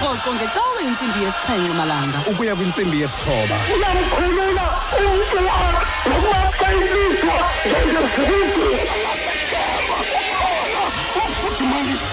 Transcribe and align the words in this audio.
rhoqo 0.00 0.30
ngecawe 0.34 0.80
intsimbi 0.88 1.18
yesixhenxe 1.24 1.72
malanga. 1.80 2.18
Ukuya 2.30 2.54
kwintsimbi 2.56 2.96
yesithoba. 3.02 3.56
Uyamkhulula 3.74 4.66
umntu 4.98 5.38
wakho 5.48 5.84
nokuba 6.08 6.68
ilizwa 6.76 7.36
ufuthumalise 8.04 9.25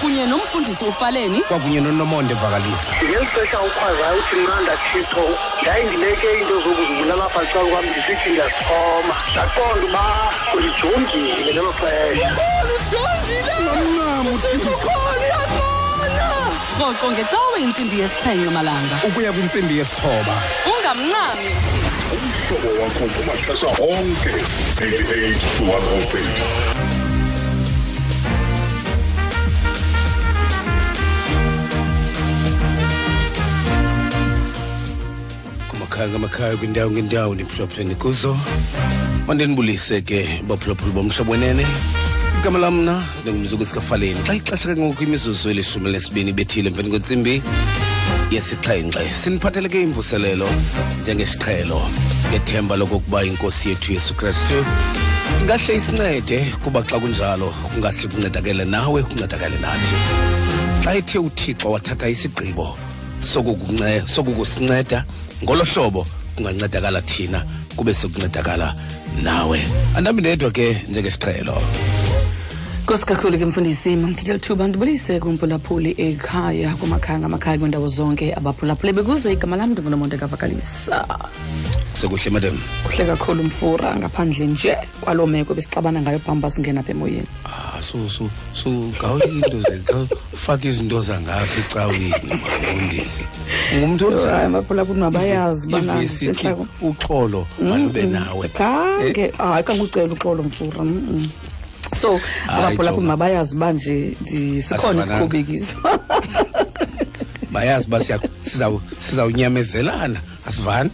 kunye 0.00 0.26
nomfundisi 0.26 0.84
ufaleni 0.84 1.40
kwakunye 1.40 1.80
nonomonde 1.80 2.34
vakalisa. 2.34 2.92
Ngeli 3.04 3.26
xesha 3.26 3.60
ukhwazayo 3.60 4.18
uthi 4.18 4.36
mnanda 4.36 4.76
thixo 4.76 5.24
yayindileke 5.66 6.32
into 6.40 6.60
zokuzibulala 6.62 7.24
apha 7.24 7.40
xa 7.52 7.60
kwam 7.60 7.84
ndisithi 7.84 8.30
ndiyasixhoma 8.30 9.14
ndaqonda 9.32 9.86
uba 9.86 10.04
ulijongile 10.56 11.52
ngelo 11.52 11.72
xesha. 11.72 12.30
Rhoqo 16.78 17.10
ngecawe 17.12 17.60
intsimbi 17.62 18.00
yesiphenxe 18.00 18.50
malanga. 18.50 18.96
Ukuya 19.08 19.32
kwintsimbi 19.32 19.78
yesithoba. 19.78 20.34
Ungamnqami. 20.70 21.48
Umhlobo 22.14 22.82
wakho 22.82 23.04
kumaxesha 23.14 23.66
onke 23.66 24.32
88 24.76 25.38
to 25.58 25.64
106 25.64 26.73
kumakhaya 35.94 36.08
ngamakhaya 36.08 36.56
kwindawo 36.56 36.90
ngendawo 36.90 37.34
niphulaphuleni 37.34 37.94
kuzo. 37.94 38.36
Mandinibulise 39.26 40.02
ke 40.02 40.26
baphulaphula 40.42 40.92
bomhlobo 40.92 41.32
wenene 41.32 41.66
igama 42.40 42.58
lam 42.58 42.82
mna 42.82 43.02
ndingumzuku 43.22 43.64
sikafaleni. 43.64 44.18
Xa 44.26 44.34
ixesha 44.34 44.74
ke 44.74 44.80
ngoku 44.80 45.02
imizuzu 45.04 45.50
elishumi 45.50 45.92
lesibini 45.92 46.32
bethile 46.32 46.68
emveni 46.68 46.90
kwentsimbi 46.90 47.42
yesixhenxe. 48.30 49.06
Siniphathele 49.22 49.68
ke 49.68 49.82
imvuselelo 49.82 50.48
njengesiqhelo 51.00 51.80
ngethemba 52.30 52.76
lokokuba 52.76 53.24
inkosi 53.24 53.68
yethu 53.68 53.92
yesu 53.92 54.14
kristu 54.14 54.66
ingahle 55.42 55.76
isincede 55.76 56.44
kuba 56.64 56.82
xa 56.82 56.98
kunjalo 56.98 57.54
kungahle 57.70 58.08
kuncedakele 58.08 58.64
nawe 58.64 59.02
kuncedakale 59.02 59.58
nathi. 59.62 59.96
Xa 60.82 60.94
ethe 60.94 61.18
uthixo 61.18 61.70
wathatha 61.70 62.08
isigqibo 62.08 62.74
sokukusinceda 63.24 65.04
ngolo 65.42 65.64
hlobo 65.64 66.06
kungancedakala 66.36 67.02
thina 67.02 67.44
kube 67.76 67.94
sekuncedakala 67.94 68.74
nawe. 69.22 69.60
Andambi 69.96 70.20
ndedwa 70.20 70.50
ke 70.50 70.76
njengesiqhelo 70.88 71.62
nkosi 72.84 73.06
kakhulu 73.06 73.38
ke 73.38 73.46
mfundisi 73.46 73.96
mandithethe 73.96 74.32
lithuba 74.32 74.68
ndibulise 74.68 75.20
kumphulaphuli 75.20 75.94
ekhaya 75.98 76.74
kumakhaya 76.76 77.18
ngamakhaya 77.18 77.58
kwiindawo 77.58 77.88
zonke 77.88 78.34
abaphulaphule 78.34 78.92
bekuze 78.92 79.32
igama 79.32 79.56
lam 79.56 79.70
ndingunomonto 79.72 80.18
kavakalisa 80.18 81.06
sekuhle 81.94 82.30
madam. 82.30 82.58
Kuhle 82.84 83.04
kakhulu 83.06 83.42
mfura 83.42 83.96
ngaphandle 83.96 84.46
nje 84.46 84.76
kwaloo 85.00 85.26
meko 85.26 85.54
besixabana 85.54 86.00
ngayo 86.00 86.18
phambi 86.18 86.50
singena 86.50 86.80
apha 86.80 86.90
emoyeni. 86.90 87.26
Ah 87.44 87.80
so 87.80 88.08
so 88.08 88.30
so 88.52 88.70
ngawuye 88.70 89.26
into 89.28 90.08
faka 90.36 90.68
izinto 90.68 91.00
zangapha 91.00 91.60
ecaweni 91.60 92.14
mafundisi 92.30 93.26
ngumntu 93.76 94.08
onjani 94.08 94.46
abaphulaphuli 94.46 95.00
mabayazi 95.00 95.66
bana 95.68 95.94
ivesithi 95.96 96.24
ndisentlako 96.24 96.66
uxolo 96.82 97.46
malube 97.62 98.02
nawe. 98.02 98.48
Khange 98.48 99.32
hayi 99.38 99.64
kangucela 99.64 100.12
uxolo 100.12 100.42
mfura 100.42 100.84
mm, 100.84 101.06
mm. 101.10 101.28
so 102.00 102.20
abaphulaphuli 102.48 103.06
Jonga. 103.06 103.16
mabayazi 103.16 103.56
uba 103.56 103.72
nje 103.72 104.16
sikhona 104.62 105.02
isikhubekiso 105.02 105.76
bayazi 107.52 107.86
uba 107.86 108.00
sizawunyamezelana 109.00 110.20
asivani 110.46 110.90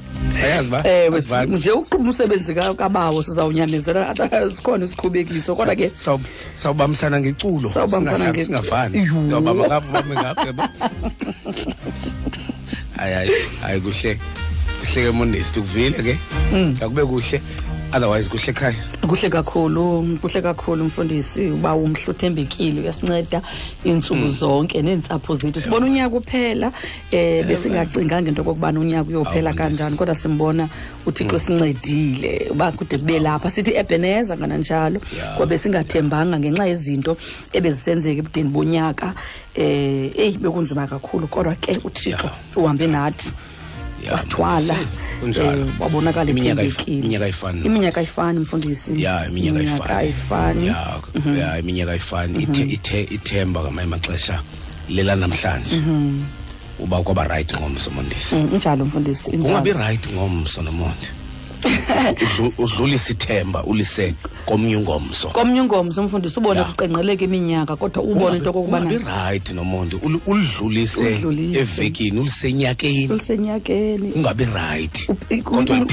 ewe 0.84 1.22
nje 1.46 1.72
uqhuba 1.72 2.04
umsebenzi 2.04 2.54
kabawo 2.54 3.22
sizawunyamezela. 3.22 4.14
Sikhona 4.56 4.84
isikhubekiso 4.84 5.54
kodwa 5.56 5.76
ke 5.76 5.92
sawubambisana 6.54 7.20
ngeculo. 7.20 7.70
Singavani 7.70 9.06
sawubamba 9.30 9.66
ngapha 9.66 9.92
bambe 9.92 10.14
hayi 12.96 13.14
hayi 13.14 13.30
hayi 13.62 13.80
kuhle. 13.80 14.18
Kuhle 14.80 15.04
ke 15.04 15.10
mondesi 15.10 15.50
ndikuvile 15.50 16.02
ke. 16.02 16.18
Hmm. 16.50 16.72
Ngakube 16.76 17.04
kuhle 17.04 17.40
otherwise 17.92 18.28
kuhle 18.28 18.50
ekhaya. 18.50 18.74
Kuhle 19.00 19.30
kakhulu 19.30 20.18
kuhle 20.22 20.42
kakhulu 20.42 20.84
mfundisi 20.84 21.50
uba 21.50 21.74
umhle 21.74 22.06
uthembekile 22.08 22.80
uyasinceda 22.80 23.42
iintsuku 23.86 24.28
zonke 24.28 24.82
neentsapho 24.82 25.34
zethu. 25.34 25.60
Sibona 25.60 25.86
unyaka 25.86 26.16
uphela 26.16 26.72
eh 27.10 27.46
besingacinganga 27.46 28.28
into 28.28 28.42
okokubana 28.42 28.80
unyaka 28.80 29.10
uyophela 29.10 29.52
kanjani 29.52 29.96
kodwa 29.96 30.14
simbona 30.14 30.68
uthixo 31.06 31.38
sincedile. 31.38 32.48
Uba 32.50 32.72
kude 32.72 32.98
kube 32.98 33.18
lapha 33.18 33.50
sithi 33.50 33.74
ebheneza 33.74 34.36
kananjalo 34.36 35.00
yeah. 35.16 35.36
kwabe 35.36 35.58
singathembanga 35.58 36.38
ngenxa 36.38 36.66
yezinto 36.66 37.16
ebezisenzeka 37.52 38.18
ebudeni 38.18 38.50
bonyaka. 38.50 39.14
Eh 39.54 40.10
eyi 40.16 40.38
bekunzima 40.38 40.86
kakhulu 40.86 41.26
kodwa 41.26 41.54
ke 41.54 41.78
uthixo 41.84 42.26
yeah. 42.26 42.56
uhambe 42.56 42.86
nathi 42.86 43.32
usithwala 44.14 44.76
eh, 45.36 45.66
wabonakala 45.80 46.30
iminyaka 46.30 46.62
ayifani 47.24 47.60
iminyaka 47.66 48.00
mfundisi. 48.40 49.02
Ya 49.02 49.26
iminyaka 49.28 49.96
ayifani 49.96 50.72
mhm. 51.14 51.38
ya 51.38 51.58
iminyaka 51.58 51.90
ayifani 51.90 52.46
mhm. 52.46 52.70
ithemba 53.10 53.60
ngamanye 53.62 53.86
amaxesha 53.86 54.42
lela 54.88 55.16
namhlanje. 55.16 55.76
Mhm. 55.76 56.22
Uba 56.78 57.02
kwaba 57.02 57.24
rayithi 57.24 57.56
ngomso 57.56 57.90
mondisi. 57.90 58.34
Mm, 58.34 58.48
injalo 58.52 58.84
mfundisi 58.84 59.30
ungabi 59.30 59.72
rayithi 59.72 60.08
ngomso 60.12 60.62
nomonde 60.62 61.19
udlulise 62.58 63.12
ithemba 63.12 63.64
ulise 63.64 64.14
komnye 64.46 64.76
ungomso. 64.76 65.28
Komnye 65.28 65.60
ungomso 65.60 66.00
umfundisi 66.02 66.38
ubone 66.38 66.64
kuqengqeleka 66.64 67.24
iminyaka 67.24 67.76
kodwa 67.76 68.02
ubone 68.02 68.36
into 68.36 68.52
right 69.06 69.52
nomonde. 69.52 69.96
Ul- 69.96 70.20
ulidlulise 70.26 71.20
evekini 71.54 72.20
ulisenyakeni. 72.20 73.08
Ulisenyakeni. 73.08 74.12
Ungabi 74.12 74.44
rayithi 74.44 75.08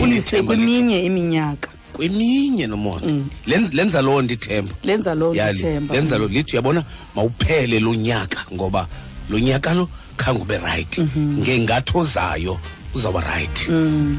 ulise 0.03 0.41
kweminye 0.44 1.05
iminyaka. 1.05 1.69
Kweminye 1.94 2.67
nomonde. 2.67 3.23
Lenza 3.45 3.69
lenza 3.73 4.01
loo 4.01 4.22
nto 4.22 4.34
ithemba. 4.34 4.72
Lenza 4.84 5.16
loo 5.16 5.34
nto 5.34 5.51
ithemba. 5.51 5.95
lenza 5.95 6.17
lo 6.17 6.28
lithi 6.28 6.51
uyabona 6.51 6.84
mawuphele 7.16 7.79
lo 7.79 7.95
nyaka 7.95 8.45
ngoba 8.53 8.88
lo 9.29 9.39
nyaka 9.39 9.73
lo 9.73 9.89
khange 10.17 10.41
ube 10.41 10.57
right. 10.57 10.99
Ngengatho 11.17 11.99
ozayo 11.99 12.59
uzawuba 12.97 13.22
right. 13.22 13.69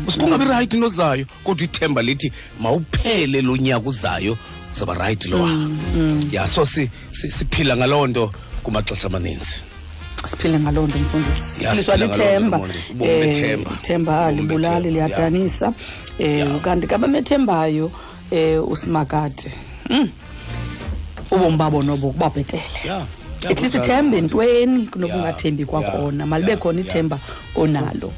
Usikungabi 0.08 0.44
right 0.44 0.74
nozayo 0.74 1.26
kodwa 1.44 1.64
ithemba 1.64 2.02
lithi 2.02 2.32
mawuphele 2.60 3.42
lo 3.42 3.56
nyaka 3.56 3.88
uzayo 3.88 4.36
uzawuba 4.72 4.94
right 5.06 5.24
lowa 5.26 5.50
ya 6.32 6.48
so 6.48 6.66
si- 6.66 6.90
si- 7.12 7.30
siphila 7.30 7.76
ngaloo 7.76 8.06
nto 8.06 8.30
kumaxesha 8.62 9.06
amaninzi. 9.06 9.54
Siphile 10.30 10.58
ngaloo 10.60 10.86
nto 10.86 10.98
mfundisi. 10.98 11.40
Siphilizwa 11.42 11.94
siphila 11.94 12.06
lithemba. 12.06 12.60
Eh, 13.00 13.58
ithemba 13.74 14.32
libulali 14.32 14.90
liyadanisa 14.90 15.72
Ya. 16.18 16.46
um 16.46 16.60
kanti 16.60 16.86
kabamethembayo 16.86 17.90
um 18.32 18.72
usimakade 18.72 19.52
mm. 19.90 20.08
ubomi 21.30 21.56
babo 21.56 21.82
nobo 21.82 22.10
kuba 22.10 22.30
bhetele. 22.30 22.62
At 23.50 23.60
least 23.60 23.74
ithembe 23.74 24.20
ntweni 24.20 24.86
kunokungathembi 24.86 25.64
kwakhona 25.64 26.26
malibe 26.26 26.56
khona 26.56 26.80
ithemba 26.80 27.18
onalo. 27.54 28.12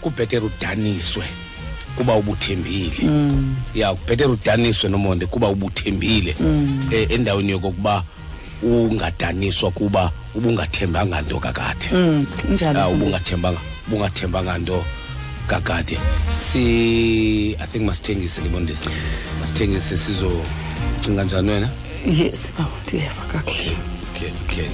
Kubhetere 0.00 0.44
udaniswe 0.46 1.24
kuba 1.96 2.14
ubuthembile. 2.16 2.96
Ya 3.74 3.94
kubhetere 3.94 4.30
udaniswe 4.30 4.90
nomonde 4.90 5.26
kuba 5.26 5.48
ubuthembile 5.48 6.34
eh, 6.90 7.06
endaweni 7.10 7.52
yokokuba 7.52 8.02
ungadaniswa 8.62 9.70
kuba 9.70 10.10
ubungathembanga 10.34 11.20
nto 11.20 11.40
kakade. 11.40 11.86
Mm, 11.92 12.26
uh, 12.50 12.92
ubungathembanga 12.92 13.60
ubungathembanga 13.88 14.58
nto 14.58 14.84
kakade. 15.46 15.98
Si 16.52 17.56
i 17.60 17.66
think 17.72 17.84
masithengise 17.84 18.40
libondisi 18.40 18.88
masithengise 19.40 19.96
sizocinga 19.98 21.24
njani 21.24 21.50
wena? 21.50 21.68
Yes 22.06 22.50
bawo 22.58 22.70
ndiyeva 22.86 23.22
kakuhle. 23.32 23.76
Okay 24.14 24.30
okay 24.46 24.68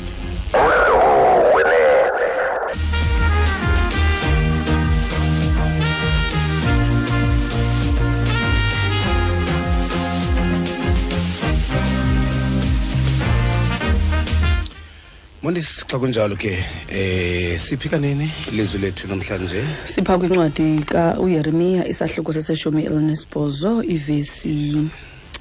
mondisi 15.42 15.84
xa 15.88 15.98
kunjalo 15.98 16.36
ke 16.36 16.52
eh 16.88 17.58
siphika 17.58 17.98
nini 17.98 18.30
ilizwi 18.52 18.80
lethu 18.80 19.08
namhlanje? 19.08 19.64
Sipha 19.86 20.18
kwincwadi 20.18 20.84
kauyeremiya 20.84 21.88
isahluko 21.88 22.32
seseshumi 22.32 22.84
elinesibhozo 22.84 23.82
ivesi 23.82 24.90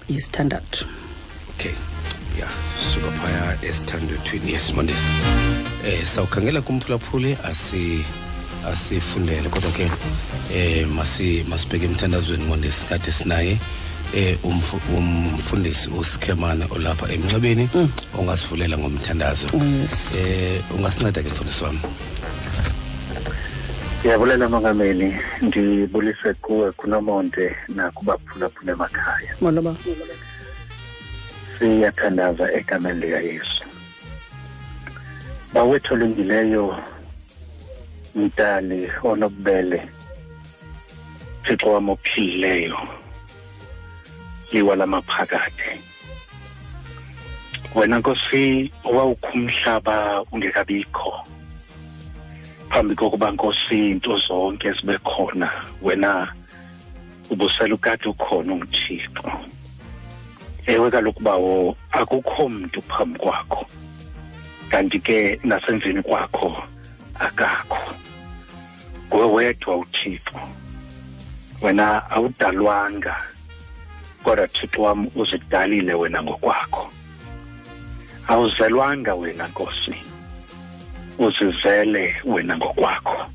yesithandathu. 0.10 0.86
Okay. 1.56 1.75
Ya 2.40 2.48
suka 2.94 3.12
phaya 3.12 3.57
esithandathwini. 3.62 4.51
Yes 4.51 4.74
mondis 4.74 5.04
eh 5.84 6.06
sawukhangela 6.06 6.62
kumphulaphuli 6.62 7.38
asi 7.44 8.06
asifundele. 8.66 9.50
Kodwa 9.50 9.72
ke 9.72 9.92
eh 10.54 10.88
masi 10.88 11.44
masibheke 11.50 11.86
emthandazweni 11.86 12.46
mondesi 12.46 12.86
kade 12.86 13.12
sinaye 13.12 13.60
eh 14.14 14.38
umfu- 14.44 14.98
umfundisi 14.98 15.90
usikhemana 15.90 16.66
olapha 16.72 17.06
emnxebeni 17.14 17.70
ongasivulela 18.18 18.78
ngomthandazo. 18.78 19.48
Eh 20.18 20.62
ungasinceda 20.76 21.24
ke 21.24 21.30
mfundisi 21.30 21.64
wami? 21.64 21.80
Ndiyabulela 24.00 24.50
mongameli 24.50 25.16
ndibulise 25.42 26.34
kuwe 26.42 26.72
kunomonde 26.72 27.56
nakubaphulaphula 27.70 28.72
emakhaya. 28.72 29.36
Moloba 29.42 29.76
siyathandaza 31.60 32.52
egameni 32.54 33.00
likayesu. 33.00 33.64
Bawethu 35.54 35.94
olungileyo 35.94 36.78
mdali 38.16 38.92
onobubele 39.04 39.90
thixo 41.44 41.74
wam 41.74 41.90
ophilileyo 41.90 42.78
liwa 44.51 44.75
lamaphakade 44.75 45.81
wena 47.75 47.98
nkosi 48.00 48.72
owawukho 48.84 49.28
umhlaba 49.34 50.25
ungekabikho 50.31 51.28
phambi 52.69 52.96
kokuba 52.96 53.31
nkosi 53.31 53.90
into 53.92 54.18
zonke 54.18 54.72
zibe 54.72 54.98
khona 54.98 55.51
wena 55.81 56.34
ubusela 57.30 57.75
ukade 57.75 58.10
ukhona 58.10 58.54
ungithixo 58.54 59.31
ewe 60.66 60.92
kaloku 60.92 61.24
bawo 61.24 61.78
akukho 61.92 62.50
mntu 62.50 62.81
phambi 62.81 63.19
kwakho 63.19 63.66
kanti 64.69 65.00
ke 65.00 65.40
nasemveni 65.44 66.01
kwakho 66.01 66.63
akakho. 67.19 67.94
Nguwe 69.07 69.25
wedwa 69.25 69.78
uthixo 69.78 70.40
wena 71.62 72.12
awudalwanga. 72.12 73.16
Kodwa 74.24 74.48
thixo 74.48 74.81
wam 74.81 75.07
uzidalile 75.16 75.94
wena 75.94 76.24
ngokwakho. 76.24 76.92
Awuzelwanga 78.27 79.16
wena 79.16 79.48
nkosi. 79.48 79.95
Uzizele 81.19 82.16
wena 82.25 82.57
ngokwakho. 82.57 83.25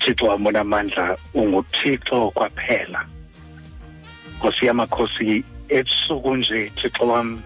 Thixo 0.00 0.26
wam 0.26 0.46
onamandla 0.46 1.16
unguthixo 1.34 2.30
kwaphela. 2.30 3.04
Nkosi 4.36 4.66
yamakhosi 4.66 5.44
ebusuku 5.68 6.36
nje 6.36 6.70
thixo 6.70 7.06
wam 7.06 7.42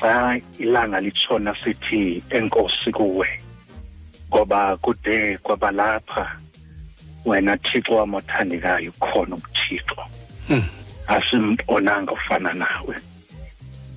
xa 0.00 0.40
ilanga 0.58 1.00
litshona 1.00 1.54
sithi 1.64 2.22
enkosi 2.30 2.92
kuwe 2.92 3.28
ngoba 4.28 4.76
kude 4.76 5.38
kwabalapha 5.38 6.36
wena 7.24 7.56
thixo 7.56 7.96
wam 7.96 8.14
othandekayo 8.14 8.92
khona 8.92 9.36
ubuthixo 9.36 9.96
asimbonanga 11.08 12.12
ufana 12.12 12.52
nawe. 12.52 12.96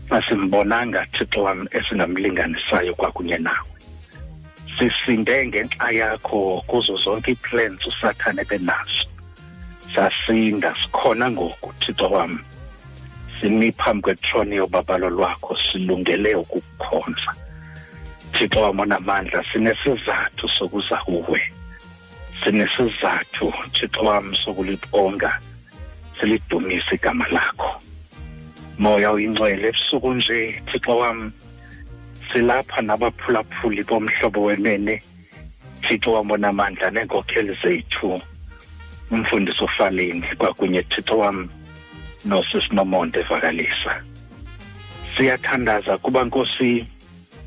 Asimbonanga 0.09 1.05
thixo 1.05 1.43
wam 1.43 1.67
esingamlinganisayo 1.71 2.93
kwakunye 2.95 3.37
nawe. 3.37 3.67
Sisinde 4.77 5.47
ngenxa 5.47 5.91
yakho 5.91 6.63
kuzo 6.67 6.97
zonke 6.97 7.31
ii-plans 7.31 7.85
usathane 7.85 8.43
benazo 8.43 9.05
sasinda 9.95 10.75
sikhona 10.81 11.31
ngoku 11.31 11.73
thixo 11.79 12.09
wam 12.09 12.39
simi 13.41 13.71
phambi 13.71 14.01
kwetroni 14.01 14.55
yobabalo 14.55 15.09
lwakho 15.09 15.57
silungele 15.57 16.35
ukukukhonza. 16.35 17.35
Thixo 18.31 18.61
wam 18.61 18.79
onamandla 18.79 19.43
sinesizathu 19.43 20.49
sokuza 20.49 20.97
kuwe. 20.97 21.53
Sinesizathu 22.43 23.53
thixo 23.73 24.01
wam 24.01 24.35
sokulibonga 24.35 25.39
silidumise 26.19 26.95
igama 26.95 27.27
lakho. 27.31 27.81
Moya 28.77 29.11
uyingcwele 29.11 29.67
ebusuku 29.67 30.13
nje 30.13 30.61
thixo 30.71 30.97
wam 30.97 31.31
silapha 32.33 32.81
nabaphulaphuli 32.81 33.83
bomhlobo 33.83 34.43
wenene 34.43 35.01
thixo 35.81 36.13
wam 36.13 36.31
onamandla 36.31 36.91
neenkokheli 36.91 37.57
zethu. 37.63 38.21
Umfundisi 39.11 39.63
ufaleni 39.63 40.27
kwakunye 40.37 40.83
thixo 40.83 41.17
wam 41.17 41.49
nosisinomonde 42.25 43.19
evakalisa 43.19 44.03
siyathandaza 45.17 45.97
kuba 45.97 46.23
nkosi 46.23 46.85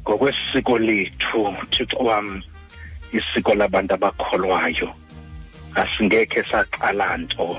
ngokwesiko 0.03 0.79
lethu 0.79 1.57
thixo 1.71 1.97
wam 1.97 2.43
isiko 3.13 3.55
labantu 3.55 3.95
abakholwayo. 3.95 4.91
Asingekhe 5.75 6.43
saqala 6.51 7.17
nto. 7.17 7.57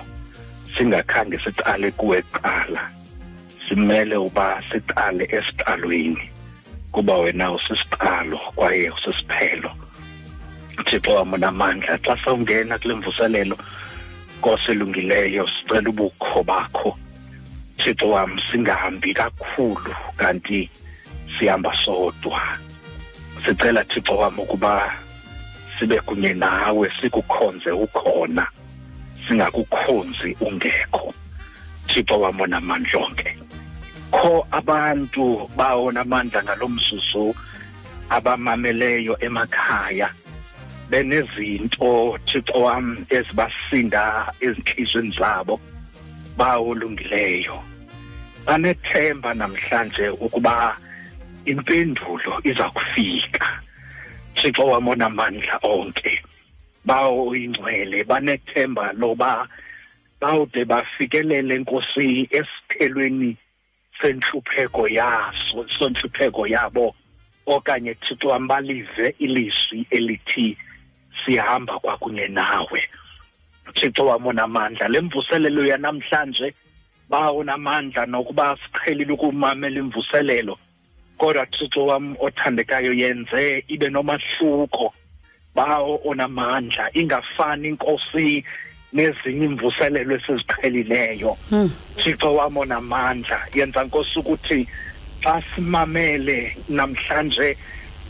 Singakhange 0.77 1.37
siqale 1.39 1.91
kuwe 1.91 2.21
kuqala 2.21 2.89
simele 3.67 4.15
uba 4.17 4.61
siqale 4.71 5.25
esiqalweni 5.37 6.29
kuba 6.91 7.17
wena 7.17 7.51
usisiqalo 7.51 8.37
kwaye 8.55 8.89
usisiphelo. 8.89 9.71
Thixo 10.85 11.15
wam 11.15 11.31
namandla 11.39 11.97
xa 12.05 12.15
sawungena 12.23 12.79
kule 12.79 12.95
mvuselelo 12.95 13.57
nkosi 14.37 14.71
elungileyo 14.71 15.47
sicela 15.47 15.89
ubukho 15.89 16.43
bakho. 16.43 16.97
Thixo 17.77 18.09
wam 18.09 18.39
singahambi 18.51 19.13
kakhulu 19.13 19.95
kanti 20.17 20.69
sihamba 21.39 21.71
sodwa. 21.83 22.41
Sicela 23.45 23.83
thixo 23.83 24.17
wam 24.17 24.39
ukuba 24.39 24.93
sibe 25.79 25.99
kunye 25.99 26.33
nawe 26.33 26.91
sikukhonze 27.01 27.71
ukhona. 27.71 28.47
Singakukhonzi 29.27 30.37
ungekho. 30.41 31.13
Thixo 31.87 32.19
wam 32.19 32.41
onamandla 32.41 32.99
onke. 33.05 33.37
Kho 34.11 34.47
abantu 34.51 35.47
bawo 35.57 35.91
namandla 35.91 36.43
ngalo 36.43 36.67
mzuzu 36.67 37.35
abamameleyo 38.09 39.17
emakhaya. 39.19 40.09
Benezinto 40.89 42.17
thixo 42.27 42.61
wam 42.61 43.05
ezibasinda 43.09 44.31
ezintliziyweni 44.41 45.15
zabo 45.19 45.59
bawo 46.37 46.69
olungileyo 46.69 47.57
banethemba 48.45 49.33
namhlanje 49.33 50.09
ukuba 50.09 50.77
impendulo 51.45 52.41
iza 52.43 52.69
kufika. 52.69 53.61
Thixo 54.35 54.65
wam 54.65 54.87
onamandla 54.87 55.59
onke. 55.63 56.21
Bawo 56.85 57.27
oyingcwele 57.29 58.03
banethemba 58.03 58.93
loba 58.93 59.47
bawude 60.21 60.65
bafikelele 60.65 61.57
nkosi 61.59 62.29
esiphelweni 62.31 63.37
sentlupheko 64.01 64.87
yaso 64.87 65.65
sentlupheko 65.79 66.47
yabo 66.47 66.95
okanye 67.45 67.93
thixo 67.93 68.27
wam 68.27 68.47
balive 68.47 69.15
ilizwi 69.19 69.87
elithi 69.89 70.57
sihamba 71.25 71.79
kwakunye 71.79 72.27
nawe. 72.27 72.81
Thixo 73.73 74.05
wam 74.05 74.27
onamandla 74.27 74.87
le 74.87 75.01
mvuselelo 75.01 75.65
yanamhlanje 75.65 76.53
bawo 77.09 77.43
namandla 77.43 78.05
nokuba 78.05 78.57
siqhelile 78.57 79.13
ukumamela 79.13 79.79
imvuselelo 79.79 80.57
kodwa 81.17 81.45
thixo 81.45 81.85
wam 81.85 82.15
othandekayo 82.19 82.93
yenze 82.93 83.63
ibe 83.67 83.89
nomahluko. 83.89 84.93
Bawo 85.55 86.01
onamandla 86.05 86.89
ingafani 86.93 87.67
inkosi 87.67 88.43
nezinye 88.93 89.45
imvuselelo 89.45 90.15
esiziqhelileyo. 90.15 91.37
Thixo 91.97 92.35
wam 92.35 92.57
onamandla 92.57 93.39
yenza 93.53 93.83
nkosi 93.83 94.19
ukuthi 94.19 94.67
xa 95.23 95.41
simamele 95.55 96.55
namhlanje 96.69 97.57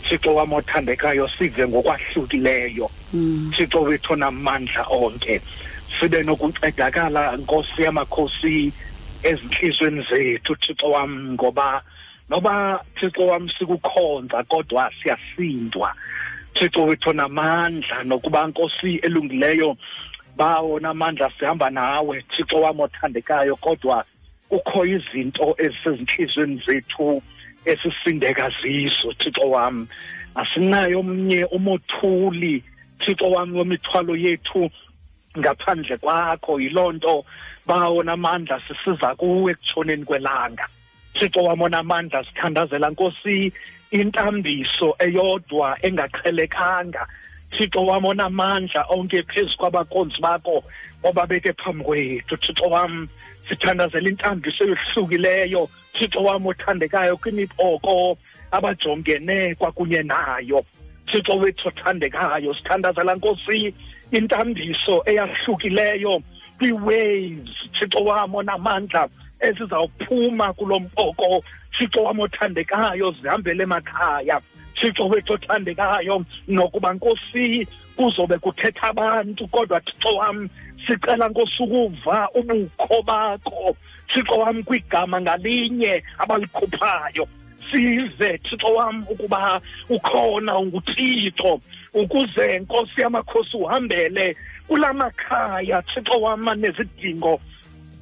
thixo 0.09 0.35
wam 0.35 0.53
othandekayo 0.53 1.27
sive 1.37 1.67
ngokwahlukileyo. 1.67 2.91
Thixo 3.55 3.81
wethu 3.81 4.13
onamandla 4.13 4.85
onke 4.89 5.41
sibe 5.99 6.23
nokuncedakala 6.23 7.37
nkosi 7.37 7.81
yamakhosi 7.83 8.73
ezintliziyweni 9.23 10.05
zethu 10.09 10.55
thixo 10.55 10.89
wam 10.91 11.33
ngoba 11.33 11.81
noba 12.29 12.79
thixo 12.99 13.27
wam 13.27 13.49
sikukhonza 13.49 14.43
kodwa 14.43 14.91
siyasindwa. 15.01 15.93
Thixo 16.55 16.85
wethu 16.85 17.13
namandla 17.13 18.03
nokuba 18.03 18.47
nkosi 18.47 18.95
elungileyo 18.95 19.77
bawo 20.37 20.79
namandla 20.79 21.31
sihamba 21.39 21.69
nawe 21.69 22.23
thixo 22.31 22.61
wam 22.61 22.79
othandekayo 22.79 23.55
kodwa 23.55 24.05
kukho 24.49 24.85
izinto 24.85 25.55
ezisezintliziyweni 25.57 26.63
zethu 26.67 27.21
esisindeka 27.65 28.51
zizo 28.61 29.13
thixo 29.13 29.49
wam 29.49 29.87
asinayo 30.35 30.99
omnye 30.99 31.45
umothuli 31.45 32.63
thixo 32.99 33.31
wam 33.31 33.55
wemithwalo 33.55 34.15
yethu 34.15 34.71
ngaphandle 35.39 35.97
kwakho. 35.97 36.59
Yiloo 36.59 36.91
nto 36.91 37.25
bawo 37.65 38.03
namandla 38.03 38.61
sisiza 38.67 39.15
kuwe 39.15 39.51
ekutshoneni 39.51 40.05
kwelanga. 40.05 40.67
Thixo 41.13 41.43
wam 41.43 41.61
onamandla 41.61 42.23
sithandazela 42.23 42.89
nkosi 42.89 43.53
intambiso 44.01 44.95
eyodwa 44.99 45.77
engaqhelekanga. 45.81 47.07
Thixo 47.51 47.85
wam 47.85 48.05
onamandla 48.05 48.85
onke 48.89 49.23
phezu 49.23 49.55
kwabakonzi 49.57 50.19
bakho 50.21 50.63
obabeke 51.03 51.53
phambi 51.53 51.83
kwethu. 51.83 52.35
Thixo 52.37 52.69
wam 52.69 53.07
sithandazela 53.47 54.09
intambiso 54.09 54.63
eyohlukileyo. 54.63 55.69
Thixo 55.93 56.23
wam 56.23 56.45
othandekayo 56.45 57.17
kwimibhoko 57.17 58.17
abajongene 58.51 59.55
kwakunye 59.55 60.03
nayo. 60.03 60.65
Thixo 61.11 61.37
wethu 61.37 61.67
othandekayo 61.67 62.53
sithandazela 62.53 63.15
nkosi 63.15 63.73
intambiso 64.11 65.03
eyahlukileyo. 65.05 66.21
Kwi-waves 66.57 67.49
thixo 67.79 68.03
wam 68.03 68.35
onamandla 68.35 69.09
ezizawuphuma 69.47 70.53
kulo 70.53 70.79
mboko 70.79 71.43
thixo 71.77 72.03
wam 72.03 72.19
othandekayo 72.19 73.11
zihambele 73.11 73.63
emakhaya. 73.63 74.41
Thixo 74.75 75.07
wethu 75.07 75.33
othandekayo 75.33 76.25
nokuba 76.47 76.93
nkosi 76.93 77.67
kuzobe 77.95 78.37
kuthetha 78.37 78.87
abantu 78.89 79.47
kodwa 79.47 79.81
thixo 79.81 80.15
wam 80.15 80.49
sicela 80.87 81.29
nkosi 81.29 81.63
ukuva 81.63 82.29
ubukho 82.33 83.01
bakho. 83.01 83.75
Thixo 84.13 84.37
wam 84.37 84.63
kwigama 84.63 85.21
ngalinye 85.21 86.03
abalikhuphayo. 86.17 87.27
Sive 87.71 88.37
thixo 88.37 88.67
wam 88.73 89.05
ukuba 89.09 89.61
ukhona 89.89 90.57
unguthixo 90.57 91.59
ukuze 91.93 92.59
nkosi 92.59 93.01
yamakhosi 93.01 93.57
uhambele 93.57 94.35
kula 94.67 94.93
makhaya. 94.93 95.81
Thixo 95.81 96.21
wam 96.21 96.47
anezidingo 96.47 97.41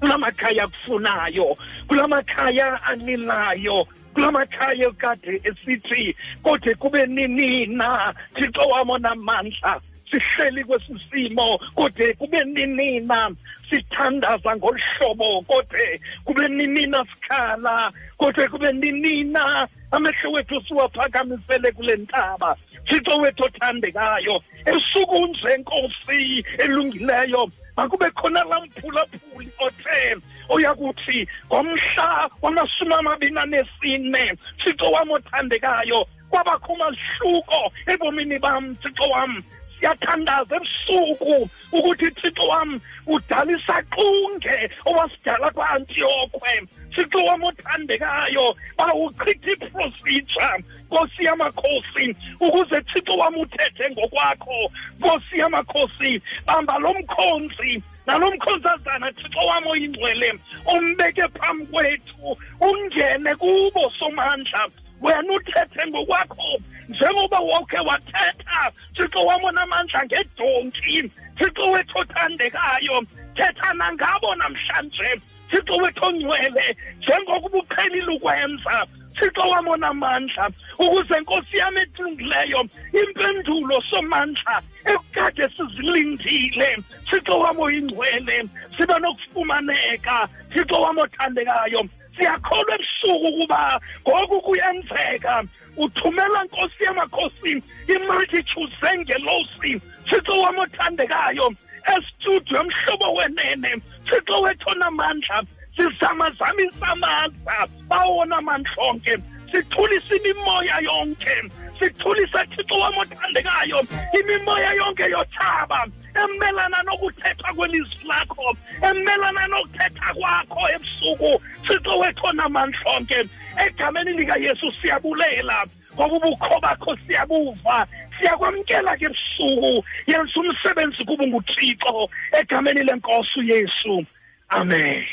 kula 0.03 0.17
makhaya 0.17 0.63
akufunayo 0.63 1.55
kula 1.87 2.07
makhaya 2.07 2.83
anilayo 2.83 3.87
kula 4.13 4.31
makhaya 4.31 4.91
kade 4.91 5.41
esithi 5.43 6.15
kode 6.43 6.75
kube 6.75 7.05
ninina 7.05 8.13
thixo 8.35 8.67
wam 8.67 8.89
onamandla 8.89 9.79
sihleli 10.11 10.63
kwesi 10.63 10.99
simo 11.11 11.57
kode 11.75 12.13
kube 12.13 12.43
ninina 12.43 13.31
sithandaza 13.69 14.55
ngolu 14.55 14.79
hlobo 14.97 15.41
kode 15.41 16.01
kube 16.25 16.47
ninina 16.47 17.05
sikhala 17.05 17.91
kode 18.17 18.47
kube 18.47 18.71
ninina 18.71 19.67
amehlo 19.91 20.31
wethu 20.31 20.61
siwaphakamisele 20.67 21.71
kule 21.71 21.95
ntaba 21.95 22.57
thixo 22.87 23.17
wethu 23.17 23.43
othandekayo 23.43 24.43
ebusuku 24.65 25.27
nje 25.27 25.57
nkosi 25.57 26.45
elungileyo 26.63 27.49
makube 27.77 28.11
khona 28.11 28.43
laa 28.43 28.65
mphulaphuli 28.65 29.49
othe 29.59 30.17
oyakuthi 30.49 31.27
ngomhla 31.47 32.29
wamashumi 32.41 32.93
amabini 32.93 33.39
anesine 33.39 34.37
thixo 34.63 34.91
wam 34.91 35.11
othandekayo 35.11 36.05
kwabakho 36.29 36.73
umahluko 36.73 37.71
ebomini 37.87 38.39
bam 38.39 38.75
thixo 38.75 39.09
wam. 39.09 39.43
Siyathandaza 39.83 40.55
ebusuku 40.55 41.49
ukuthi 41.71 42.07
thixo 42.11 42.47
wam 42.47 42.79
udala 43.07 43.51
isaqunge 43.51 44.55
owasidala 44.85 45.51
kwa-antiyokhwe 45.51 46.53
thixo 46.95 47.19
wam 47.27 47.43
othandekayo 47.43 48.55
bawuchitha 48.77 49.51
iprositsha 49.51 50.47
nkosi 50.87 51.25
yamakhosi 51.25 52.15
ukuze 52.39 52.81
thixo 52.81 53.13
wam 53.17 53.35
uthethe 53.37 53.89
ngokwakho. 53.91 54.71
Nkosi 54.99 55.37
yamakhosi 55.37 56.21
bamba 56.45 56.79
lo 56.79 56.93
mkhonzi 56.93 57.83
nalo 58.05 58.31
mkhonzazana 58.31 59.11
thixo 59.11 59.39
wam 59.47 59.67
oyingcwele 59.67 60.33
umbeke 60.75 61.27
phambi 61.27 61.65
kwethu 61.65 62.37
ungene 62.61 63.35
kubo 63.35 63.91
somandla. 63.99 64.69
Wena 65.03 65.33
uthethe 65.33 65.87
ngokwakho 65.87 66.51
njengoba 66.89 67.39
wokhe 67.39 67.79
wathetha 67.79 68.71
thixo 68.95 69.25
wam 69.25 69.43
onamandla 69.43 70.05
ngedonki 70.05 71.11
thixo 71.37 71.71
wethu 71.71 71.97
othandekayo 71.99 73.03
thetha 73.35 73.73
nangabo 73.73 74.35
namhlanje 74.35 75.21
thixo 75.49 75.75
wethu 75.75 76.05
ongcwele 76.05 76.77
njengokuba 76.97 77.57
uqhelile 77.57 78.11
ukwenza 78.15 78.87
thixo 79.19 79.41
wam 79.49 79.67
onamandla 79.67 80.49
ukuze 80.79 81.19
nkosi 81.19 81.57
yam 81.57 81.77
eculungileyo 81.77 82.61
impendulo 83.01 83.81
somandla 83.89 84.61
ekukade 84.85 85.49
sizilindile 85.55 86.77
thixo 87.09 87.39
wam 87.39 87.59
oyingcwele 87.59 88.37
sibe 88.77 88.99
nokufumaneka 88.99 90.27
thixo 90.53 90.81
wam 90.81 90.97
othandekayo 90.97 91.81
siyakholwa 92.17 92.75
ebusuku 92.75 93.27
ukuba 93.27 93.79
ngoku 94.01 94.41
kuyenzeka. 94.41 95.43
Uthumela 95.77 96.43
nkosi 96.43 96.83
yamakhosi 96.83 97.63
imaltitude 97.87 98.73
zengelosi 98.81 99.81
thixo 100.09 100.41
wam 100.41 100.57
othandekayo 100.59 101.53
estudio 101.93 102.59
emhlobo 102.61 103.13
wenene 103.13 103.81
thixo 104.05 104.41
wethona 104.41 104.91
mandla 104.91 105.43
sizamazamisa 105.75 106.87
amandla 106.87 107.67
bawona 107.89 108.41
mandlonke 108.41 109.17
sithulisa 109.51 110.15
imimoya 110.15 110.79
yonke 110.79 111.35
sithulisa 111.79 112.45
thixo 112.45 112.75
wam 112.79 112.97
othandekayo 112.97 113.79
imimoya 114.19 114.73
yonke 114.73 115.03
yothaba 115.03 115.87
emelana 116.23 116.83
nokuthetha 116.83 117.53
kwelizwi 117.55 118.07
lakho 118.07 118.57
emelana 118.89 119.47
nokuthetha 119.47 120.13
kwakho 120.13 120.61
ebusuku 120.75 121.41
thixo 121.67 121.99
wethu 121.99 122.25
onamandlonke 122.25 123.25
egameni 123.65 124.11
likayesu 124.13 124.71
siyabulela 124.71 125.65
ngoba 125.93 126.15
ubukho 126.15 126.59
bakho 126.61 126.97
siyabuva 127.07 127.87
siyakwamkela 128.19 128.97
ke 128.97 129.05
ebusuku. 129.05 129.83
Yenza 130.07 130.39
umsebenzi 130.39 131.05
kuba 131.05 131.27
nguthixo 131.27 132.09
egameni 132.39 132.83
lenkosi 132.83 133.39
uyesu 133.39 134.05
amen. 134.49 135.03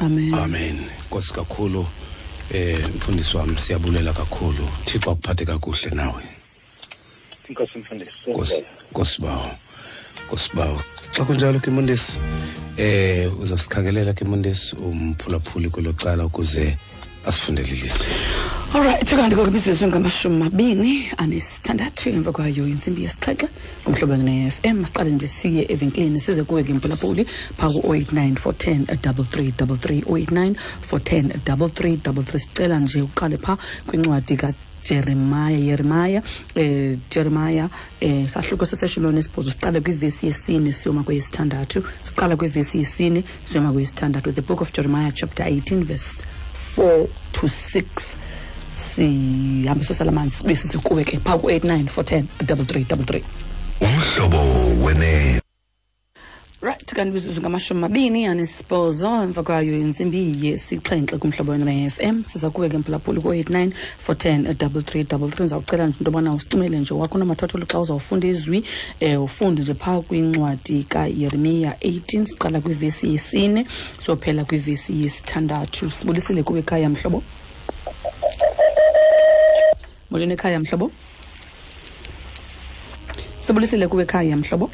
Amen. 0.00 0.34
Amen. 0.34 0.78
Nkosi 1.06 1.34
kakhulu 1.34 1.86
eh 2.52 2.88
mfundisi 2.96 3.36
wami 3.36 3.58
siyabulela 3.58 4.12
kakhulu. 4.12 4.68
Thixo 4.84 5.10
akuphathe 5.10 5.44
kakuhle 5.44 5.90
nawe. 5.90 6.22
Inkosi 7.48 7.78
mfundisi 7.78 8.18
Nkosi 8.26 8.64
Nkosi 8.90 9.22
bawo. 9.22 9.50
Nkosi 10.26 10.50
bawo. 10.54 10.82
Xa 11.12 11.24
kunjalo 11.24 11.60
ke 11.60 11.70
Mondesi 11.70 12.18
eh 12.76 13.40
uzosikhangelela 13.40 14.12
ke 14.12 14.24
Mondesi 14.24 14.76
umphulaphuli 14.76 15.70
kwelocala 15.70 16.24
ukuze 16.24 16.76
asifundele 17.26 17.68
ilizwi 17.68 18.06
alright 18.74 19.10
kanti 19.10 19.36
kokubizizo 19.36 19.88
ngamashumi 19.88 20.38
mabini 20.38 21.08
anesithandathu 21.16 22.08
emva 22.10 22.32
kwayo 22.32 22.68
intsimbi 22.68 23.02
yesixhexe 23.02 23.48
ngumhlobo 23.82 24.16
ne-f 24.16 24.58
m. 24.62 24.86
Siqale 24.86 25.10
nje 25.10 25.26
siye 25.26 25.66
evenkileni 25.72 26.20
size 26.20 26.42
kuwe 26.44 26.62
ke 26.62 26.74
mpulaphuli 26.74 27.24
phaa 27.56 27.68
ku-089 27.68 28.34
410 28.34 28.84
3333 28.84 30.02
089 30.02 30.54
410 30.92 31.28
3333 31.44 32.38
sicela 32.38 32.78
nje 32.78 33.02
uqale 33.02 33.36
phaa 33.36 33.56
kwincwadi 33.86 34.38
jeremiah 34.88 35.64
yeremaya 35.66 36.22
eh 36.54 36.96
jeremiah 37.10 37.68
eh 38.00 38.28
sahluko 38.28 38.66
seseshilo 38.66 39.12
nesibhozo 39.12 39.50
siqale 39.50 39.80
kwivesi 39.80 40.26
yesine 40.26 40.72
siyoma 40.72 41.02
kweyesithandathu. 41.02 41.84
Siqala 42.02 42.36
kwivesi 42.36 42.78
yesine 42.78 43.24
siyoma 43.44 43.72
kweyesithandathu. 43.72 44.32
The 44.32 44.42
book 44.42 44.60
of 44.60 44.72
jeremiah 44.72 45.12
chapter 45.14 45.46
18 45.46 45.84
verse 45.84 46.18
four 46.78 47.08
to 47.32 47.48
six. 47.48 48.14
Sihambe 48.74 49.80
isosela 49.80 50.12
manzi 50.12 50.36
sibe 50.36 50.54
sisikuwe 50.54 51.04
phaa 51.04 51.38
ku-eight 51.38 51.64
nine 51.64 51.88
four 51.90 52.04
ten 52.04 52.28
double 52.46 52.64
three 52.64 52.84
double 52.84 53.04
three. 53.04 53.24
Umhlobo 53.80 54.38
wene 54.84 55.40
right 56.60 56.94
kanti 56.94 57.12
bizuzu 57.12 57.40
ngamashumi 57.40 57.80
mabini 57.80 58.26
anesibhozo 58.26 59.22
emva 59.22 59.42
kwayo 59.42 59.78
intsimbi 59.78 60.46
yesixhenxe 60.46 61.18
kumhlobo 61.18 61.52
wena-fm 61.52 62.24
siza 62.24 62.50
kuwe 62.50 62.68
ke 62.68 62.78
mphulaphuli 62.78 63.20
ku-89 63.20 63.72
410 64.08 64.52
3333 64.52 65.40
ndizawucela 65.40 65.86
nje 65.86 65.96
into 65.98 66.10
yobana 66.10 66.34
usicimele 66.34 66.78
nje 66.78 66.94
wakho 66.94 67.18
nomathotholo 67.18 67.66
xa 67.66 67.80
uzawufunda 67.80 68.28
izwi 68.28 68.64
um 69.00 69.22
ufunde 69.22 69.62
nje 69.62 69.74
phaa 69.74 70.00
kwincwadi 70.00 70.82
kayeremiya 70.82 71.76
18 71.80 72.26
siqala 72.26 72.60
kwivesi 72.60 73.12
yesine 73.12 73.66
siyophela 73.98 74.44
kwivesi 74.44 75.02
yesithandathu. 75.02 75.90
Sibulisile 75.90 76.42
kuwe 76.42 76.60
ekhaya 76.60 76.88
mhlobo? 76.88 77.22
Molweni 80.10 80.32
ekhaya 80.32 80.60
mhlobo? 80.60 80.90
Sibulisile 83.38 83.88
kuwe 83.88 84.02
ekhaya 84.02 84.36
mhlobo? 84.36 84.70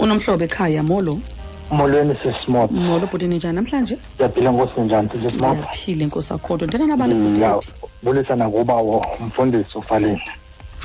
Unomhlobo 0.00 0.44
ekhaya 0.44 0.82
molo? 0.82 1.18
Molweni 1.70 2.16
sisimoto 2.22 2.74
molo 2.74 3.06
bhutini 3.06 3.36
njani? 3.36 3.54
Namhlanje? 3.54 3.98
Ndiyaphila 4.14 4.50
nkosi 4.52 4.80
njani 4.80 5.08
sisimoto 5.08 5.54
ndiyaphile 5.54 6.06
nkosi 6.06 6.32
akhodo 6.32 6.66
ndithetha 6.66 6.86
nabantu 6.86 7.16
bhuti 7.16 7.72
bulisa 8.02 8.36
nakubawo 8.36 9.06
umfundisi 9.20 9.78
ufaleni. 9.78 10.22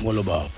Molo 0.02 0.22
baba. 0.22 0.48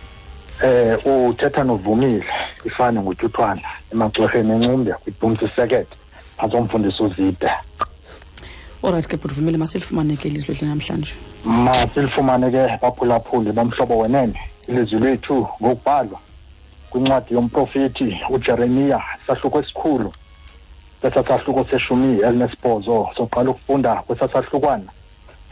Eh 0.64 0.98
uthetha 1.06 1.64
novumile 1.64 2.24
ifane 2.64 3.00
ngutyuthwana 3.00 3.62
emagxorheni 3.92 4.52
encumbi 4.52 4.92
kwibhumsi 4.92 5.48
sekete 5.56 5.96
phantsi 6.36 6.56
omfundisi 6.56 7.02
uzide. 7.02 7.50
Olright 8.82 9.06
ke 9.06 9.16
bhuti 9.16 9.34
vumile 9.34 9.58
masilifumane 9.58 10.16
ke 10.16 10.28
ilizwi 10.28 10.54
lethu 10.54 10.66
namhlanje. 10.66 11.14
Masilifumane 11.44 12.50
ke 12.50 12.78
baphulaphuli 12.82 13.52
bomhlobo 13.52 13.98
wenene 13.98 14.34
ilizwi 14.68 15.00
lethu 15.00 15.48
ngokubhalwa. 15.62 16.18
Kwincwadi 16.90 17.34
yomprofethi 17.34 18.20
ujeremiya 18.30 19.00
sahluko 19.26 19.60
esikhulu 19.60 20.12
sesasahluko 21.02 21.64
seshumi 21.70 22.20
elinesibhozo 22.20 23.10
soqala 23.16 23.50
ukufunda 23.50 23.94
kwesasahlukwana 23.94 24.90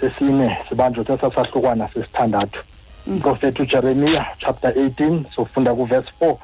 sesine 0.00 0.58
sibanjwe 0.68 1.04
sesasahlukwana 1.04 1.88
sesithandathu. 1.88 2.60
Umprofethi 3.06 3.62
ujeremiya 3.62 4.26
chapter 4.38 4.70
18 4.70 5.24
sofunda 5.34 5.74
kuverse 5.74 6.10
4 6.20 6.36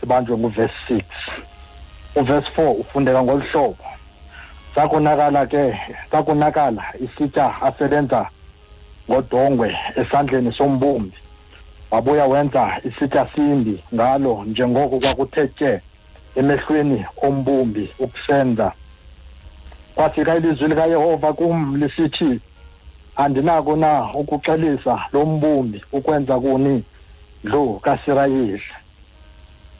sibanjwe 0.00 0.38
nguverse 0.38 0.74
6 0.88 1.02
uverse 2.16 2.48
4 2.56 2.70
ufundeka 2.80 3.22
ngolu 3.22 3.40
hlobo 3.40 3.84
sakonakala 4.74 5.46
ke 5.46 5.80
sakonakala 6.10 6.84
isitya 7.00 7.62
asebenza 7.62 8.26
ngodongwe 9.10 9.76
esandleni 9.96 10.52
sombumbi 10.52 11.16
wabuya 11.90 12.26
wenza 12.26 12.80
isitya 12.84 13.26
simbi 13.34 13.84
ngalo 13.94 14.44
njengoko 14.46 14.98
kwakuthe 15.00 15.48
tye 15.48 15.80
emehlweni 16.36 17.04
ombumbi 17.22 17.90
ukusenza. 17.98 18.72
Kwafika 19.94 20.36
ilizwi 20.36 20.68
likayehova 20.68 21.32
kum 21.32 21.76
lisithi 21.76 22.40
andinako 23.16 23.76
na 23.76 24.12
ukuxelisa 24.14 25.04
lo 25.12 25.26
mbumbi 25.26 25.82
ukwenza 25.92 26.40
kuni 26.40 26.84
dlu 27.44 27.80
kasirayeli? 27.80 28.62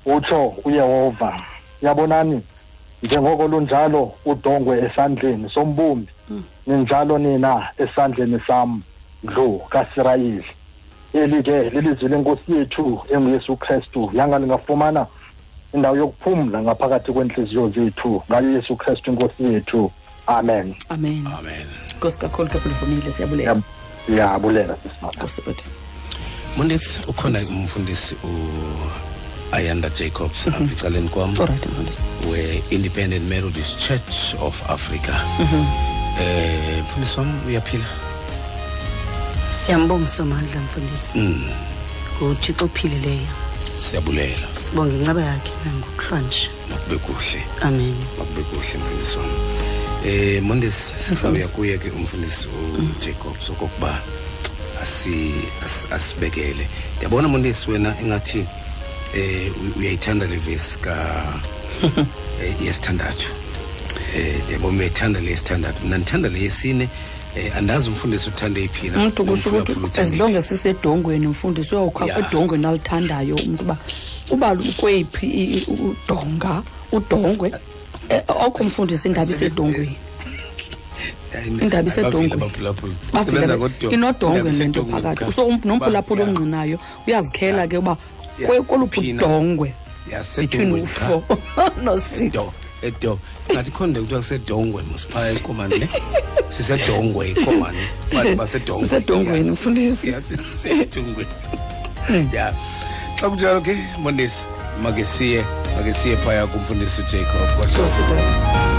Utsho 0.07 0.55
uyehova 0.65 1.41
yabonani 1.83 2.43
njengoko 3.03 3.47
lunjalo 3.49 4.13
udongwe 4.25 4.79
esandleni 4.87 5.51
sombumbi 5.51 6.13
ninjalo 6.67 7.19
nina 7.19 7.69
esandleni 7.79 8.41
sam 8.47 8.83
dlu 9.25 9.59
kasirayeli. 9.59 10.58
Eli 11.15 11.43
ke 11.43 11.71
lilizwi 11.71 12.09
lenkosi 12.09 12.53
yethu 12.59 13.01
enguyesu 13.15 13.57
kristu. 13.57 14.11
Yanga 14.15 14.39
lingafumana 14.39 15.07
indawo 15.75 15.97
yokuphumla 15.97 16.63
ngaphakathi 16.63 17.13
kwenhliziyo 17.13 17.69
zethu? 17.69 18.23
Ngayo 18.31 18.53
yesu 18.53 18.77
kristu 18.77 19.11
inkosi 19.11 19.45
yethu. 19.45 19.93
Amen. 20.27 20.75
Amen. 20.89 21.27
Amen. 21.27 21.67
Nkosi 21.97 22.19
kakhulu 22.19 22.49
kapulivumile 22.49 23.11
siyabulela. 23.11 23.57
Siyabulela 24.07 24.77
bhuti 25.45 25.65
mfundisi 26.59 27.01
ukhona 27.09 27.39
umfundisi 27.39 28.17
u-ayanda 28.25 29.91
jacobs 29.91 30.49
apha 30.49 30.65
ecaleni 30.65 31.09
kwam 31.09 31.35
we-independent 32.31 33.25
methodist 33.29 33.79
church 33.79 34.35
of 34.41 34.71
africa. 34.71 35.13
Mm 35.41 35.47
-hmm. 35.47 35.65
eh 36.23 36.83
mfundisi 36.85 37.21
wam 37.21 37.41
uyaphila 37.47 38.08
siyambonga 39.69 40.09
somandla 40.09 40.61
mfundisi. 40.61 41.19
Mm. 41.19 41.45
Nguthixo 42.23 42.65
ophilileyo. 42.65 43.29
Siyabulela. 43.77 44.49
Sibonge 44.55 44.97
inceba 44.97 45.23
yakhe 45.23 45.53
nangokuhlwanje 45.65 46.51
makube 46.71 46.99
kuhle. 46.99 47.43
Amen. 47.61 47.95
Makube 48.19 48.43
kuhle 48.43 48.79
mfundisi 48.79 49.19
wam 49.19 49.31
eh 50.07 50.43
mondesi 50.43 50.95
sizawuya 50.99 51.49
kuye 51.49 51.79
ke 51.79 51.91
umfundisi 51.91 52.49
ujacobs 52.79 53.51
okokuba 53.51 53.99
asi 54.83 55.35
asibekele. 55.91 56.69
Ndiyabona 56.97 57.29
mondesi 57.29 57.71
wena 57.71 58.01
engathi 58.01 58.47
eh 59.15 59.53
uyayithanda 59.79 60.27
le 60.27 60.37
vesi 60.37 60.79
ka 60.79 60.97
eh, 62.43 62.63
yesithandathu? 62.65 63.33
Eh 64.17 64.41
ndiyabona 64.45 64.79
uyayithanda 64.79 65.21
le 65.21 65.31
yesithandathu. 65.31 65.87
Mna 65.87 65.99
ndithanda 65.99 66.29
le 66.29 66.41
yesine 66.41 66.89
eh 67.37 67.57
andazi 67.57 67.89
umfundisi 67.89 68.29
uthande 68.29 68.65
iphina 68.65 68.99
umntu 68.99 69.25
kusho 69.25 69.51
ukuthi 69.51 70.01
as 70.01 70.13
long 70.13 70.37
as 70.37 70.49
sisedongweni 70.49 71.27
umfundisi 71.27 71.75
uyawukha 71.75 72.05
edongweni 72.29 72.67
alithandayo 72.67 73.35
umntu 73.37 73.65
uba 73.65 73.77
uba 74.31 74.53
ukweyiphi 74.53 75.27
i- 75.27 75.59
i- 75.59 75.65
udonga 75.67 76.63
udongwe. 76.93 77.53
Okho 78.29 78.65
mfundisi 78.65 79.09
indaba 79.09 79.31
isedongweni 79.33 79.97
indaba 81.63 81.89
isedongweinodongwe 81.89 84.53
le 84.53 84.69
nto 84.69 84.85
phakathi. 84.85 85.33
so 85.33 85.59
nomphulaphula 85.65 86.25
ongqinayo 86.25 86.79
uyazikhela 87.07 87.67
ke 87.69 87.79
uba 87.79 87.97
koluphi 88.67 89.01
udongwe? 89.25 89.73
Between 90.41 90.73
u-four 90.83 91.23
no-six 91.85 92.33
edo 92.83 92.99
edo 92.99 93.19
ngathi 93.53 93.71
khonde 93.71 94.01
kuthiwa 94.01 94.21
kusedongwe 94.21 94.83
mosiphaya 94.83 95.33
ekomani 95.33 95.79
ne? 95.79 95.89
Sisedongwe 96.49 97.31
ekomani 97.31 97.79
bantu 98.13 98.37
basedongwe. 98.37 98.89
Sisedongweni, 98.89 99.51
mfundisi. 99.51 100.15
Sisedongweni 100.55 101.31
ya. 102.33 102.55
Xa 103.21 103.29
kunjalo 103.29 103.61
ke 103.61 103.77
mondesi 103.99 104.43
make 104.83 105.05
siye 105.05 105.45
make 105.77 105.93
siye 105.95 106.17
phaya 106.17 106.47
kumfundisi 106.47 107.01
ujacob. 107.01 107.49
Kwahloko 107.57 108.78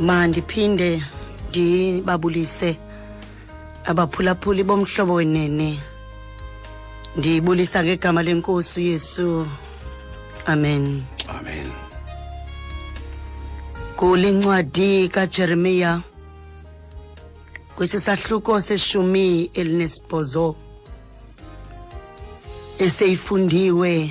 mandiphinde 0.00 1.02
ndibabulise 1.48 2.76
abaphulaphuli 3.84 4.64
bomhlobo 4.64 5.14
wenene. 5.14 5.80
Ndibulisa 7.16 7.84
ngegama 7.84 8.22
lenkosi 8.22 8.80
uyesu. 8.80 9.46
Amen. 10.46 11.02
Amen. 11.28 11.66
Kule 13.96 14.32
ncwadi 14.32 15.08
kajeremiya 15.08 16.00
kwisisahluko 17.76 18.60
seshumi 18.60 19.50
elinesibhozo 19.54 20.56
eseyifundiwe 22.78 24.10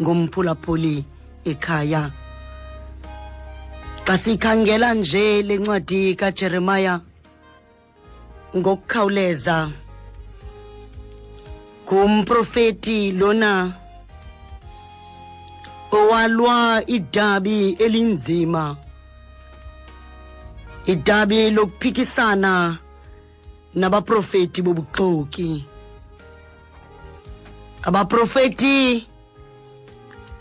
ngomphulaphuli 0.00 1.04
ekhaya. 1.44 2.10
Xa 4.06 4.18
sikhangela 4.18 4.94
nje 4.94 5.42
le 5.42 5.56
ncwadi 5.58 6.14
kajeremaya 6.14 7.00
ngokukhawuleza. 8.56 9.70
Ngumprofeti 11.84 13.12
lona 13.12 13.72
owalwa 15.90 16.82
idabi 16.86 17.72
elinzima. 17.84 18.76
Idabi 20.86 21.50
lokuphikisana 21.50 22.78
nabaprofeti 23.74 24.62
bobuxoki. 24.62 25.64
Abaprofeti 27.82 29.08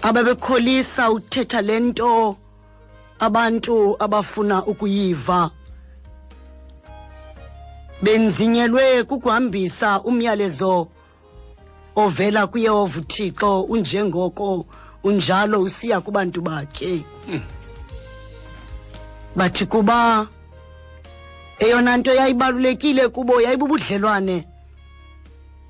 ababekholisa 0.01 1.11
uthetha 1.11 1.61
lento 1.61 2.37
abantu 3.25 3.95
abafuna 3.99 4.65
ukuyiva. 4.65 5.51
Benzinyelwe 8.01 9.03
kukuhambisa 9.03 10.01
umyalezo 10.01 10.87
ovela 11.95 12.47
kuyehova 12.47 12.99
uthixo 12.99 13.61
unjengoko 13.61 14.65
unjalo 15.03 15.61
usiya 15.61 16.01
kubantu 16.01 16.41
bakhe. 16.41 17.05
Bathi 19.35 19.65
kuba 19.65 20.27
eyona 21.59 21.97
nto 21.97 22.13
yayibalulekile 22.13 23.07
kubo 23.07 23.41
yayibubudlelwane 23.41 24.47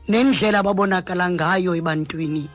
nendlela 0.08 0.64
babonakala 0.64 1.30
ngayo 1.30 1.76
ebantwini. 1.76 2.50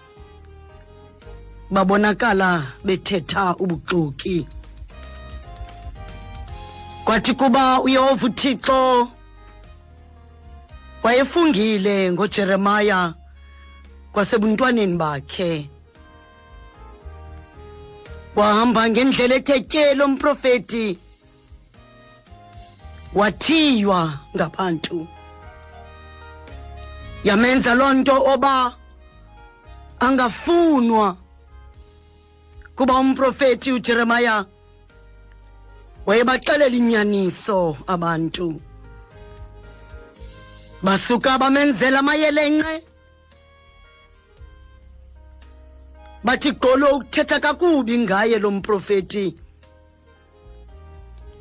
Babonakala 1.70 2.62
bethetha 2.84 3.56
ubuxoki 3.56 4.57
kwathi 7.08 7.34
kuba 7.34 7.80
uyehova 7.80 8.26
uthixo 8.26 9.08
wayefungile 11.02 12.12
ngojeremaya 12.12 13.14
kwasebuntwaneni 14.12 14.96
bakhe. 14.96 15.70
Wahamba 18.36 18.90
ngendlela 18.90 19.34
ethe 19.34 19.60
tye 19.60 19.94
lo 19.94 20.08
mprofeti 20.08 20.98
wathiywa 23.14 24.18
ngabantu. 24.36 25.06
Yamenza 27.24 27.74
loo 27.74 27.92
nto 27.94 28.16
oba 28.32 28.76
angafunwa 30.00 31.16
kuba 32.76 32.94
umprofeti 32.94 33.72
ujeremaya 33.72 34.44
wayebaxelela 36.08 36.76
inyaniso 36.76 37.76
abantu. 37.86 38.60
Basuka 40.82 41.38
bamenzela 41.38 41.98
amayelenqe 41.98 42.82
bathi 46.24 46.50
gqolo 46.52 46.96
ukuthetha 46.96 47.40
kakubi 47.40 47.98
ngaye 47.98 48.38
lo 48.38 48.50
mprofeti 48.50 49.36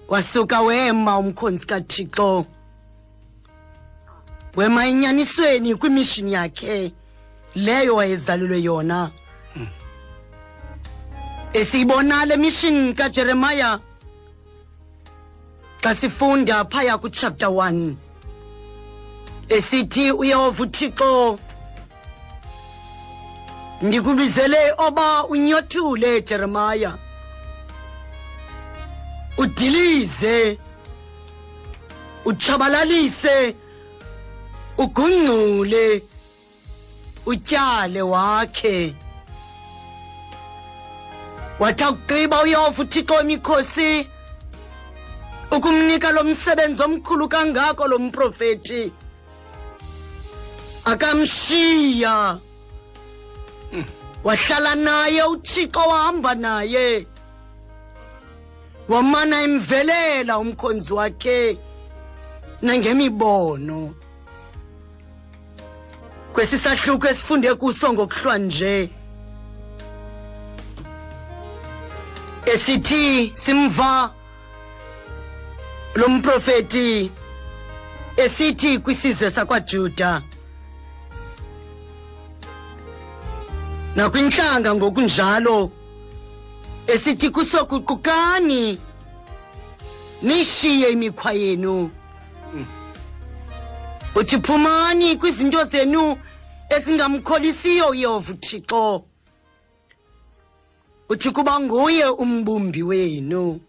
wasuka 0.09 0.61
wema 0.61 1.17
umkhonzi 1.17 1.65
kathixo. 1.65 2.45
Wema 4.55 4.87
enyanisweni 4.87 5.75
kwimishini 5.75 6.33
yakhe. 6.33 6.91
Leyo 7.55 7.95
wayezalelwe 7.95 8.63
yona. 8.63 9.11
Esiyibona 11.53 12.25
le 12.25 12.37
mission 12.37 12.93
kajeremaya 12.93 13.79
xa 15.87 15.95
sifunda 15.95 16.65
phaya 16.65 16.97
kuchapter 16.97 17.47
1 17.47 17.95
esithi 19.49 20.11
uyehova 20.11 20.63
uthixo 20.63 21.39
ndikubizele 23.81 24.57
oba 24.77 25.23
unyothule 25.23 26.21
jeremaya 26.21 26.97
udilize 29.37 30.57
utshabalalise 32.25 33.55
ugungcule 34.77 36.03
utyale 37.25 38.01
wakhe. 38.01 38.95
Wathi 41.59 41.83
akugqiba 41.83 42.41
uyehova 42.41 42.81
uthixo 42.83 43.21
imikhosi 43.21 44.16
ukumnika 45.51 46.11
lo 46.11 46.23
msebenzi 46.23 46.83
omkhulu 46.83 47.29
kangako 47.29 47.87
lo 47.87 47.99
mprofeti. 47.99 48.91
Akamshiya. 50.85 52.39
Wahlala 54.23 54.75
naye 54.75 55.23
uthixo 55.23 55.79
wahamba 55.79 56.35
naye. 56.35 57.07
Wamana 58.89 59.41
emvelela 59.41 60.39
umkhonzi 60.39 60.93
wakhe 60.93 61.57
nangemibono. 62.61 63.93
Kwesisahluko 66.33 67.07
esifunde 67.07 67.53
kuso 67.53 67.93
ngokuhlwa 67.93 68.37
nje 68.37 68.89
esithi 72.53 73.33
simva 73.35 74.13
lo 75.97 76.09
mprofeti 76.09 77.11
esithi 78.17 78.79
kwisizwe 78.79 79.31
sakwaJuda. 79.31 80.21
Nakwinhlanga 83.95 84.75
ngokunjalo 84.75 85.71
esithi 86.87 87.29
kusoguqukani 87.29 88.79
nishiye 90.21 90.89
imikhwa 90.91 91.31
yenu. 91.33 91.89
Uthi 94.15 94.37
phumani 94.41 95.15
kwizinto 95.17 95.63
zenu 95.63 96.17
ezingamkholisiyo 96.69 97.87
uyehova 97.89 98.33
uthixo 98.33 99.03
uthi 101.09 101.31
kuba 101.31 101.59
nguye 101.59 102.05
umbumbi 102.05 102.83
wenu. 102.83 103.59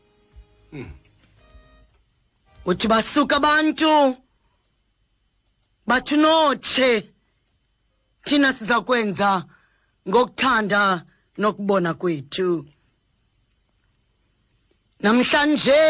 Uthi 2.69 2.89
basuka 2.89 3.37
abantu. 3.37 4.17
Bathi 5.87 6.17
notshe 6.17 6.91
thina 8.25 8.53
siza 8.53 8.81
kwenza 8.81 9.45
ngokuthanda 10.09 11.05
nokubona 11.39 11.95
kwethu. 11.95 12.67
Namhlanje 15.01 15.81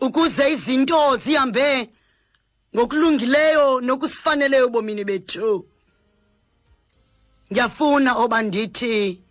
ukuze 0.00 0.52
izinto 0.52 1.16
zihambe 1.16 1.90
ngokulungileyo 2.74 3.80
nokusifaneleyo 3.80 4.68
bomini 4.68 5.04
bethu 5.04 5.66
ngiyafuna 7.50 8.10
oba 8.22 8.42
ndithi 8.42 9.25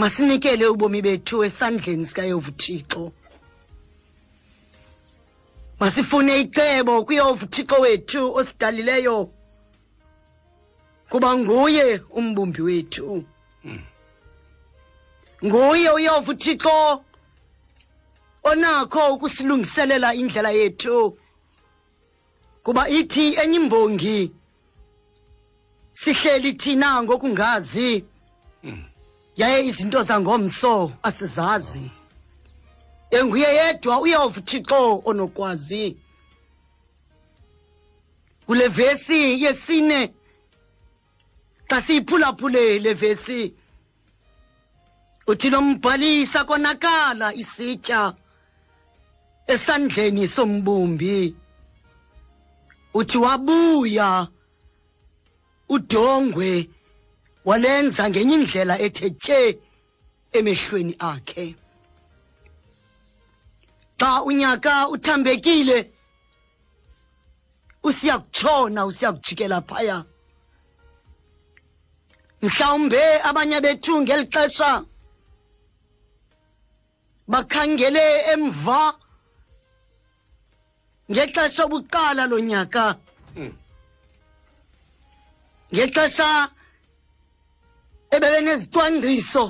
masinikele 0.00 0.66
ubomi 0.66 1.02
bethu 1.02 1.44
esandleni 1.44 2.06
sikayehova 2.06 2.48
uthixo 2.48 3.12
masifune 5.80 6.40
icebo 6.40 7.04
kuyehova 7.04 7.44
uthixo 7.46 7.80
wethu 7.80 8.34
osidalileyo. 8.34 9.30
Kuba 11.08 11.36
nguye 11.36 12.00
umbumbi 12.10 12.62
wethu. 12.62 13.24
Nguye 15.44 15.90
uyehova 15.90 16.32
uthixo 16.32 17.04
onakho 18.42 19.14
ukusilungiselela 19.14 20.14
indlela 20.14 20.50
yethu. 20.50 21.18
Kuba 22.62 22.88
ithi 22.88 23.34
enye 23.34 23.56
imbongi 23.56 24.32
sihleli 25.94 26.52
thina 26.52 27.02
ngokungazi. 27.02 28.09
Yaye 29.36 29.66
izinto 29.66 30.02
zangomso 30.02 30.92
asizazi. 31.02 31.90
Enguye 33.10 33.54
yedwa 33.54 34.00
uyehova 34.00 34.40
uthixo 34.40 35.02
onokwazi. 35.04 35.96
Kule 38.46 38.68
vesi 38.68 39.42
yesine 39.42 40.14
xa 41.68 41.82
siyiphulaphule 41.82 42.78
le 42.78 42.94
vesi 42.94 43.54
uthi 45.26 45.50
lo 45.50 45.62
mbhalisa 45.62 46.44
konakala 46.44 47.34
isitya 47.34 48.14
esandleni 49.46 50.28
sombumbi. 50.28 51.34
Uthi 52.94 53.18
wabuya 53.18 54.28
udongwe 55.68 56.68
walenza 57.44 58.10
ngenye 58.10 58.34
indlela 58.34 58.74
ethe 58.86 59.10
tye 59.10 59.58
emehlweni 60.32 60.94
akhe. 60.98 61.54
Xa 64.00 64.22
unyaka 64.22 64.88
uthambekile 64.88 65.78
usiya 67.82 68.18
kutshona 68.18 68.86
usiya 68.86 69.12
kujikela 69.12 69.60
phaya. 69.68 70.04
Mhlawumbe 72.42 73.02
abanye 73.28 73.60
bethu 73.60 74.00
ngeli 74.02 74.26
xesha 74.32 74.84
bakhangele 77.28 78.06
emva 78.32 78.80
ngexesha 81.10 81.62
obuqala 81.64 82.22
lonyaka. 82.30 82.84
Ngexesha 85.72 86.30
ebebenezicwangciso 88.14 89.44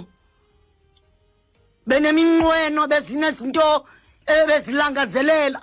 beneminqweno 1.88 2.82
bezinezinto 2.92 3.66
ebebezilangazelela 4.30 5.60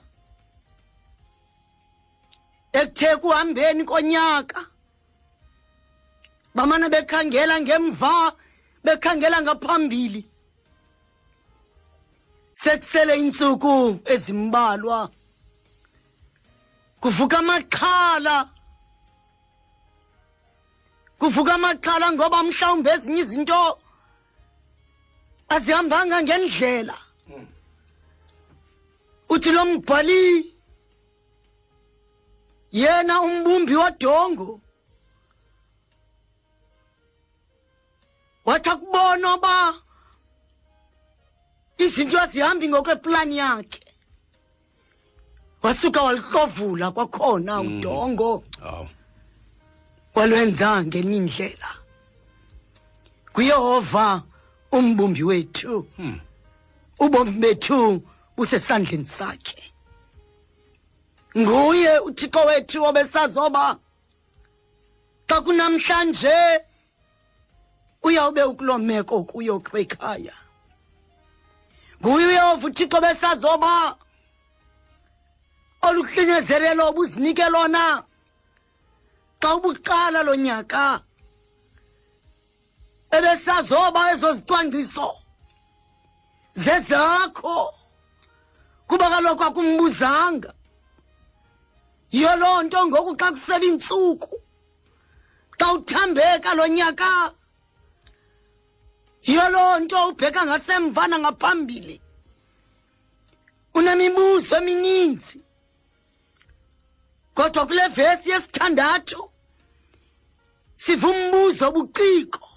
ekuthe 2.79 3.09
kuhambeni 3.21 3.83
konyaka 3.85 4.59
bamane 6.55 6.87
bekhangela 6.89 7.55
ngemva 7.61 8.13
bekhangela 8.83 9.41
ngaphambili. 9.41 10.21
Sekusele 12.53 13.13
intsuku 13.19 13.99
ezimbalwa 14.13 15.09
kuvuka 17.01 17.37
amaxhala 17.39 18.49
kuvuka 21.19 21.53
amaxhala 21.53 22.11
ngoba 22.11 22.43
mhlawumbi 22.43 22.89
ezinye 22.89 23.21
izinto 23.21 23.59
azihambanga 25.55 26.17
ngendlela. 26.23 26.97
Uthi 29.29 29.51
lo 29.51 29.65
mbhali 29.65 30.21
yena 32.71 33.21
umbumbi 33.21 33.75
wadongo. 33.75 34.61
Wathi 38.45 38.69
akubona 38.69 39.35
uba 39.35 39.55
izinto 41.77 42.17
azihambi 42.21 42.69
ngokweplani 42.69 43.37
yakhe. 43.37 43.81
Wasuka 45.63 46.01
waluhlovula 46.01 46.91
kwakhona 46.91 47.61
udongo. 47.61 48.43
Hawu. 48.61 48.96
Walwenza 50.17 50.83
ngenye 50.85 51.17
indlela. 51.17 51.69
Kuyehova 53.33 54.23
umbumbi 54.71 55.23
wethu. 55.23 55.87
Ubomi 56.99 57.31
bethu 57.31 58.01
busesandleni 58.37 59.05
sakhe. 59.05 59.73
Nguye 61.37 61.99
uthixo 61.99 62.39
wethu 62.45 62.83
obesazoba. 62.83 63.77
Xa 65.27 65.41
kunamhlanje 65.41 66.37
uyawube 68.03 68.43
ukuloo 68.43 68.77
meko 68.77 69.23
kuyo 69.23 69.59
kwekhaya. 69.59 70.33
Nguye 72.01 72.27
uyehova 72.27 72.67
uthixo 72.67 73.01
besazoba 73.01 73.97
oluhlinyezelelo 75.81 76.89
obuzinike 76.89 77.49
lona 77.49 78.03
xa 79.41 79.55
ubuqala 79.55 80.23
lo 80.23 80.35
nyaka 80.35 81.01
ebesazoba 83.11 84.11
ezo 84.13 84.33
zicwangciso 84.33 85.09
zezakho 86.63 87.73
kuba 88.87 89.09
kaloku 89.09 89.43
akumbuzanga. 89.43 90.53
Yiyo 92.11 92.35
loo 92.35 92.63
nto 92.63 92.87
ngoku 92.87 93.15
xa 93.19 93.31
kusela 93.31 93.65
iintsuku 93.65 94.35
xa 95.59 95.73
uthambeka 95.73 96.53
lo 96.55 96.67
nyaka 96.67 97.33
yiyo 99.27 99.49
loo 99.49 99.79
nto 99.79 100.09
ubheka 100.09 100.45
ngasemva 100.45 101.07
nangaphambili. 101.07 102.01
Unemibuzo 103.73 104.55
emininzi. 104.57 105.46
Kodwa 107.37 107.65
kule 107.67 107.87
vesi 107.87 108.29
yesithandathu 108.29 109.31
siva 110.77 111.07
umbuzo 111.07 111.71
buciko 111.71 112.49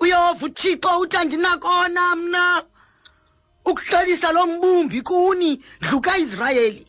uyehova 0.00 0.46
uthixo 0.46 1.00
uthi 1.00 1.16
andinakona 1.16 2.16
mna 2.16 2.64
ukuhlalisa 3.64 4.32
lo 4.32 4.46
mbumbi 4.46 5.02
kuni 5.02 5.50
ndlu 5.80 6.00
kaisrayeli 6.00 6.86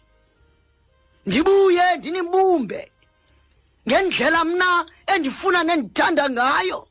ndibuye 1.26 1.98
ndinibumbe 1.98 2.92
ngendlela 3.88 4.44
mna 4.46 4.86
endifuna 5.08 5.64
nendithanda 5.64 6.30
ngayo. 6.30 6.88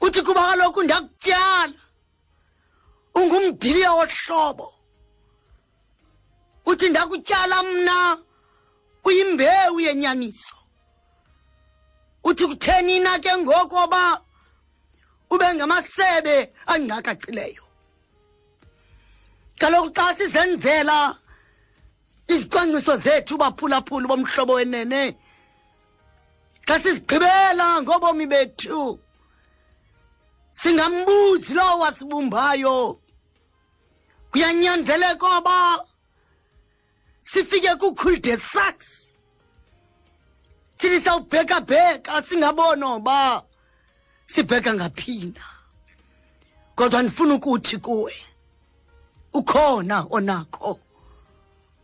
Uthi 0.00 0.22
kuba 0.22 0.42
kaloku 0.48 0.82
ndakutyala 0.82 1.80
ungumdiliya 3.14 3.92
wohlobo. 3.92 4.74
Uthi 6.66 6.88
ndakutyala 6.88 7.62
mna 7.62 8.18
uyimbewu 9.04 9.80
yenyaniso. 9.80 10.56
Uthi 12.24 12.46
kutheni 12.46 13.00
na 13.00 13.18
ke 13.18 13.36
ngokoba 13.36 14.20
ube 15.30 15.54
ngamasebe 15.54 16.52
angcakacileyo? 16.66 17.64
Kaloku 19.58 19.90
xa 19.94 20.14
sizenzela 20.14 21.16
izicwangciso 22.28 22.96
zethu 22.96 23.38
baphulaphuli 23.38 24.06
bomhlobo 24.06 24.54
wenene 24.54 25.16
xa 26.66 26.78
sizigqibela 26.78 27.82
ngobomi 27.82 28.26
bethu 28.26 28.98
singambuzi 30.54 31.54
lowo 31.54 31.78
wasibumbayo 31.82 33.00
kuyanyanzeleka 34.30 35.26
oba 35.38 35.56
sifike 37.32 37.76
kukhulde 37.76 38.36
sax 38.36 39.08
thini 40.78 41.00
sawubhekabheka 41.00 42.22
singabona 42.22 42.86
oba 42.86 43.42
sibheka 44.26 44.74
ngaphina. 44.74 45.44
Kodwa 46.74 47.02
ndifuna 47.02 47.34
ukuthi 47.34 47.78
kuwe 47.78 48.14
ukhona 49.32 50.06
onakho 50.10 50.80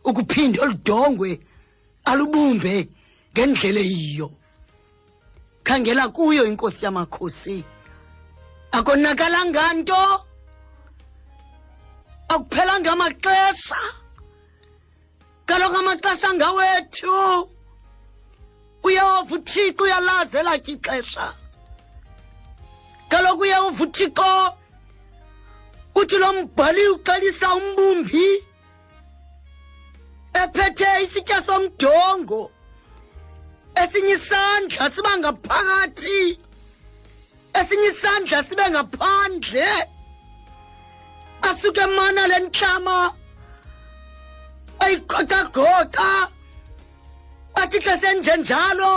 ukuphinde 0.03 0.59
oludongwe 0.59 1.39
alubumbe 2.05 2.89
ngendlela 3.33 3.79
eyiyo. 3.79 4.31
Khangela 5.63 6.09
kuyo 6.09 6.45
inkosi 6.45 6.85
yamakhosi. 6.85 7.63
Akonakalanga 8.71 9.73
nto 9.73 10.25
akuphelanga 12.29 12.91
amaxesha? 12.91 14.06
Kaloku 15.47 15.75
amaxesha 15.81 16.29
ngawethu. 16.33 17.15
Uyehova 18.83 19.35
uthixo 19.35 19.83
uyalazi 19.83 20.37
elakhe 20.37 20.71
ixesha. 20.75 21.27
Kaloku 23.09 23.41
uyehova 23.41 23.83
uthixo 23.83 24.31
uthi 25.95 26.17
lo 26.17 26.29
mbhali 26.33 26.83
uxelisa 26.95 27.47
umbumbi 27.55 28.27
ephethe 30.41 30.89
isitya 31.03 31.41
somdongo 31.47 32.51
esinye 33.81 34.13
isandla 34.19 34.85
siba 34.93 35.11
ngaphakathi 35.17 36.19
esinye 37.59 37.87
isandla 37.93 38.43
sibe 38.47 38.65
ngaphandle. 38.73 39.69
Asuke 41.49 41.85
mana 41.95 42.27
le 42.27 42.37
ntlama 42.45 42.97
ayigocagoca 44.79 46.09
bathi 47.55 47.77
xa 47.85 47.93
senjenjalo 48.01 48.91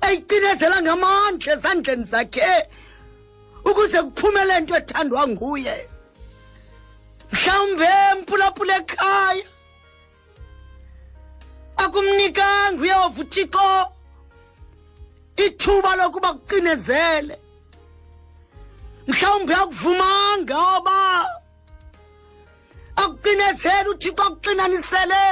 ayicinezela 0.00 0.82
ngamandla 0.82 1.52
ezandleni 1.54 2.04
zakhe 2.12 2.50
ukuze 3.68 3.98
kuphumele 4.02 4.58
into 4.58 4.74
nto 4.74 4.76
ethandwa 4.80 5.28
nguye. 5.28 5.76
Mhlawumbe 7.32 7.88
mpulapula 8.18 8.76
ekhaya. 8.76 9.46
Akumnikanga 11.76 12.82
uyehova 12.82 13.20
uthixo 13.22 13.68
ithuba 15.44 15.96
lokuba 15.96 16.34
kucinezele. 16.34 17.36
Mhlawumbi 19.08 19.52
akuvumanga 19.54 20.56
oba 20.76 20.98
akucinezele 22.96 23.88
uthixo 23.90 24.22
akuxinanisele 24.22 25.22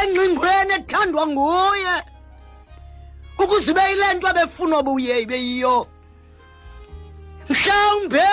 engxingweni 0.00 0.72
ethandwa 0.78 1.26
nguye. 1.26 1.96
Ukuze 3.38 3.70
ibe 3.70 3.82
yile 3.90 4.14
nto 4.14 4.28
abefuna 4.28 4.76
obuye 4.78 5.14
ibe 5.22 5.36
yiyo. 5.46 5.86
Mhlawumbe 7.48 8.26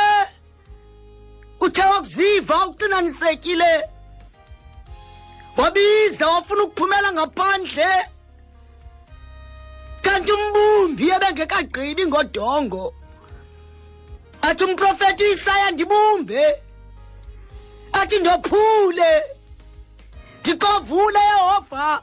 uthe 1.59 1.81
wakuziva 1.81 2.65
uxinanisekile. 2.67 3.71
Wabiza 5.57 6.27
wafuna 6.27 6.63
ukuphumela 6.63 7.13
ngaphandle. 7.13 7.89
Kanti 10.01 10.31
umbumbi 10.31 11.09
ebengekagqibi 11.15 12.05
ngodongo. 12.07 12.93
Athi 14.41 14.63
umprofethi 14.63 15.23
uyisaya 15.23 15.71
ndibumbe. 15.71 16.68
Athi 17.93 18.19
ndophule 18.19 19.23
ndiqovule 20.39 21.19
yehova 21.19 22.02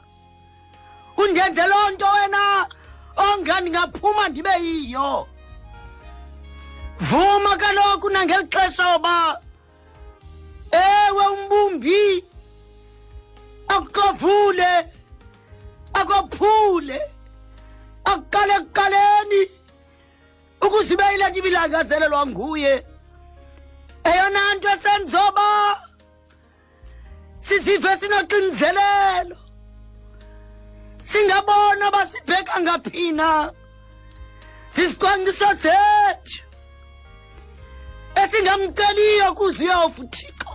undenze 1.17 1.67
loo 1.67 1.89
nto 1.89 2.05
wena 2.05 2.67
onga 3.17 3.61
ndingaphuma 3.61 4.29
ndibe 4.29 4.49
yiyo. 4.61 5.27
Vuma 6.99 7.57
kaloku 7.57 8.09
nangeli 8.09 8.47
xesha 8.47 8.95
oba 8.95 9.41
ewe 10.71 11.27
umbumbi 11.27 12.25
akuqovule 13.67 14.71
akophule 15.93 17.01
akuqale 18.05 18.53
ekuqaleni 18.53 19.41
ukuze 20.61 20.93
ibe 20.93 21.03
yile 21.11 21.29
nto 21.29 21.39
ibilangazelelwa 21.39 22.25
nguye 22.27 22.85
eyona 24.09 24.41
nto 24.55 24.67
esenzoba 24.75 25.47
sizive 27.41 27.91
sinoxinzelelo. 27.99 29.37
Singabona 31.09 31.91
basibheka 31.91 32.55
ngaphina 32.61 33.29
zizicwangciso 34.73 35.49
zethu 35.63 36.43
esingamceliyo 38.21 39.27
kuze 39.37 39.63
uyehova 39.63 40.01
uthixo 40.03 40.53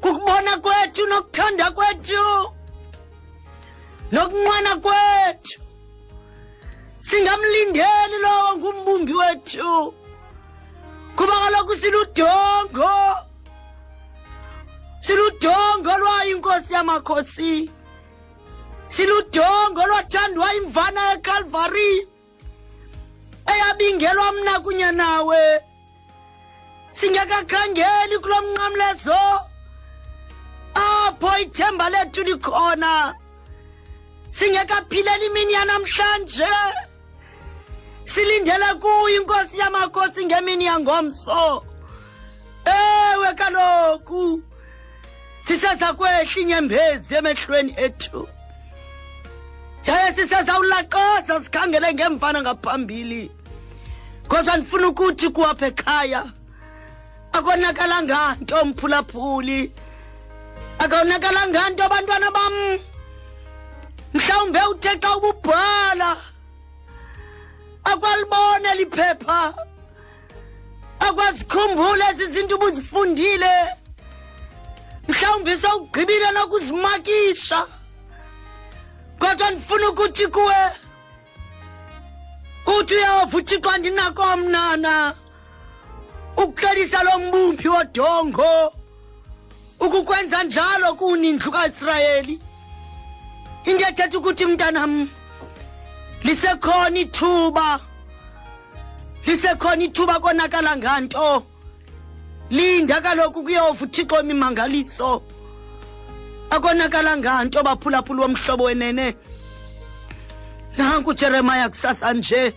kukubona 0.00 0.52
kwethu 0.64 1.02
nokuthanda 1.06 1.66
kwethu 1.76 2.24
nokunqwana 4.12 4.72
kwethu. 4.84 5.60
Singamlindeli 7.08 8.18
lowo 8.24 8.56
ngumbumbi 8.56 9.14
wethu. 9.20 9.94
Kuba 11.16 11.32
kaloku 11.32 11.74
siludongo 11.76 12.90
siludongo 15.00 15.98
lwayo 15.98 16.30
inkosi 16.30 16.72
yamakhosi. 16.74 17.70
Siludongo 18.88 19.86
lwathandwa 19.86 20.54
imvana 20.54 21.10
yekalvari. 21.10 22.08
Eyabingelwa 23.46 24.32
mna 24.32 24.60
kunye 24.60 24.92
nawe. 24.92 25.60
Singekakhangeli 26.92 28.18
kulo 28.18 28.42
mnqamlezo 28.42 29.22
apho 30.74 31.38
ithemba 31.38 31.90
lethu 31.90 32.22
likhona. 32.24 33.14
Singekaphileli 34.30 35.26
imini 35.26 35.52
yanamhlanje 35.52 36.48
silindele 38.16 38.74
kuyo 38.80 39.08
inkosi 39.16 39.58
yamakhosi 39.58 40.26
ngemini 40.26 40.64
yangomso. 40.64 41.66
Ewe 42.64 43.34
kaloku 43.34 44.42
siseza 45.44 45.92
kwehla 45.92 46.40
inyembezi 46.40 47.14
emehlweni 47.14 47.74
ethu. 47.76 48.28
Yaye 49.86 50.12
sisezawulaqaza 50.12 51.40
sikhangele 51.40 51.94
ngemvana 51.94 52.42
ngaphambili. 52.42 53.30
Kodwa 54.28 54.56
ndifuna 54.56 54.88
ukuthi 54.88 55.28
kuwapha 55.28 55.66
ekhaya 55.66 56.24
akonakalanga 57.32 58.36
nto 58.40 58.64
mphulaphuli. 58.64 59.72
Akonakalanga 60.78 61.70
nto 61.70 61.84
abantwana 61.84 62.30
bam. 62.30 62.78
Mhlawumbe 64.14 64.60
uthe 64.70 64.98
xa 65.00 65.16
ububhala 65.16 66.16
akwalibona 67.92 68.74
liphepha 68.74 69.54
akwazikhumbula 71.06 72.10
ezi 72.10 72.26
zinto 72.26 72.54
ubuzifundile. 72.56 73.54
Mhlawumbi 75.08 75.56
sowugqibile 75.62 76.30
nokuzimakisha. 76.32 77.66
Kodwa 79.18 79.50
ndifuna 79.50 79.88
ukuthi 79.90 80.26
kuwe 80.26 80.60
uthi 82.66 82.94
uyava 82.94 83.36
uthixo 83.38 83.70
andinako 83.70 84.36
mnana 84.36 85.14
ukuxelisa 86.36 87.02
lo 87.02 87.18
mbumbi 87.18 87.68
wodongo 87.68 88.74
ukukwenza 89.80 90.42
njalo 90.42 90.94
kunindlu 90.94 91.50
kaisrayeli. 91.52 92.40
Into 93.64 93.84
ethetha 93.88 94.18
ukuthi 94.18 94.46
mntanam 94.46 95.08
lisekhona 96.26 96.98
ithuba. 96.98 97.80
Lisekhona 99.26 99.84
ithuba 99.84 100.20
konakala 100.20 100.76
nganto. 100.76 101.46
Linda 102.50 103.00
kaloku 103.00 103.42
kuyova 103.42 103.84
uthixo 103.84 104.20
imimangaliso. 104.20 105.22
Akonakala 106.50 107.16
nganto 107.16 107.62
baphulaphula 107.62 108.22
womhlobo 108.22 108.64
wenene. 108.64 109.14
Nanku 110.76 111.10
ujeremaya 111.10 111.68
kusasa 111.68 112.12
nje. 112.12 112.52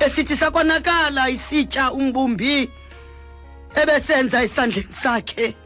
Esithi 0.00 0.36
sakonakala 0.36 1.30
isitya 1.30 1.92
umbumbi 1.92 2.70
ebesenza 3.74 4.42
esandleni 4.42 4.92
sakhe. 4.92 5.56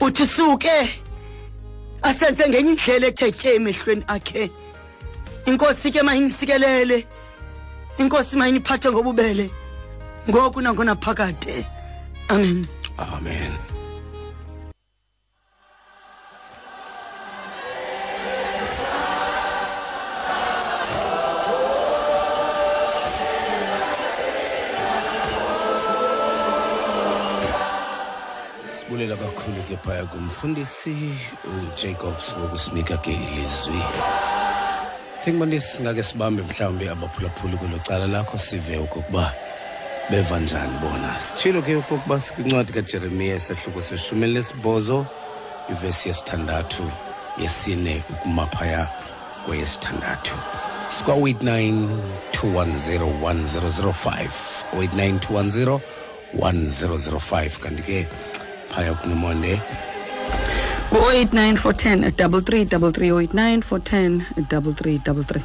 Uthi 0.00 0.26
suke 0.26 1.00
asenze 2.02 2.48
ngenye 2.48 2.70
indlela 2.70 3.06
ethe 3.06 3.32
tye 3.32 3.54
emehlweni 3.54 4.04
akhe. 4.08 4.50
Inkosi 5.46 5.90
ke 5.90 6.02
mayinisikelele. 6.02 7.06
Inkosi 7.98 8.36
mayiniphathe 8.36 8.90
ngobubele. 8.90 9.50
Ngoku 10.28 10.60
nangona 10.60 10.94
phakade 10.96 11.66
amen. 12.28 12.66
Amen. 12.98 13.52
Sibulela 28.68 29.16
kakhulu 29.16 29.60
ke 29.68 29.76
phaya 29.84 30.06
kumfundisi 30.06 30.96
ujacobs 31.44 32.32
ngokusinika 32.38 32.96
ke 32.96 33.12
ilizwi. 33.12 33.82
Thengibandisi 35.24 35.76
singake 35.76 36.02
sibambe 36.02 36.42
mhlawumbi 36.42 36.88
abaphulaphuli 36.88 37.56
kwelo 37.56 37.78
cala 37.78 38.06
lakho 38.06 38.38
sive 38.38 38.78
okokuba 38.78 39.32
beva 40.10 40.38
njani 40.38 40.78
bona. 40.78 41.20
Sitshilo 41.20 41.62
ke 41.62 41.76
okokuba 41.76 42.20
sikwincwadi 42.20 42.72
kajeremiya 42.72 43.36
isahluko 43.36 43.82
seshumi 43.82 44.26
lesibhozo 44.26 45.06
ivesi 45.70 46.08
yesithandathu 46.08 46.84
yesine 47.38 48.02
ukumaphaya 48.10 48.88
kweyesithandathu. 49.46 50.36
Sikwa-89 50.90 51.88
210 52.32 53.00
1005 53.22 54.28
89 54.76 55.18
210 55.18 55.80
1005 56.38 57.50
kanti 57.50 57.82
ke 57.82 58.06
phaya 58.70 58.94
kunomonde 58.94 59.60
089 60.94 62.04
at 62.04 62.16
33 62.16 62.64
at 64.36 64.48
33 64.48 65.42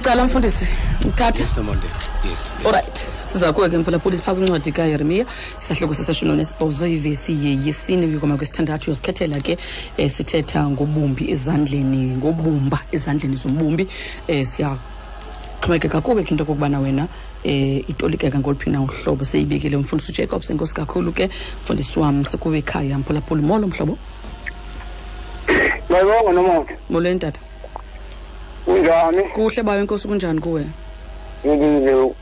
icala 0.00 0.24
mfundisi. 0.24 0.72
Mthatha 1.08 1.44
olright 2.64 2.96
siza 2.96 3.52
kuwe 3.52 3.68
ke 3.68 3.78
mphulaphulisi 3.78 4.22
phaa 4.22 4.34
kwincwadi 4.34 4.72
kajeremiya 4.72 5.26
isahluko 5.60 5.94
seseshumi 5.94 6.36
nesibhozo 6.36 6.86
ivesi 6.86 7.32
yeyesine 7.32 8.06
uyokoma 8.06 8.36
kwesithandathu. 8.36 8.90
Uyosikhethela 8.90 9.40
ke 9.40 9.58
um 9.98 10.08
sithetha 10.08 10.68
ngobumbi 10.70 11.30
ezandleni 11.30 12.16
ngobumba 12.16 12.80
ezandleni 12.92 13.36
zombumbi. 13.36 13.88
Um 14.28 14.44
siyaxhomekeka 14.44 16.00
kube 16.00 16.24
ke 16.24 16.30
into 16.30 16.44
okokubana 16.44 16.80
wena 16.80 17.06
eh 17.44 17.84
itolikeka 17.88 18.38
ngoluphi 18.38 18.70
na 18.70 18.80
uhlobo 18.80 19.24
seyibekile 19.24 19.76
umfundisi 19.76 20.12
ujacobs 20.12 20.50
enkosi 20.50 20.74
kakhulu 20.74 21.12
ke. 21.12 21.28
Mfundisi 21.62 21.98
wam 21.98 22.24
sikuwe 22.24 22.58
ekhaya 22.58 22.98
mphulaphuli 22.98 23.42
molo 23.42 23.66
mhlobo. 23.66 23.98
Mayibonga 25.90 26.32
nomonde 26.32 26.76
molweni 26.88 27.20
tata 27.20 27.40
kunjani? 28.70 29.22
Kuhle 29.22 29.62
bawo 29.62 29.80
inkosi 29.80 30.08
kunjani 30.08 30.40
kuwe? 30.40 30.66
Ngilile 31.46 32.14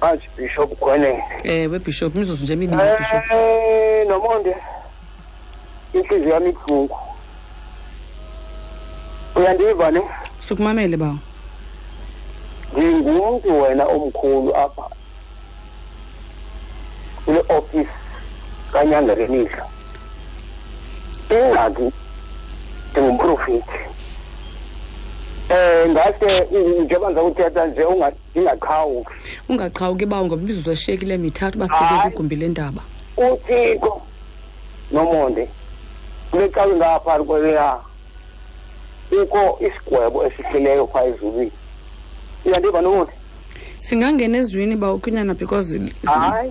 archbishop 0.00 0.78
khwenele 0.80 1.22
ewe 1.44 1.78
bishop 1.78 2.14
imizuzu 2.14 2.44
nje 2.44 2.56
bishop. 2.56 3.30
Eh, 3.30 4.06
nomonde. 4.08 4.56
Inhliziyo 5.94 6.34
yami 6.34 6.50
ibuhlungu. 6.50 6.96
Uyandiva 9.36 9.90
ne? 9.90 10.00
Sukumamele 10.40 10.96
bawo 10.96 11.18
ngingumntu 12.78 13.62
wena 13.62 13.84
omkhulu 13.86 14.56
apha 14.56 14.82
kule 17.24 17.40
office 17.48 17.90
kanyanga 18.72 19.14
remihla 19.14 19.66
ingxaki 21.30 21.92
ndingumprofethi 22.90 23.78
um 25.52 25.90
ngase 25.90 26.46
njengoba 26.84 27.10
ndiza 27.10 27.22
kuthetha 27.22 27.66
nje 27.66 27.84
ndingaqhawuki. 28.30 29.10
Ungaqhawuki 29.48 30.06
bawo 30.06 30.26
ngoba 30.26 30.42
imizuzu 30.42 30.72
eshiyekile 30.72 31.16
mithathu 31.16 31.58
basibeke 31.58 32.02
kwigumbi 32.02 32.36
lendaba 32.36 32.82
uthixo 33.16 34.00
nomonde 34.92 35.48
kule 36.30 36.48
cawe 36.48 36.76
ngapha 36.76 37.24
kweleya 37.24 37.78
kukho 39.10 39.58
isigwebo 39.66 40.26
esihlileyo 40.26 40.86
phaa 40.86 41.04
ezulwini. 41.04 41.52
Uyandiva 42.44 42.80
nomonde? 42.80 43.12
Singangena 43.80 44.38
ezwini 44.38 44.76
bawo 44.76 44.98
kwinyana 44.98 45.34
because 45.34 45.80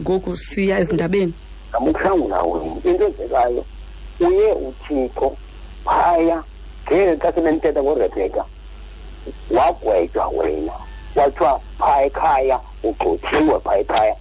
ngoku 0.02 0.36
siya 0.36 0.80
ezindabeni. 0.80 1.34
Ngamuhlangula 1.70 2.42
wena 2.44 2.76
into 2.84 3.06
enzekayo 3.08 3.66
uye 4.20 4.52
uthixo 4.52 5.38
phaya 5.86 6.44
ngeli 6.88 7.18
xa 7.18 7.34
sebenithetha 7.34 7.84
ngorebheka 7.84 8.46
wagwetywa 9.52 10.28
wena 10.28 10.74
kwathiwa 11.14 11.60
phaya 11.80 12.06
ekhaya 12.06 12.60
ugxothiwe 12.84 13.60
phaya. 13.60 13.80
Ekhaya 13.80 14.16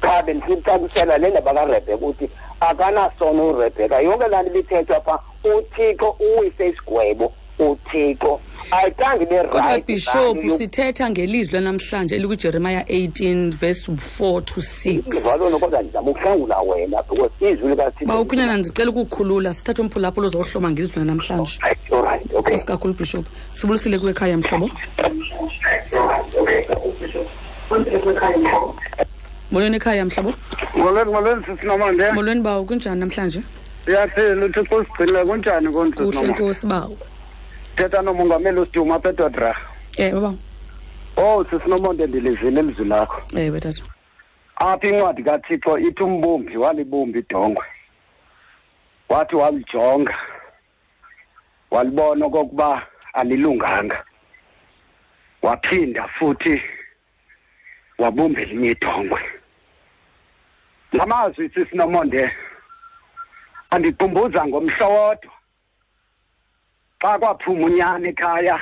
qha 0.00 0.22
bendisicacisela 0.22 1.18
le 1.18 1.30
ndaba 1.30 1.54
karebheka 1.54 2.06
uthi 2.06 2.30
akanasono 2.60 3.48
urebheka 3.50 4.00
yonke 4.00 4.28
laa 4.28 4.42
nto 4.42 4.50
ibithethwa 4.50 5.00
phaa 5.00 5.18
uthixo 5.44 6.16
uwise 6.20 6.68
isigwebo. 6.68 7.32
Uthixo. 7.58 8.40
Ne-right 9.30 9.86
bishop 9.86 10.36
value. 10.36 10.58
sithetha 10.58 11.10
ngelizwi 11.10 11.54
lanamhlanje 11.54 12.16
elikwijeremaya 12.16 12.82
18 12.82 13.50
verse 13.50 13.92
4 13.92 14.42
to 14.42 14.60
6 14.60 15.02
ngizwalona 15.08 15.58
kodwa 15.58 15.82
ndizama 15.82 16.10
ukuhlangula 16.10 16.60
wena 16.60 17.02
because 17.02 17.52
izwi 17.52 17.68
likathixo 17.70 18.06
ba 18.06 18.20
ukhunyana 18.20 18.56
ndicela 18.56 18.90
ukukhulula 18.90 19.54
sithathe 19.54 19.82
umphulaphula 19.82 20.26
ozawuhloma 20.26 20.70
ngezwi 20.70 20.98
lanamhlanje. 20.98 21.58
Nkosi 22.38 22.66
kakhulu 22.66 22.94
bishop 22.94 23.26
sibulisile 23.52 23.98
kwekhaya 23.98 24.36
mhlobo? 24.36 24.70
Molweni 29.50 29.76
ekhaya 29.76 30.04
mhlobo? 30.04 30.34
Molweni 30.76 31.12
molweni 31.12 31.44
sisinomande 31.44 32.12
molweni 32.12 32.40
bawo 32.40 32.64
kunjani 32.64 33.00
namhlanje? 33.00 33.42
Iyaphila 33.88 34.46
uthixo 34.46 34.76
usigcinile 34.76 35.24
kunjani 35.24 35.68
kuhle 35.68 36.28
nkosi 36.28 36.66
bawo 36.66 36.96
thetha 37.76 38.02
nomongameli 38.02 38.60
usiduma 38.60 38.94
apha 38.94 39.08
edodra 39.08 39.56
ewe 39.96 40.20
bawo 40.20 40.38
oh 41.16 41.44
sisinomonde 41.44 42.06
ndilizile 42.06 42.60
ilizwi 42.60 42.84
lakho. 42.84 43.22
Ewe 43.36 43.60
tata. 43.60 43.82
Apha 44.56 44.88
incwadi 44.88 45.22
kathixo 45.22 45.78
ithi 45.78 46.02
umbumbi 46.02 46.56
walibumba 46.56 47.18
idongwe 47.18 47.64
wathi 49.08 49.36
walijonga. 49.36 50.14
Walibona 51.70 52.26
okokuba 52.26 52.86
alilunganga. 53.12 54.04
Waphinda 55.42 56.08
futhi 56.08 56.62
wabumba 57.98 58.40
elinye 58.40 58.70
idongwe. 58.70 59.20
La 60.92 61.06
mazwi 61.06 61.50
sisinomonde 61.54 62.32
andikhumbuza 63.70 64.46
ngomhla 64.46 64.86
wodwa. 64.86 65.32
Xa 67.00 67.18
kwaphuma 67.18 67.66
unyana 67.66 68.08
ekhaya 68.08 68.56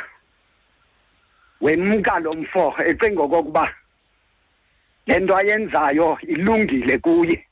wemka 1.60 2.18
lo 2.18 2.32
mfo 2.34 2.74
ecinga 2.86 3.22
okokuba 3.22 3.64
le 5.06 5.18
nto 5.20 5.36
ayenzayo 5.36 6.18
ilungile 6.22 6.98
kuye. 6.98 7.46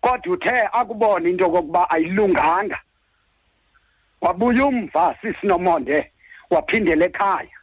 Kodwa 0.00 0.32
uthe 0.34 0.68
akubona 0.72 1.28
into 1.28 1.44
yokokuba 1.44 1.90
ayilunganga. 1.90 2.78
Wabuya 4.20 4.66
umva 4.66 5.16
sisinomonde 5.20 6.12
waphindela 6.50 7.06
ekhaya. 7.06 7.56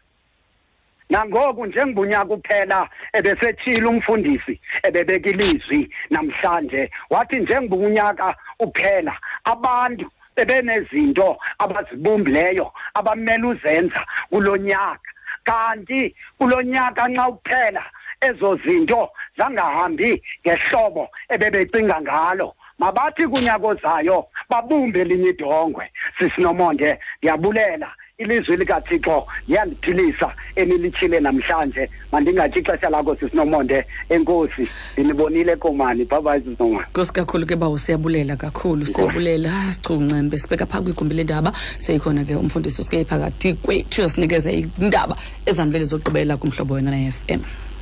Nangoku 1.09 1.65
njengoba 1.65 2.01
unyaka 2.01 2.33
uphela 2.33 2.89
ebesetshile 3.13 3.85
umfundisi 3.85 4.59
ebebeka 4.83 5.29
ilizwi 5.29 5.89
namhlanje 6.09 6.91
wathi 7.09 7.39
njengoba 7.39 7.85
unyaka 7.85 8.35
uphela 8.59 9.19
abantu 9.43 10.11
bebenezinto 10.35 11.37
abazibumbileyo 11.59 12.71
abamele 12.93 13.45
uzenza 13.47 14.05
kulo 14.29 14.57
nyaka. 14.57 15.09
Kanti 15.43 16.15
kulo 16.37 16.61
nyaka 16.61 17.07
nxa 17.07 17.27
uphela 17.27 17.83
ezo 18.21 18.55
zinto 18.65 19.11
zangahambi 19.37 20.23
ngehlobo 20.41 21.09
ebebecinga 21.29 22.01
ngalo. 22.01 22.55
Mabathi 22.79 23.27
kunyaka 23.27 23.67
ozayo 23.67 24.27
babumbe 24.49 25.01
elinye 25.01 25.29
idongwe. 25.29 25.91
Sisinomonde 26.17 26.99
ndiyabulela 27.17 27.89
ilizwi 28.17 28.57
likathixo 28.57 29.27
liyandiphilisa 29.47 30.33
enilitshile 30.55 31.19
namhlanje. 31.19 31.89
Mandingatyi 32.11 32.59
ixesha 32.59 32.89
lakho 32.89 33.15
sisinomonde 33.15 33.85
enkosi. 34.09 34.67
Ndinibonile 34.93 35.55
komani 35.55 36.05
bhabayi 36.05 36.41
sisinomane 36.41 36.85
nkosi 36.89 37.13
kakhulu 37.13 37.45
ke 37.45 37.55
bawo 37.55 37.77
siyabulela 37.77 38.35
kakhulu 38.35 38.85
siyabulela. 38.85 39.51
Sichuncembe 39.73 40.37
sibeka 40.39 40.65
phaa 40.65 40.81
kwigumbi 40.81 41.15
lendaba 41.15 41.53
seyikhona 41.77 42.25
ke 42.25 42.35
umfundisi 42.35 42.81
usike 42.81 43.05
phakathi 43.05 43.53
kwethu 43.53 44.09
sinikeza 44.09 44.51
indaba 44.51 45.15
ezanibele 45.45 45.85
zokugqibela 45.85 46.37
kumhlobo 46.37 46.73
wena 46.73 46.91
na-fm 46.91 47.41
alright 47.41 47.72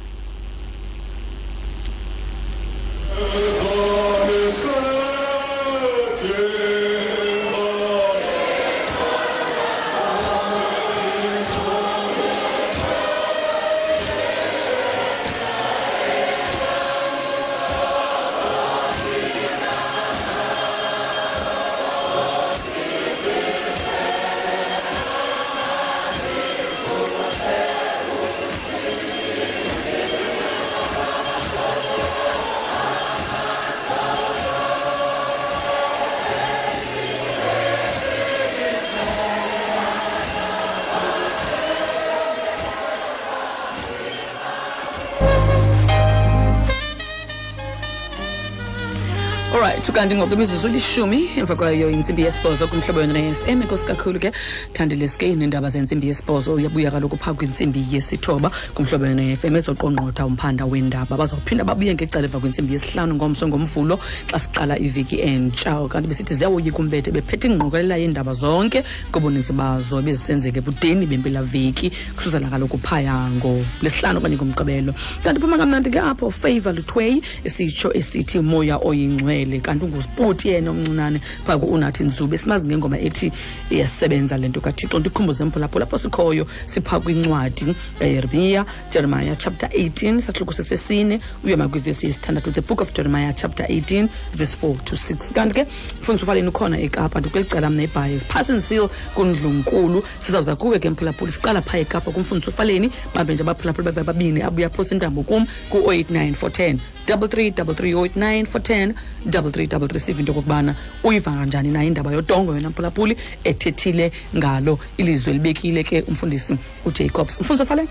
kanti 50.02 50.16
ngokwemizuzu 50.16 50.68
lishumi 50.68 51.30
emva 51.38 51.56
kwayo 51.56 51.90
intsimbi 51.92 52.22
yesibhozo 52.22 52.68
kumhlobo 52.68 53.02
yona 53.02 53.14
ne-fm 53.14 53.62
enkosi 53.62 53.86
kakhulu 53.86 54.20
ke. 54.20 54.32
Thandile 54.74 55.08
skeni 55.08 55.36
neendaba 55.36 55.70
zentsimbi 55.70 56.08
yesibhozo 56.08 56.54
uyabuya 56.54 56.92
kaloku 56.92 57.18
phaa 57.18 57.34
kwintsimbi 57.34 57.86
yesithoba 57.92 58.52
kumhlobo 58.74 59.06
yona 59.06 59.22
ne-fm 59.22 59.56
ezoqongqotha 59.56 60.26
umphanda 60.26 60.66
weendaba. 60.66 61.18
Bazawuphinda 61.18 61.64
babuye 61.64 61.94
ngecala 61.94 62.26
emva 62.26 62.40
kwentsimbi 62.40 62.74
yesihlanu 62.74 63.16
ngomso 63.16 63.48
ngomvulo 63.48 64.00
xa 64.32 64.40
siqala 64.40 64.80
iveki 64.80 65.22
entsha. 65.22 65.88
Kanti 65.88 66.08
besithi 66.08 66.36
ziyawoyika 66.36 66.80
umbethe 66.80 67.12
bephethe 67.12 67.48
ingqokelela 67.48 67.98
yeendaba 67.98 68.34
zonke 68.34 68.84
ngobuninzi 69.12 69.54
bazo 69.54 70.00
ebezisenzeka 70.00 70.66
ebudeni 70.66 71.06
bempelaveki 71.06 71.92
kusuzela 72.18 72.50
kaloku 72.50 72.78
phaya 72.82 73.30
ngolesihlanu 73.38 74.18
okanye 74.18 74.36
ngomgqibelo. 74.36 74.94
Kanti 75.24 75.40
phuma 75.40 75.62
kamnandi 75.62 75.94
ke 75.94 76.00
apho 76.02 76.32
favor 76.32 76.74
luthweyi 76.74 77.22
esitsho 77.46 77.94
esithi 77.94 78.42
moya 78.42 78.82
oyingcwele. 78.82 79.62
Kanti 79.62 79.91
ngusputi 79.92 80.50
yena 80.50 80.70
omncinane 80.72 81.22
phaa 81.46 81.58
kuunathi 81.58 82.04
nzube. 82.04 82.38
Simazi 82.38 82.68
ngengoma 82.68 83.00
ethi 83.00 83.32
iyasebenza 83.70 84.38
le 84.38 84.48
nto 84.48 84.62
kathixo. 84.62 85.00
Ndikhumbuze 85.00 85.44
mphulapho 85.44 85.80
lapho 85.80 85.98
sikhoyo 85.98 86.48
sipha 86.66 87.00
kwincwadi 87.00 87.76
eh, 88.00 88.14
yeremiya 88.14 88.66
jeremiah 88.92 89.38
chapter 89.38 89.70
18 89.70 90.22
sahluko 90.22 90.54
sesesine 90.54 91.20
uyoma 91.44 91.70
kwivesi 91.70 92.06
yesithandathu 92.06 92.52
the 92.52 92.62
book 92.62 92.82
of 92.82 92.94
jeremiah 92.94 93.34
chapter 93.36 93.66
18 93.66 94.08
verse 94.34 94.68
4 94.68 94.76
to 94.84 94.96
6 94.96 95.34
kanti 95.34 95.56
ke 95.56 95.68
mfundisa 96.02 96.24
ufaleni 96.24 96.48
ukhona 96.48 96.80
ekapa 96.80 97.20
ndikweli 97.20 97.48
cala 97.48 97.70
mna 97.70 97.84
ebhayi. 97.84 98.20
Passensil 98.28 98.90
kundlunkulu 99.16 100.04
sizawuza 100.20 100.56
kuwe 100.56 100.80
ke 100.80 100.90
mphulaphuli 100.90 101.32
siqala 101.32 101.62
phaa 101.62 101.78
ekapa 101.78 102.12
kumfundisa 102.12 102.52
ufaleni 102.52 102.92
bambe 103.16 103.34
nje 103.34 103.44
abaphulaphuli 103.44 103.86
babe 103.86 104.04
babini 104.04 104.42
abuya 104.42 104.70
phosa 104.70 104.96
kum 105.00 105.46
ku-89410 105.70 106.78
333 107.08 107.94
089 107.96 108.46
410 108.46 108.94
333 109.28 109.81
double 109.82 109.88
three 109.88 110.00
siva 110.00 110.20
into 110.20 110.32
okokubana 110.32 110.76
uyiva 111.04 111.32
kanjani 111.32 111.72
nayo 111.72 111.88
indaba 111.88 112.12
yodongo 112.12 112.54
yona 112.54 112.70
mphulaphuli 112.70 113.18
ethethile 113.44 114.12
ngalo 114.36 114.80
ilizwi 114.98 115.32
elibekile 115.32 115.84
ke 115.84 116.02
umfundisi 116.02 116.58
ujacobs. 116.86 117.40
Mfundisi 117.42 117.64
ofale 117.64 117.88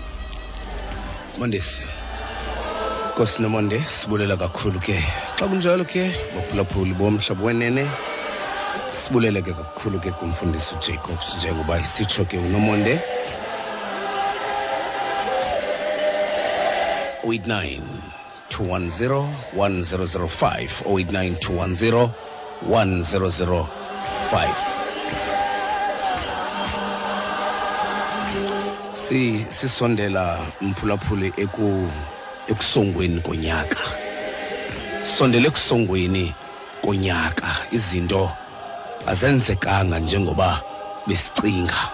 mondesi 1.39 1.81
nkosi 3.13 3.41
nomonde 3.41 3.79
sibulela 3.79 4.37
kakhulu 4.37 4.79
ke. 4.79 5.03
Xa 5.39 5.47
kunjalo 5.47 5.83
ke 5.85 6.11
baphulaphuli 6.35 6.93
bomhlobo 6.93 7.45
wenene 7.45 7.87
sibulele 8.95 9.41
ke 9.41 9.53
kakhulu 9.53 9.99
ke 9.99 10.11
kumfundisi 10.11 10.75
ujacobs 10.75 11.35
njengoba 11.37 11.79
isitsho 11.79 12.25
ke 12.25 12.37
unomonde. 12.37 12.99
089 17.23 18.00
210 18.51 19.27
1005 19.55 20.83
089 20.85 21.35
210 21.39 22.09
1005 22.67 24.47
si 28.95 29.45
sisondela 29.49 30.39
mphulaphuli 30.61 31.33
eku 31.37 31.89
ekusongweni 32.47 33.21
konyaka. 33.21 33.79
Sondele 35.17 35.47
ekusongweni 35.47 36.33
konyaka. 36.81 37.47
Izinto 37.71 38.31
azenzekanga 39.07 39.99
njengoba 39.99 40.61
besicinga. 41.07 41.91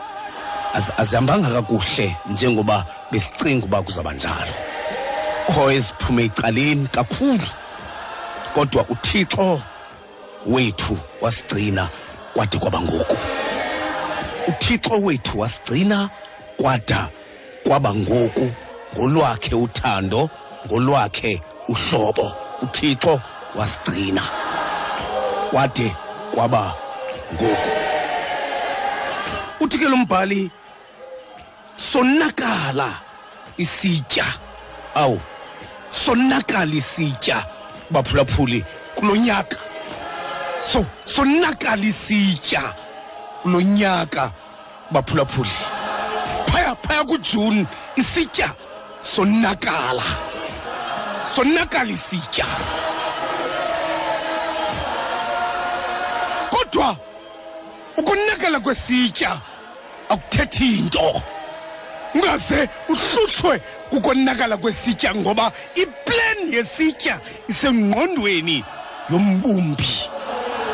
Azihambanga 0.98 1.50
kakuhle 1.50 2.16
njengoba 2.30 2.86
besicinga 3.12 3.66
uba 3.66 3.82
kuzaba 3.82 4.14
njalo 4.14 4.77
kho 5.48 5.72
eziphume 5.72 6.24
ecaleni 6.26 6.88
kakhulu. 6.88 7.48
Kodwa 8.54 8.86
uthixo 8.90 9.62
wethu 10.46 10.98
wasigcina 11.22 11.90
kwade 12.34 12.58
kwaba 12.58 12.82
ngoku. 12.82 13.18
uthixo 14.48 14.94
wethu 14.94 15.40
wasigcina 15.40 16.10
kwada 16.58 17.10
kwaba 17.64 17.96
ngoku 17.96 18.52
ngolwakhe 18.96 19.56
uthando 19.56 20.30
ngolwakhe 20.68 21.42
uhlobo. 21.68 22.36
uthixo 22.62 23.22
wasigcina 23.56 24.24
kwade 25.52 25.96
kwaba 26.36 26.74
ngoku. 27.34 27.70
uthi 29.60 29.78
ke 29.78 29.86
lo 29.86 29.98
mbhali 29.98 30.52
sonakala 31.92 32.90
isitya. 33.58 34.26
Awu 34.96 35.22
sonakala 36.08 36.76
isitya 36.76 37.46
baphulaphuli 37.92 38.64
kulo 38.96 39.16
nyaka 39.16 39.58
so 40.72 40.86
sonakala 41.06 41.84
isitya 41.84 42.62
kulo 43.42 43.62
nyaka 43.62 44.32
baphulaphuli. 44.92 45.50
Phaya 46.48 46.76
phaya 46.76 47.04
kujuni 47.04 47.68
isitya 47.96 48.56
sonakala. 49.04 50.04
Sonakala 51.36 51.92
isitya 51.92 52.46
kodwa 56.50 56.96
ukonakala 57.98 58.60
kwesitya 58.60 59.42
akuthethi 60.10 60.82
nto 60.82 61.22
ungaze 62.16 62.70
uhlutshwe 62.90 63.62
kukonakala 63.90 64.58
kwesitya 64.58 65.16
ngoba 65.16 65.52
iplan 65.76 66.54
yesitya 66.54 67.20
isengqondweni 67.48 68.64
yombumbi. 69.10 69.90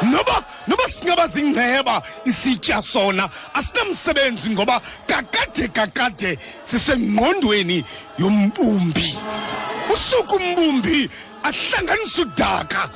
Noba 0.03 0.43
noba 0.67 0.83
singaba 0.89 1.27
zingceba 1.27 2.01
isitya 2.25 2.81
sona 2.81 3.29
asinamsebenzi 3.53 4.49
ngoba 4.49 4.81
kakade 5.07 5.67
kakade 5.67 6.37
sisengqondweni 6.63 7.83
yombumbi. 8.17 9.15
Usuku 9.93 10.35
umbumbi 10.35 11.09
ahlanganisa 11.43 12.21
udaka 12.21 12.89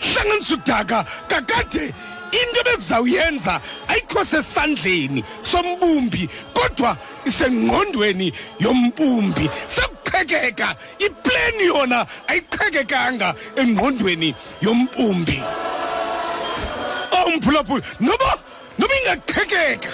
hlanganisa 0.00 0.54
udaka 0.54 1.04
kakade 1.28 1.94
into 2.32 2.60
ebekuzawuyenza 2.60 3.60
ayikho 3.88 4.24
sesandleni 4.24 5.24
sombumbi 5.42 6.28
kodwa 6.54 6.96
isengqondweni 7.24 8.32
yombumbi. 8.58 9.50
Sekuqhekeka 9.74 10.76
ipleni 10.98 11.64
yona 11.66 12.06
ayiqhekekanga 12.28 13.34
engqondweni 13.56 14.34
yombumbi. 14.60 15.42
Omphulaphula 17.12 17.82
noba 18.00 18.30
noba 18.78 18.94
ingaqhekeka 19.00 19.90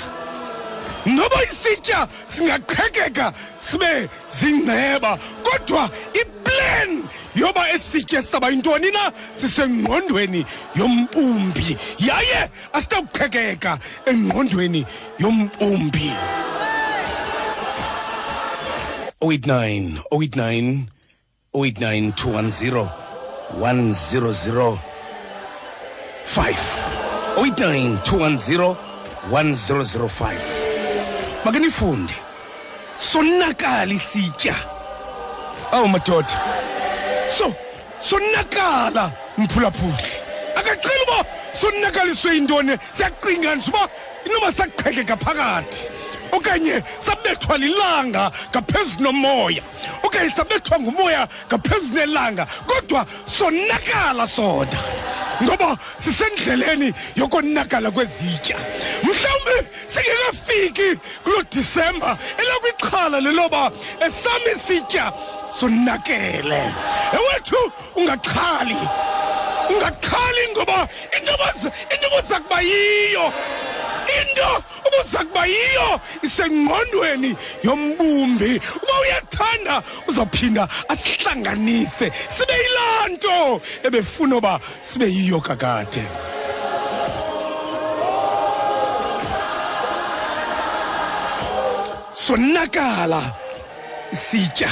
noba 1.07 1.43
isitya 1.45 2.09
singaqhekeka 2.29 3.33
sibe 3.61 4.09
zingceba 4.41 5.19
kodwa 5.43 5.91
iplan 6.21 7.03
yoba 7.37 7.71
esitye 7.71 8.23
saba 8.23 8.49
yintoni 8.51 8.91
na 8.91 9.13
sisengqondweni 9.41 10.47
yombumbi 10.75 11.77
yaye 11.99 12.51
asitawuqhekeka 12.73 13.79
engqondweni 14.07 14.87
yombumbi 15.19 16.13
089 19.21 19.99
089 20.11 20.79
089 21.55 22.13
210 22.17 22.89
100 23.59 24.79
5 26.27 26.55
089 27.37 27.99
210 28.03 28.77
1005 29.31 32.09
sonakala 33.13 33.95
isitya. 33.95 34.55
Awu 35.73 35.89
madoda 35.89 36.41
so 37.37 37.55
sonakala 38.01 39.13
mphulaphuli. 39.39 40.13
Akaqheli 40.57 41.03
uba 41.05 41.25
sonakaliswe 41.61 42.35
yintoni? 42.35 42.79
Siyacinga 42.97 43.55
nje 43.55 43.71
uba 43.71 43.89
inoba 44.27 44.53
saqhekeka 44.53 45.17
phakathi. 45.17 45.85
Okanye 46.33 46.83
sabethwa 47.01 47.59
lilanga 47.59 48.31
ngaphezu 48.51 49.01
nomoya. 49.01 49.63
Okanye 50.03 50.31
sabethwa 50.31 50.81
ngumoya 50.81 51.29
ngaphezu 51.49 51.95
nelanga. 51.95 52.47
Kodwa 52.67 53.07
sonakala 53.39 54.27
sona. 54.27 54.79
Ngoba 55.43 55.77
sisendleleni 55.99 56.95
yokonakala 57.17 57.91
kwezitya. 57.91 58.57
Mhlawumbi 59.03 59.69
singekafiki 59.93 61.01
kulo 61.25 61.43
disemba 61.53 62.19
elakwixhala 62.39 63.21
leloba 63.21 63.73
esami 64.01 64.51
isitya 64.57 65.13
sonakele 65.61 66.63
ewethu 67.17 67.61
ungaxhali 67.97 68.81
ungaxhali 69.71 70.43
ngoba 70.53 70.89
into 71.17 71.33
obuza 72.07 72.41
kuba 72.41 72.61
yiyo. 72.61 73.33
Into 74.17 74.49
ubuza 74.87 75.25
kuba 75.25 75.47
yiyo 75.47 76.01
isengqondweni 76.23 77.37
yombumbi. 77.63 78.61
Uba 78.83 78.95
uyathanda 79.03 79.83
uzawuphinda 80.09 80.69
asihlanganise. 80.89 82.13
Sibe 82.37 82.55
yilaa 82.63 83.09
nto 83.09 83.61
ebefuna 83.83 84.37
uba 84.37 84.61
sibe 84.83 85.07
yiyo 85.07 85.41
kakade. 85.41 86.03
Sonakala 92.27 93.23
isitya 94.13 94.71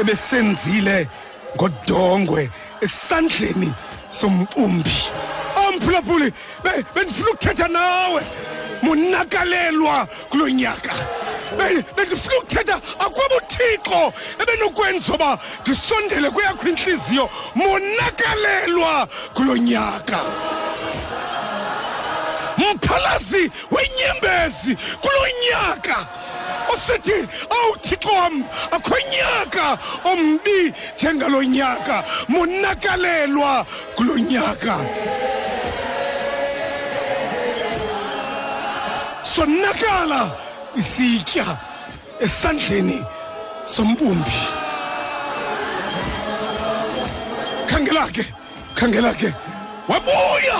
ebesenzile 0.00 1.06
ngodongwe 1.56 2.50
esandleni 2.80 3.72
sompumbi. 4.20 4.90
Amphulaphuli 5.56 6.32
be- 6.64 6.84
bendifuna 6.94 7.30
ukuthetha 7.30 7.68
nawe. 7.68 8.22
Monakalelwa 8.82 10.06
kulo 10.30 10.48
nyaka. 10.48 10.92
Be- 11.58 11.84
bendifuna 11.96 12.36
ukuthetha 12.38 12.76
akwabo 12.98 13.36
uthixo 13.36 14.12
ebenokwenza 14.42 15.14
uba 15.14 15.38
ndisondele 15.60 16.30
kweyakho 16.30 16.68
intliziyo 16.68 17.30
monakalelwa 17.54 19.08
kulo 19.34 19.56
nyaka. 19.56 20.20
Mphalazi 22.60 23.50
wenyembezi 23.74 24.72
kulo 25.02 25.22
nyaka 25.44 26.06
osithi 26.72 27.18
awuthixo 27.56 28.12
wam 28.12 28.44
akho 28.70 28.96
nyaka 29.12 29.78
ombi 30.04 30.72
njengalo 30.96 31.42
nyaka 31.42 32.04
monakalelwa 32.28 33.66
kulo 33.96 34.18
nyaka. 34.18 34.74
Sonakala 39.34 40.30
isitya 40.76 41.46
esandleni 42.20 42.98
sombumbi. 43.66 44.38
Khangela 47.68 48.04
ke 48.14 48.24
khangela 48.74 49.12
ke 49.14 49.32
wabuya! 49.88 50.58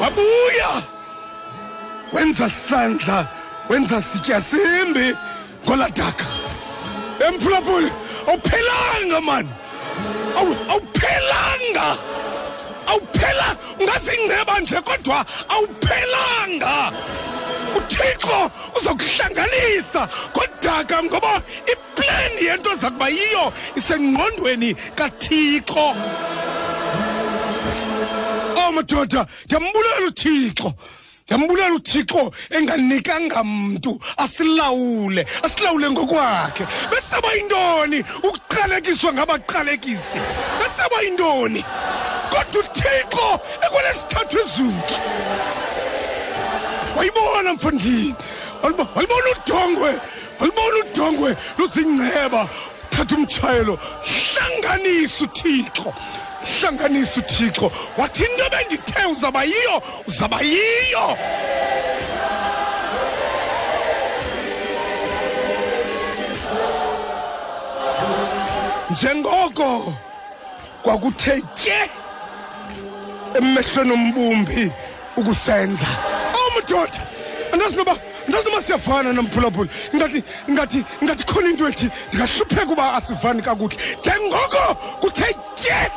Wabuya! 0.00 0.82
Wenza 2.12 2.48
sandla 2.50 3.28
wenza 3.68 4.02
sitya 4.02 4.40
simbi 4.40 5.14
ngoladaka 5.64 6.26
emphulaphuli 7.26 7.90
awuphelanga 8.28 9.20
mani 9.20 9.48
Awu- 10.38 10.56
awuphelanga. 10.72 11.96
Awuphela 12.86 13.56
ungazingceba 13.80 14.60
nje 14.60 14.80
kodwa 14.80 15.26
awuphelanga. 15.48 16.92
Uthixo 17.76 18.50
uzokuhlanganisa 18.80 20.08
kodaka 20.32 21.02
ngoba 21.02 21.42
iplani 21.72 22.44
yento 22.46 22.74
za 22.74 22.90
kuba 22.90 23.08
yiyo 23.08 23.52
isengqondweni 23.76 24.74
kathixo. 24.74 25.94
Madoda, 28.72 29.26
ndiyambulela 29.44 30.06
uThixo. 30.08 30.72
Ndiyambulela 31.24 31.74
uThixo 31.74 32.32
enganikanga 32.50 33.44
mntu 33.44 34.00
asilawule, 34.16 35.26
asilawule 35.42 35.90
ngokwakhe. 35.90 36.66
Besaba 36.90 37.32
yintoni 37.32 38.04
ukuqalekiswa 38.22 39.12
ngabaqalekisi? 39.12 40.20
Besaba 40.60 41.02
yintoni 41.02 41.64
Kodwa 42.30 42.62
uThixo 42.62 43.40
ekwelesithathu 43.64 44.38
izulu. 44.38 44.82
Wayibona 46.96 47.54
mfondini. 47.54 48.14
Walibona 48.62 49.28
udongwe. 49.36 49.94
Walibona 50.40 50.76
udongwe 50.84 51.36
luzingceba. 51.58 52.48
Thatha 52.90 53.16
umtshayelo. 53.16 53.78
Hlanganisa 54.02 55.24
uThixo 55.24 55.94
hlanganisa 56.42 57.20
uthixo. 57.20 57.72
Wathi 57.96 58.24
into 58.24 58.50
bendithe 58.50 59.06
uzaba 59.06 59.44
yiyo 59.44 59.82
uzaba 60.06 60.40
yiyo. 60.40 61.16
Njengoko 68.90 69.94
kwakuthe 70.82 71.42
tye 71.54 71.90
emehlweni 73.34 73.92
ombumbi 73.92 74.72
ukusenza. 75.16 75.86
Awumadoda 76.34 77.00
andazi 77.52 77.76
noba 77.76 77.96
andazi 78.26 78.44
noba 78.44 78.62
siyafana 78.62 79.12
nomphulaphula 79.12 79.68
ingathi 79.92 80.24
ingathi 80.48 80.84
ingathi 81.02 81.24
khona 81.24 81.48
into 81.48 81.68
ethi 81.68 81.90
ndingahlupheka 82.08 82.72
uba 82.72 82.94
asivani 82.94 83.42
kakuhle. 83.42 83.76
Njengoko 84.00 84.74
kuthe 85.00 85.34
tye 85.54 85.90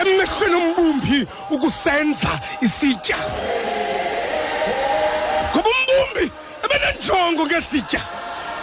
emehlweni 0.00 0.54
ombumbi 0.54 1.26
ukusenza 1.50 2.32
isitya. 2.60 3.16
Ngoba 5.50 5.70
umbumbi 5.76 6.32
ebenenjongo 6.64 7.46
ngesitya 7.46 8.00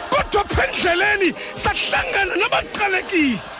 kodwa 0.09 0.43
phendleleni 0.43 1.33
sahlangana 1.63 2.35
nabaqalekisi. 2.35 3.57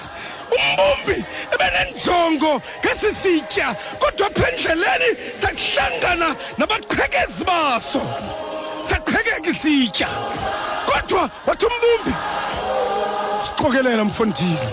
Umbumbi 0.56 1.18
ebenenjongo 1.54 2.62
ngesi 2.82 3.10
sitya 3.22 3.76
kodwa 4.00 4.30
phendleleni 4.30 5.10
sahlangana 5.42 6.36
nabaqhekezi 6.58 7.44
baso. 7.46 8.02
Saqhekeka 8.90 9.50
isitya 9.52 10.08
kodwa 10.90 11.30
wathi 11.46 11.66
umbumbi 11.66 12.14
siqokelela 13.46 14.04
mfondile 14.06 14.70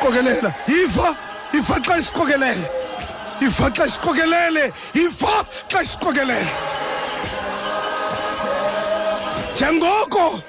qokelela 0.00 0.50
yiva. 0.68 1.35
Yiva 1.56 1.76
xa 1.86 1.96
isiqokelele 1.98 2.70
ifa 3.40 3.70
xa 3.76 3.84
isiqokelele 3.86 4.64
ifa 4.94 5.34
xa 5.70 5.82
isiqokelele 5.82 6.52
njengoko 9.54 10.40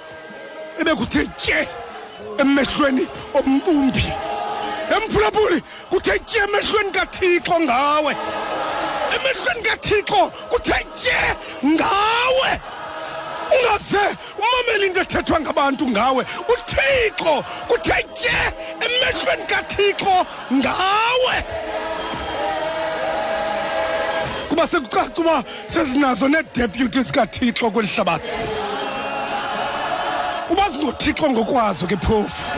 ebekuthe 0.80 1.24
tye 1.42 1.68
emehlweni 2.42 3.08
ombumbi 3.34 4.06
emphulaphuli 4.96 5.60
kuthe 5.90 6.20
tye 6.28 6.42
emehlweni 6.44 6.92
kathixo 6.92 7.60
ngawe. 7.60 8.14
Emehlweni 9.16 9.62
kathixo 9.68 10.22
kuthe 10.52 10.80
tye 11.00 11.20
ngawe 11.64 12.52
ungaze 13.56 14.18
umamele 14.38 14.88
into 14.88 15.00
ethethwa 15.02 15.40
ngabantu 15.40 15.90
ngawe. 15.90 16.26
Uthixo 16.54 17.44
kuthe 17.68 18.06
tye 18.14 18.54
emehlweni 18.86 19.46
kathixo 19.48 20.26
ngawe. 20.54 21.36
Kuba 24.50 24.68
sekucaca 24.68 25.20
uba 25.22 25.44
sezinazo 25.74 26.28
needeputy 26.28 27.02
zikathixo 27.02 27.72
kweli 27.72 27.88
hlabathi. 27.88 28.38
Uba 30.50 30.70
zingothixo 30.70 31.30
ngokwazo 31.30 31.88
ke 31.88 31.98
phofu. 31.98 32.52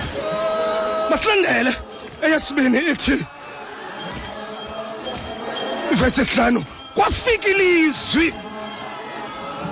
Masilandele 1.09 1.75
eyesibini 2.21 2.77
ithi 2.77 3.25
ivesi 5.91 6.21
esihlanu 6.21 6.63
kwafika 6.95 7.47
ilizwi 7.47 8.33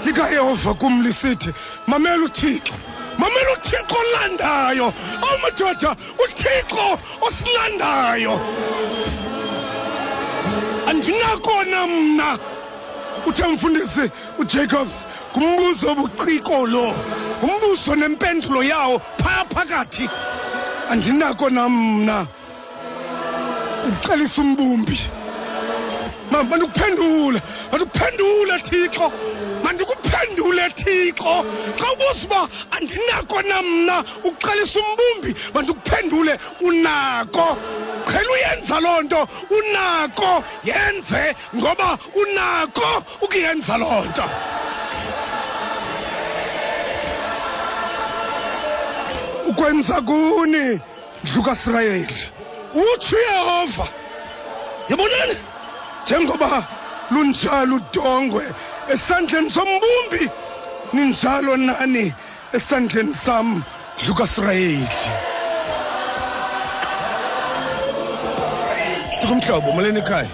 likayehova 0.05 0.73
kum 0.79 1.01
lisithi 1.03 1.53
mamela 1.87 2.25
uthixo 2.25 2.73
mamela 3.17 3.51
uthixo 3.53 3.95
olandayo. 4.01 4.93
Awumadoda 5.21 5.95
uthixo 6.23 6.99
osilandayo. 7.21 8.39
Andinakona 10.87 11.87
mna. 11.87 12.39
Uthe 13.25 13.43
mfundisi 13.47 14.11
ujacobs 14.37 15.05
ngumbuzo 15.37 15.91
obuciko 15.91 16.67
lo 16.67 16.93
ngumbuzo 17.43 17.95
nempendulo 17.95 18.63
yawo 18.63 18.99
phaa 18.99 19.45
phakathi. 19.53 20.09
Andinako 20.89 21.49
namna 21.49 22.27
uqalisa 23.87 24.41
umbumbi. 24.41 24.99
Ma- 26.31 26.43
mandikuphendule 26.43 27.41
mandikuphendule 27.71 28.59
thixo. 28.59 29.11
Mandikuphendule 29.67 30.69
thixo. 30.79 31.43
Xa 31.79 31.87
ubuza 31.93 32.25
uba 32.25 32.49
andinako 32.71 33.41
namna 33.41 34.03
uqalisa 34.23 34.79
umbumbi 34.79 35.35
mandikuphendule 35.53 36.33
unako. 36.61 37.57
Qhela 38.07 38.31
uyenza 38.35 38.79
loo 38.79 39.01
nto 39.01 39.27
unako. 39.57 40.43
Yenze 40.63 41.35
ngoba 41.55 41.97
unako 42.15 43.03
ukuyenza 43.21 43.77
loo 43.77 44.03
nto. 44.09 44.23
Ukwenza 49.49 50.01
kuni 50.01 50.79
ndlu 51.23 51.43
kasirayeli 51.43 52.17
utsho 52.73 53.15
uyehova 53.15 53.87
yabonani? 54.89 55.35
Njengoba 56.03 56.63
lunjalo 57.11 57.75
udongwe 57.75 58.45
esandleni 58.93 59.49
sombumbi. 59.49 60.23
Ninjalo 60.93 61.57
nani? 61.57 62.13
Esandleni 62.53 63.13
sam 63.13 63.63
lukasirayeli 64.07 64.87
kasirayeli 64.87 65.37
sikumhlobo 69.19 69.71
molweni 69.71 69.99
ekhaya. 69.99 70.29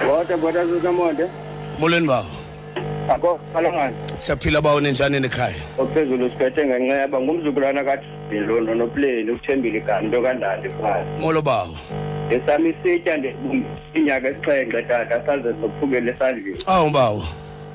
Bota 0.00 0.36
bota 0.36 0.66
zukamonde. 0.66 1.30
Molweni 1.78 2.06
bawo. 2.06 2.26
Akho 3.08 3.38
phalangani 3.52 3.96
siyaphila 4.16 4.60
bawo 4.60 4.80
nenjani 4.80 5.20
nekhaya? 5.20 5.62
Ophezulu 5.78 6.30
siphethe 6.30 6.66
ngenxeba 6.66 7.20
ngumzukulwana 7.20 7.84
kadilo 7.84 8.74
nopleni 8.74 9.30
ukuthembile 9.30 9.80
kanto 9.80 10.22
kandandi 10.22 10.68
phaya 10.68 11.06
molo 11.18 11.42
bawo 11.42 11.76
esami 12.30 12.70
isitya 12.70 13.16
inyaka 13.94 14.28
esixhenxe 14.28 14.82
tata 14.82 15.26
saze 15.26 15.54
sophukele 15.60 16.10
esandleni. 16.10 16.62
Awu 16.66 16.90
bawo 16.90 17.22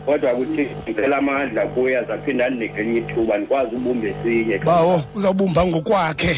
kodwa 0.06 0.36
kuthi 0.36 0.68
ngicela 0.90 1.18
amandla 1.18 1.66
kuye 1.66 2.04
zaphinda 2.08 2.50
ndinike 2.50 2.80
elinye 2.80 3.00
ithuba 3.00 3.38
ndikwazi 3.38 3.76
ubumba 3.76 4.08
esinye. 4.08 4.58
Bawo 4.58 5.02
uzawubumba 5.16 5.66
ngokwakhe. 5.66 6.36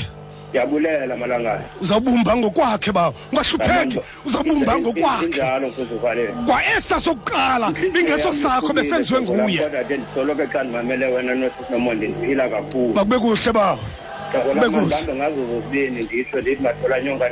Ndiyabulela 0.50 1.16
malangana. 1.16 1.64
Uzawubumba 1.82 2.36
ngokwakhe 2.38 2.92
bawo 2.92 3.14
ungahlupheki 3.32 4.00
uzawubumba 4.26 4.80
ngokwakhe. 4.80 5.26
injalo 5.26 5.68
mfuzufanele 5.68 6.28
kwa 6.46 6.66
esa 6.78 7.02
sokuqala 7.02 7.72
bingeso 7.94 8.34
sakho 8.44 8.74
besenziwe 8.74 9.22
nguye. 9.22 9.60
Kodwa 9.60 9.84
ke 9.84 9.98
ndisoloko 9.98 10.46
xa 10.52 10.64
ndimamele 10.64 11.06
wena 11.06 11.36
nosisinomonde 11.36 12.08
ndiphila 12.08 12.50
kakhulu. 12.50 12.94
Makube 12.94 13.18
kuhle 13.20 13.52
bawo 13.52 13.80
Kube 14.42 14.70
kuhle. 14.70 15.16
ngazo 15.16 15.42
nditsho 16.02 16.42
ndithi 16.42 16.64
mathola 16.64 17.02
nyonga 17.02 17.30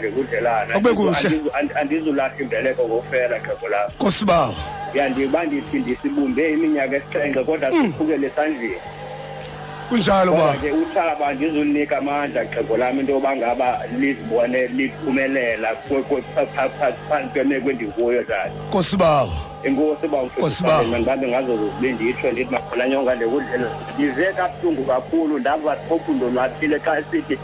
Kube 0.73 0.93
kuhle. 0.93 1.41
Andizulahla 1.75 2.39
imbeleko 2.39 2.87
ngofela 2.87 3.39
xhego 3.39 3.67
lakho 3.67 3.91
kosibawo. 3.97 4.55
Yandiba 4.93 5.43
ndithi 5.43 5.79
ndisibumbe 5.79 6.53
iminyaka 6.53 6.95
esixhenxe 6.95 7.43
kodwa 7.43 7.71
siphukele 7.71 8.27
esandleni 8.27 8.75
kunjalo 9.91 10.31
ba? 10.33 10.55
Ke 10.61 10.71
utshaba 10.71 11.33
ndizunika 11.33 11.97
amandla 11.97 12.45
xhego 12.45 12.77
lam 12.77 12.99
into 12.99 13.11
yoba 13.11 13.35
ngaba 13.35 13.79
lizibone 13.99 14.67
liphumelela 14.67 15.75
phantsi 17.09 17.29
kwemeko 17.33 17.69
endikuyo 17.69 18.23
tata 18.23 18.51
kosibawo 18.71 19.33
inkosi 19.63 20.05
uba 20.05 20.23
nditsho 21.93 22.31
ndithi 22.31 22.51
makhonanyonga 22.51 23.15
kudlela. 23.15 23.69
Ndive 23.95 24.33
kabuhlungu 24.33 24.83
kakhulu 24.83 25.39
ndava 25.39 25.75
thophundo 25.75 26.29
lwathile 26.29 26.79
xa 26.79 26.99
esithi 26.99 27.37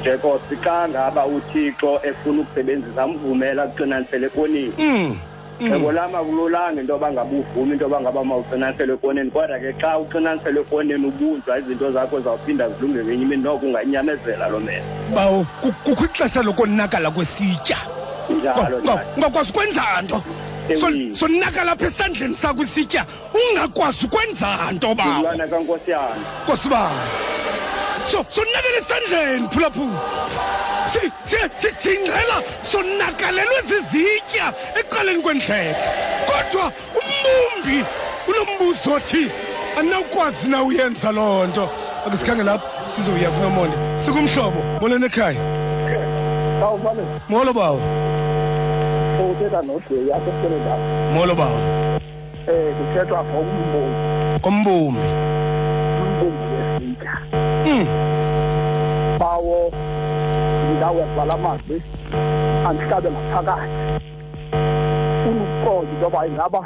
njekosi 0.00 0.56
xa 0.64 0.88
ngaba 0.88 1.26
uthixo 1.26 2.00
efuna 2.02 2.40
ukusebenzisa 2.40 3.06
mvumela 3.06 3.66
kuxinanisele 3.66 4.28
konini 4.28 4.72
hmm. 4.76 5.18
Mm. 5.60 5.68
xheko 5.70 5.92
lam 5.92 6.14
akululanga 6.14 6.80
into 6.80 6.92
yoba 6.92 7.12
ngabuvumi 7.12 7.72
into 7.72 7.84
yoba 7.84 8.00
ngaba 8.00 8.24
mawucinanisele 8.24 8.92
ekoneni 8.94 9.30
kodwa 9.30 9.58
ke 9.58 9.72
xa 9.80 9.98
uqinanisele 9.98 10.60
ekoneni 10.60 11.06
ubunjwa 11.06 11.58
izinto 11.58 11.92
zakho 11.92 12.20
zawuphinda 12.20 12.68
zilunge 12.68 13.04
ngenye 13.04 13.22
imini 13.22 13.42
noko 13.42 13.66
unganyamezela 13.66 14.48
loo 14.48 14.60
mela 14.60 14.84
bawo 15.14 15.46
ku- 15.60 15.72
kukho 15.84 16.04
ixesha 16.04 16.42
lokonakala 16.42 17.10
kwesitya 17.10 17.76
njalo 18.30 18.76
Unga- 18.78 19.04
ungakwazi 19.16 19.50
ukwenza 19.50 19.82
nto. 20.02 20.22
Sonaka 21.16 21.64
lapha 21.64 21.86
esandleni 21.86 22.36
sakho 22.36 22.62
isitya 22.62 23.04
ungakwazi 23.34 24.06
ukwenza 24.06 24.58
nto 24.72 24.94
bawo 24.94 25.12
mntwana 25.18 25.48
kankosi 25.48 25.90
yami? 25.90 26.24
Nkosi 26.44 26.68
bawo 26.68 26.90
so 28.10 28.24
sonakala 28.28 28.76
esandleni 28.78 29.48
phulaphula 29.48 30.00
Si- 30.92 31.12
si- 31.30 31.50
sijingela 31.68 32.42
sonakalelwe 32.72 33.60
zizitya 33.68 34.52
ecaleni 34.80 35.22
kwendleke 35.22 35.74
kodwa 36.26 36.72
umbumbi 36.98 37.84
unombuzo 38.28 38.92
othi 38.94 39.30
anawukwazi 39.78 40.48
na 40.48 40.62
uyenza 40.62 41.12
loo 41.12 41.46
nto? 41.46 41.70
Ake 42.06 42.16
sikhange 42.16 42.42
lapha 42.42 42.66
sizoya 42.96 43.30
kunomonde. 43.30 43.76
Sikumhlobo 44.04 44.62
molweni 44.80 45.06
ekhaya. 45.06 45.40
Molo 47.28 47.52
bawo 47.52 47.80
Uthetha 49.22 49.62
nodweyi 49.62 50.12
apha 50.12 50.30
eSenegal. 50.30 50.80
molo 51.14 51.34
bawo 51.34 51.58
Eh 52.48 52.74
kuthethwa 52.76 53.24
ngokumbumbi, 53.24 54.40
kombumbi 54.40 55.06
umbumbi 56.02 56.46
wesitya. 56.54 57.12
Mm. 57.66 57.86
Bawo 59.20 59.72
indawo 60.72 61.00
yabhala 61.00 61.34
amazwi 61.34 61.82
andihlabe 62.68 63.08
ngaphakathi 63.10 63.68
funa 65.22 65.42
ukuqonda 65.44 65.90
into 65.92 66.04
yoba 66.04 66.26
ingaba 66.26 66.60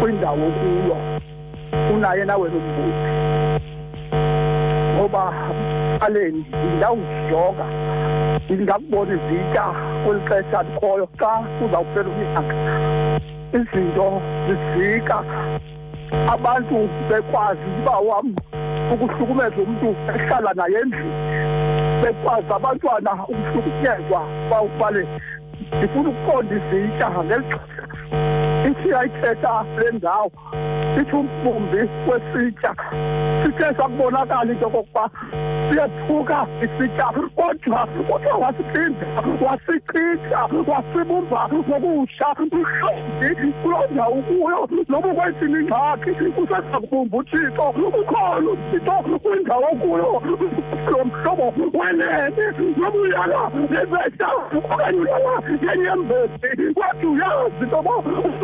kwindawo 0.00 0.50
kuyo 0.58 0.96
unaye 1.94 2.24
nawe 2.24 2.48
nombuzi 2.48 3.08
ngoba 4.96 5.32
aleni 6.00 6.44
ndingawujoga 6.48 7.66
ndingakubona 8.50 9.12
izitya 9.14 9.64
kweli 10.04 10.20
xesha 10.28 10.62
likhoyo 10.62 11.06
xa 11.20 11.30
uzawuphela 11.64 12.08
unyaka 12.10 12.54
izinto 13.58 14.22
zizika 14.46 15.16
abantu 16.34 16.88
bekwazi 17.08 17.60
uba 17.80 17.98
wam 18.08 18.34
ukuhlukumeza 18.92 19.56
umntu 19.66 19.88
ehlala 20.14 20.52
naye 20.54 20.78
endlini. 20.82 21.12
Bekwazi 22.02 22.50
abantwana 22.56 23.12
ukuhlukunyezwa 23.32 24.20
bawubale 24.50 25.02
ndifuna 25.76 26.08
ukuqonda 26.08 26.54
izitya 26.56 27.08
ngeli 27.24 27.44
xesha. 27.50 28.47
Ithi 28.66 28.94
ayithetha 28.94 29.64
le 29.78 29.90
ndawo 29.92 30.32
ithi 31.00 31.16
umbumbi 31.16 31.76
wesitya 32.08 32.74
sithe 33.42 33.74
sakubonakala 33.76 34.52
into 34.52 34.66
okokuba 34.66 35.10
siyethuka 35.70 36.46
isitya 36.64 37.06
kodwa 37.36 37.88
kodwa 38.08 38.34
wasiphinda 38.42 39.06
wasichitha 39.46 40.40
wasibumba 40.66 41.48
ngokutsha 41.52 42.26
mhlawumbi 42.38 43.52
kuloo 43.62 43.86
ndawo 43.90 44.22
kuyo 44.22 44.68
noba 44.88 45.08
kwethini 45.14 45.58
ingxaki 45.58 46.10
kuseza 46.10 46.80
kubumba 46.80 47.18
uthixo 47.18 47.68
ukhona 47.68 48.50
uthixo 48.50 49.18
kwindawo 49.22 49.66
kuyo 49.66 50.22
lo 50.90 51.04
mhlobo 51.04 51.54
wenene 51.78 52.44
noba 52.76 52.98
uyala 52.98 53.50
nebeta 53.70 54.28
okanye 54.56 54.98
uyala 54.98 55.42
ngenyembezi 55.52 56.74
kodwa 56.74 57.10
uyazi 57.10 57.62
intoba 57.62 57.90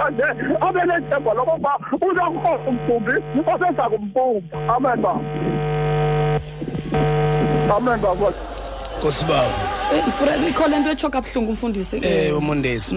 namhlanje 0.00 0.56
abe 0.60 0.80
nethemba 0.86 1.34
lokokuba 1.34 1.78
uzawurhosa 2.10 2.68
umgumbi 2.68 3.12
oseza 3.46 3.82
kumpumba 3.90 4.76
amen 4.76 5.02
ba 5.02 5.20
amen 7.76 8.00
bakosi 8.00 8.40
nkosibaba 8.98 9.46
le 10.68 10.78
nto 10.78 10.90
etsho 10.90 11.10
mondesi 12.40 12.96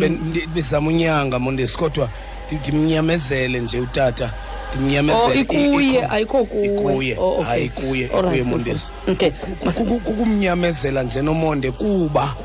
bezama 0.54 0.90
unyanga 0.90 1.40
mondesi 1.40 1.78
kodwa 1.78 2.10
ndimnyamezele 2.52 3.60
nje 3.60 3.80
utata 3.80 4.30
ndimnyamezelekuye 4.76 6.06
ayikho 6.10 6.46
kuye 6.46 7.18
hayi 7.46 7.70
kuye 7.70 8.08
kuye 8.08 8.44
mondesi 8.44 8.92
kukumnyamezela 10.06 11.04
nje 11.04 11.22
nomonde 11.22 11.72
kuba 11.72 12.36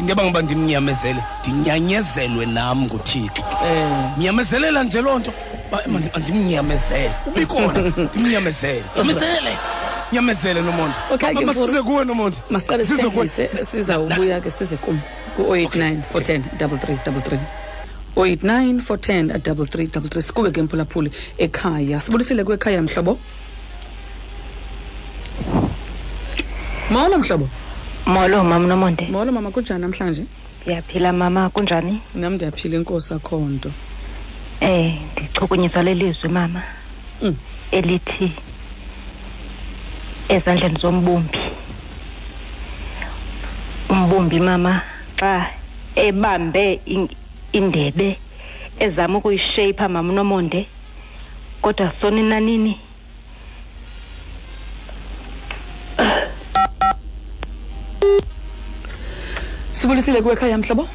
into 0.00 0.22
yoba 0.22 0.42
ndimnyamezele 0.42 1.22
ndinyanyezelwe 1.40 2.46
nam 2.46 2.84
nguthixo. 2.84 3.42
Eh. 3.64 4.18
Mnyamezelela 4.18 4.82
nje 4.82 5.02
loo 5.02 5.18
nto. 5.18 5.32
Andimnyamezele. 6.12 7.10
Ubikhona 7.26 7.92
ndimnyamezele. 8.14 8.84
Nyamezele 8.96 9.56
nyamezele 10.12 10.60
nomonde. 10.62 10.94
Okay, 11.10 11.28
ke 11.28 11.34
Mama, 11.34 11.52
Mfuru. 11.52 11.66
size 11.66 11.82
kuwe 11.82 12.04
nomonde. 12.04 12.36
Masiqale 12.50 12.86
sithengise 12.86 13.50
sizawubuya 13.70 14.40
ke 14.40 14.50
size 14.50 14.76
kum 14.76 15.00
ku-089 15.36 16.02
410 16.12 16.40
3333 16.58 17.38
089 18.16 18.80
410 18.80 19.38
3333 19.38 20.22
sikube 20.22 20.50
ke 20.50 20.62
mphulaphuli 20.62 21.10
ekhaya. 21.38 22.00
Sibulisile 22.00 22.44
kwekhaya 22.44 22.82
mhlobo? 22.82 23.18
Molo 26.90 27.18
mhlobo 27.18 27.48
molo 28.06 28.44
mama 28.44 28.66
nomonde 28.66 29.08
molo 29.10 29.32
mama 29.32 29.50
kunjani 29.50 29.80
namhlanje? 29.82 30.24
Ndiyaphila 30.62 31.12
mama 31.12 31.50
kunjani? 31.50 32.00
Nam 32.14 32.34
ndiyaphila 32.34 32.76
inkosi 32.76 33.14
akho 33.14 33.38
nto. 33.38 33.70
Eh 34.60 34.94
ndichukunyiswa 35.12 35.82
lelizwi 35.82 36.28
mama 36.28 36.62
Mm. 37.22 37.36
elithi 37.70 38.32
ezandleni 40.28 40.78
zombumbi. 40.80 41.38
Umbumbi 43.88 44.40
mama 44.40 44.82
xa 45.16 45.46
ebambe 45.96 46.80
in- 46.86 47.08
indebe 47.52 48.18
ezama 48.80 49.18
ukuyishapha 49.18 49.88
mama 49.88 50.12
unomonde 50.12 50.66
kodwa 51.62 51.92
soni 52.00 52.22
nanini? 52.22 52.80
Sibulisile 59.94 60.22
kwekhaya 60.22 60.58
mhlobo? 60.58 60.88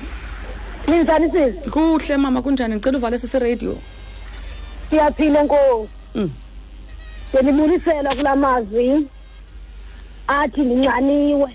Ninjani 0.87 1.31
sisi? 1.31 1.69
Kuhle 1.69 2.17
mama 2.17 2.41
kunjani? 2.41 2.75
Ngicela 2.75 2.97
uvale 2.97 3.17
sisiradio 3.17 3.77
siyaphila 4.89 5.43
nkosi. 5.43 5.89
Mm. 6.15 6.29
benibulisela 7.33 8.15
kula 8.15 8.35
mazwi. 8.35 9.07
Athi 10.27 10.61
ndinxaniwe 10.61 11.49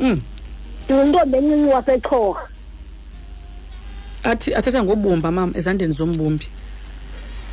Mm. 0.00 0.20
ndinguntombi 0.84 1.36
encinci 1.38 1.72
wasechorha 1.74 2.48
athi 4.22 4.54
athetha 4.54 4.82
ngobumba 4.82 5.30
mama 5.30 5.52
ezandleni 5.56 5.92
zombumbi. 5.94 6.46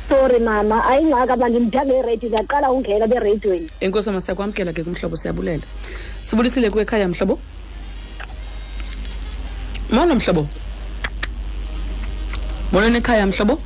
Sorry 0.08 0.38
mama 0.38 0.84
ayingxaka 0.84 1.34
uba 1.34 1.48
ndimthange 1.48 1.94
eredio 1.98 2.28
ndiyaqala 2.28 2.70
ungena 2.70 3.06
bereyidweni 3.06 3.70
enkosi 3.80 4.08
mama 4.08 4.20
siyakwamkela 4.20 4.72
ke 4.72 4.84
kumhlobo 4.84 5.16
siyabulela. 5.16 5.62
Sibulisile 6.22 6.70
kwekhaya 6.70 7.08
mhlobo 7.08 7.38
molo 9.90 10.14
mhlobo 10.14 10.46
molweni 12.72 12.96
ekhaya 12.96 13.26
mhlobo 13.26 13.58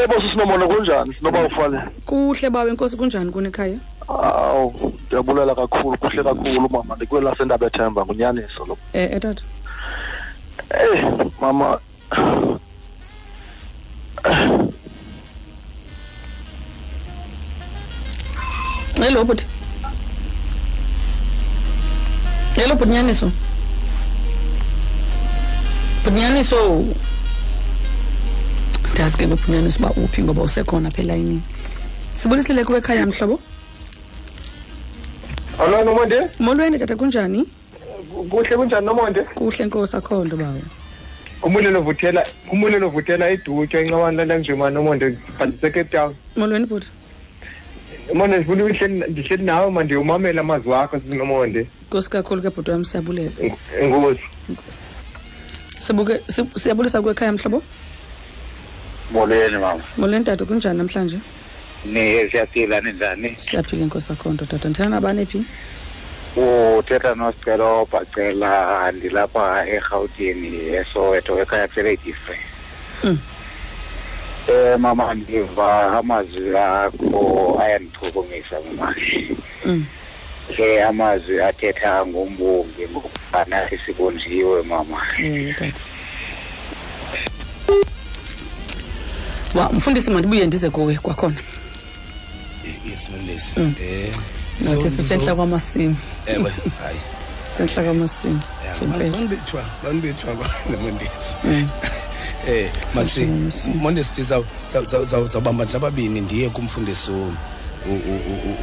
yebo 0.00 0.14
sisinomona 0.22 0.66
kunjani? 0.66 1.14
Sinoba 1.14 1.44
ufane? 1.46 1.78
Kuhle 2.06 2.50
bawe 2.50 2.70
inkosi 2.70 2.96
kunjani 2.96 3.30
kunekhaya 3.30 3.78
awu 4.08 4.92
ndiyabulela 5.06 5.54
kakhulu 5.54 5.98
kuhle 5.98 6.22
kakhulu 6.22 6.68
mama. 6.70 6.96
Ndikwela 6.96 7.36
sendaba 7.36 7.66
ethemba 7.66 8.04
ngunyaniso 8.04 8.66
lo 8.66 8.78
eh 8.92 9.10
etata 9.12 9.42
eh 10.70 11.04
mama. 11.40 11.78
Hello 18.96 19.24
bhuti 19.24 19.46
hello 22.54 22.74
bhutinyaniso 22.74 23.30
bhutinyaniso 26.04 26.84
ndazi 28.94 29.16
ke 29.16 29.26
ngobhunyaniso 29.26 29.78
uba 29.78 29.90
uphi 29.90 30.22
ngoba 30.22 30.42
usekhona 30.42 30.88
apha 30.88 31.02
elayinini 31.02 31.42
sibulisile 32.14 32.64
kuwe 32.64 32.78
ekhaya 32.78 33.06
mhlobo 33.06 33.40
Alo 35.58 35.84
Nomonde 35.84 36.18
molweni 36.38 36.78
tata 36.78 36.96
kunjani 36.96 37.44
kuhle 38.30 38.56
kunjani 38.56 38.86
Nomonde 38.86 39.20
kuhle 39.22 39.64
nkosi 39.64 39.96
akho 39.96 40.24
nto 40.24 40.36
bawe 40.36 40.62
umunye 41.42 41.70
novuthela 41.70 42.26
umunye 42.52 42.78
novuthela 42.78 43.30
idutya 43.30 43.80
incawani 43.82 44.16
lana 44.16 44.38
njema 44.38 44.70
Nomonde 44.70 45.18
Cape 45.60 45.84
Town 45.84 46.14
molweni 46.36 46.66
bhuti 46.66 46.88
Nomonde 48.12 48.36
ndifuna 48.36 48.64
ukuhleli 48.64 49.04
ndihleli 49.10 49.42
nawe 49.44 49.70
mandi 49.70 49.96
umamela 49.96 50.40
amazwi 50.40 50.70
wakho 50.72 51.00
sinomonde 51.00 51.66
nkosi 51.88 52.10
kakhulu 52.10 52.42
ke 52.42 52.50
bhuti 52.50 52.70
wam 52.70 52.84
siyabulela 52.84 53.30
enkosi 53.80 54.20
sibuke 55.78 56.18
si- 56.28 56.50
siyabulisa 56.60 57.02
kwekhaya 57.02 57.32
mhlobo 57.32 57.62
molweni 59.12 59.58
mama. 59.58 59.82
Molweni 59.96 60.24
tata 60.24 60.44
kunjani 60.44 60.78
namhlanje? 60.78 61.18
Ni 61.84 62.28
siyaphila 62.30 62.80
ninjani 62.80 63.34
siyaphila 63.36 63.82
inkosi 63.82 64.12
akho 64.12 64.30
nto 64.32 64.46
tata. 64.46 64.68
Ndithena 64.68 64.88
nabani 64.90 65.26
phi? 65.26 65.44
Uthetha 66.36 67.14
nosicelo 67.14 67.86
bhacela 67.92 68.92
ndilapha 68.92 69.66
erhawutini 69.68 70.74
esoweto 70.74 71.38
ekhaya 71.42 71.68
kuseledife 71.68 72.36
Mm. 73.04 73.18
Eh 74.48 74.78
mama 74.78 75.14
ndiva 75.14 75.98
amazwi 75.98 76.56
akho 76.58 77.58
ayandichukumisa 77.62 78.56
mama 78.76 78.94
Mm. 79.64 79.86
ke 80.56 80.82
amazwi 80.82 81.40
athetha 81.42 82.06
ngombongi 82.06 82.88
ngokuba 82.92 83.44
nathi 83.48 83.78
sibonjiwe 83.86 84.62
mama 84.62 85.00
Mm. 85.20 85.54
wa 89.54 89.72
mfundisi 89.72 90.10
mandibuye 90.10 90.46
ndize 90.46 90.70
kuwe 90.70 90.94
kwakhona 90.94 91.36
yes 92.90 93.10
nolesi 93.10 93.52
Mm. 93.56 93.74
eh 93.82 94.14
nathi 94.60 94.90
sisentla 94.90 95.34
kwamasimi 95.34 95.96
ewe 96.26 96.52
hayi 96.82 96.98
sentla 97.56 97.82
kwamasimi 97.82 98.40
bantu 98.80 99.28
bethiwa 99.28 99.64
bantu 99.84 100.00
bethiwa 100.06 100.34
Mm. 101.44 101.68
Eh 102.48 102.70
masi 102.94 103.26
mondesi 103.74 104.22
zawubamba 105.30 105.64
nje 105.64 105.76
ababini 105.76 106.20
ndiye 106.20 106.48
kumfundisi 106.48 107.10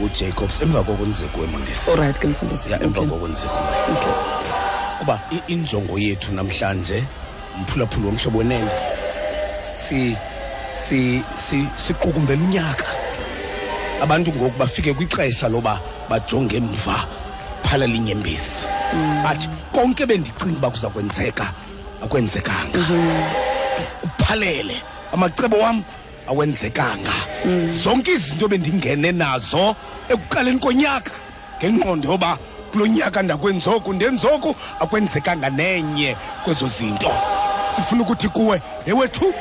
ujacobs 0.03 0.61
emva 0.61 0.83
kuwe 0.83 1.47
mondesi 1.47 1.91
Alright 1.91 2.19
ke 2.19 2.27
mfundisi. 2.27 2.71
ya 2.71 2.83
emva 2.83 3.01
kuwe 3.01 3.29
kuba 4.99 5.19
injongo 5.47 5.99
yethu 5.99 6.31
namhlanje 6.33 7.03
mphulaphula 7.61 8.05
womhlobo 8.07 8.37
wenene 8.39 8.69
si 9.89 10.15
si 10.89 11.21
si 11.49 11.67
siqukumbela 11.87 12.43
unyaka. 12.43 12.85
Abantu 14.01 14.33
ngoku 14.33 14.59
bafike 14.59 14.93
kwixesha 14.93 15.49
loba 15.49 15.79
bajonge 16.09 16.57
emva 16.57 17.07
phala 17.63 17.87
linyembezi 17.87 18.65
athi 19.25 19.49
konke 19.71 20.05
bendicinga 20.05 20.57
uba 20.57 20.69
kuza 20.69 20.89
kwenzeka 20.89 21.45
akwenzekanga. 22.03 22.79
Uphalele. 24.03 24.75
Amacebo 25.13 25.57
wam 25.59 25.83
awenzekanga. 26.27 27.13
Zonke 27.83 28.11
izinto 28.11 28.47
bendingene 28.47 29.11
nazo 29.11 29.75
ekuqaleni 30.09 30.59
konyaka 30.59 31.11
ngengqondo 31.59 32.09
yoba 32.09 32.37
kulo 32.71 32.87
nyaka 32.87 33.21
ndakwenzoku 33.21 33.93
ndenzoku 33.93 34.55
akwenzekanga 34.79 35.49
nenye 35.49 36.15
kwezo 36.43 36.71
zinto. 36.79 37.11
Sifuna 37.75 38.01
ukuthi 38.01 38.29
kuwe 38.29 38.61
yewethu 38.87 39.33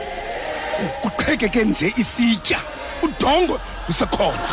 kuqhekeke 1.03 1.65
nje 1.65 1.95
isitya 1.97 2.61
udongwe 3.03 3.59
lusekhona 3.89 4.49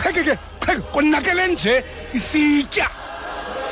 qhekeke 0.00 0.38
qheke 0.60 0.82
konakele 0.92 1.46
nje 1.46 1.84
isitya 2.14 2.88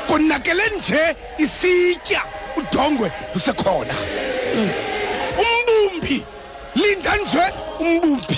konakele 0.07 0.63
nje 0.77 1.15
isitya 1.37 2.21
udongwe 2.57 3.11
lusekhona 3.33 3.93
umbumbi 6.03 6.25
linda 6.75 7.15
nje 7.17 7.53
umbumbi. 7.79 8.37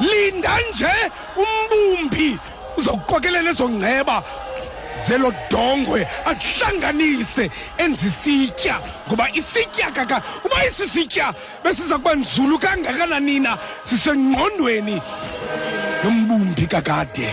Linda 0.00 0.58
nje 0.70 1.10
umbumbi. 1.36 2.38
Uzokuqokelela 2.76 3.50
ezo 3.50 3.68
ngceba 3.68 4.22
zelo 5.08 5.32
dongwe 5.50 6.06
asihlanganise 6.26 7.50
enzisitya 7.78 8.80
ngoba 9.08 9.28
isitya 9.30 9.90
kaka 9.90 10.22
uba 10.44 10.64
isisitya 10.64 11.34
besiza 11.64 11.98
kuba 11.98 12.14
nzulu 12.14 12.58
kangakana 12.58 13.20
nina? 13.20 13.58
Sisengqondweni 13.88 15.02
yombumbi 16.04 16.66
kakade. 16.66 17.28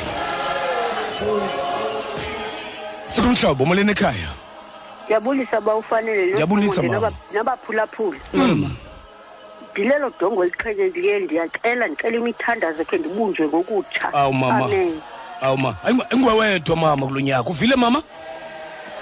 Sikumhlobo 3.16 3.66
moleni 3.66 3.92
ekhaya 3.92 4.30
ndiyabulisa 5.04 5.60
uba 5.60 5.76
ufanele 5.76 6.46
nabaphulaphula 7.34 8.20
mama 8.34 8.70
ndilelo 9.78 10.12
dongo 10.20 10.44
eliqhekekileyo 10.44 11.20
ndiyacela 11.20 11.88
ndicela 11.88 12.18
imithandazo 12.18 12.86
khe 12.86 12.98
ndibunjwe 12.98 13.48
ngokutsha. 13.48 14.14
Awu 14.14 14.34
mama. 14.34 14.70
Awu 15.42 15.58
ma 15.58 15.76
ayingwewedwa 15.86 16.34
wedwa 16.36 16.76
mama 16.76 17.06
kulo 17.08 17.20
nyaka. 17.22 17.50
Uvile 17.50 17.76
mama? 17.76 18.02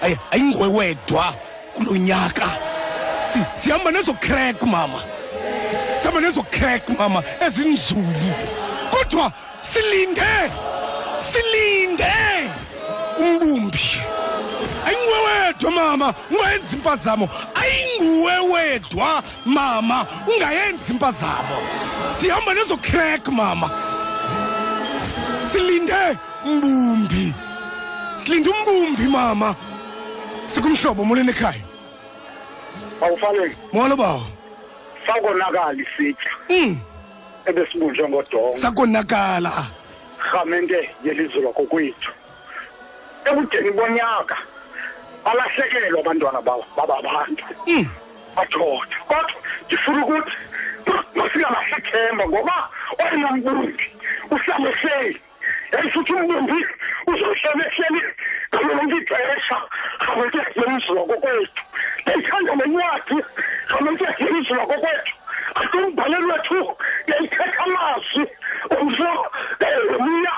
Ayi- 0.04 0.18
ayingwewedwa 0.32 1.34
kulo 1.76 1.96
nyaka. 1.98 2.50
Sihamba 3.64 3.92
nezo 3.92 4.14
crack 4.14 4.62
mama. 4.64 5.00
Sihamba 6.02 6.22
nezo 6.22 6.44
crack 6.44 6.90
mama 7.00 7.24
ezinzulu. 7.48 8.32
Kodwa 8.92 9.32
silinde 9.74 10.52
silinde 11.32 12.14
umbumbi 13.20 13.80
wedwa 15.56 15.72
mama 15.72 16.14
ungayenzi 16.32 16.76
impazamo. 16.76 17.30
Ayinguwe 17.56 18.40
wedwa 18.40 19.24
mama 19.46 20.06
ungayenzi 20.28 20.92
impazamo. 20.92 21.58
Sihamba 22.22 22.54
nezo 22.54 22.78
crack 22.78 23.28
mama. 23.28 23.70
Silinde 25.52 26.18
umbumbi. 26.46 27.34
Silinde 28.18 28.50
umbumbi 28.50 29.04
mama. 29.04 29.56
Sikumhlobo 30.46 31.06
molweni 31.06 31.30
ekhaya 31.30 31.64
awufanele. 33.02 33.56
Molo 33.74 33.96
bawo. 33.96 34.22
Sakonakala 35.08 35.74
isitya 35.74 36.32
mm. 36.50 36.78
ebesibunjwe 37.46 38.10
ngodongo 38.10 38.54
sakonakala. 38.54 39.52
Rhamente 40.32 40.90
yelizwe 41.04 41.42
lakokwethu. 41.42 42.12
Ebudeni 43.26 43.72
bonyaka 43.72 44.38
balahlekelwa 45.26 46.00
abantwana 46.00 46.42
bababantu 46.78 47.44
que 48.36 48.96
kodwa 49.10 49.36
ndifuna 49.66 50.06
ukuthi 50.06 50.36
masingalahlethemba 51.16 52.24
ngoba 52.28 52.58
oyena 53.04 53.32
mbumbi 53.32 53.86
usameseli 54.36 55.22
yayisuthi 55.72 56.14
umbumbi 56.14 56.60
uzosebeseli 57.08 58.02
o 58.54 58.58
que 58.58 58.98
ixesha 58.98 59.58
rhamente 60.06 60.40
yemziwa 60.60 61.04
kokwethu 61.10 61.62
ndiyayithanda 62.02 62.56
nencwadi 62.56 63.18
rhamente 63.70 64.06
yemziwa 64.24 64.66
kokwethu 64.70 65.14
atumbhaleli 65.56 66.26
wethu 66.32 66.78
ndiyayithetha 67.04 67.64
amazwi 67.64 68.24
umfo 68.78 69.10
umya 70.00 70.36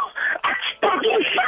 eh, 0.50 0.57
atipakisha 0.98 1.44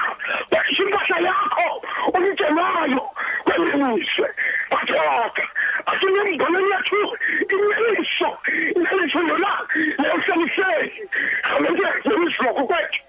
bakisha 0.51 0.83
impahla 0.83 1.17
yakho 1.27 1.81
umtshelayo 2.13 3.03
kwelizwe 3.43 4.27
bathoka 4.71 5.43
asinombaleli 5.85 6.65
wethu 6.71 7.17
inyeliso 7.53 8.29
inyeliso 8.75 9.19
yona 9.29 9.51
leyohlaliseli 9.97 11.09
rhamente 11.43 11.87
yelizwe 12.05 12.45
lakokwethu 12.45 12.99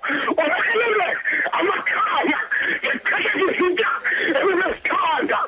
olahlelelwe 0.40 1.08
amakhaya 1.58 2.38
zithethe 2.82 3.40
izinto 3.50 3.90
ebezithanda 4.38 5.38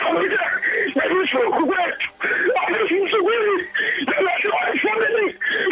rhamente 0.00 0.38
yelizwe 0.96 1.42
lakokwethu 1.44 2.08
alezinsukwini 2.66 3.56
lelahlewayifamili 4.08 5.26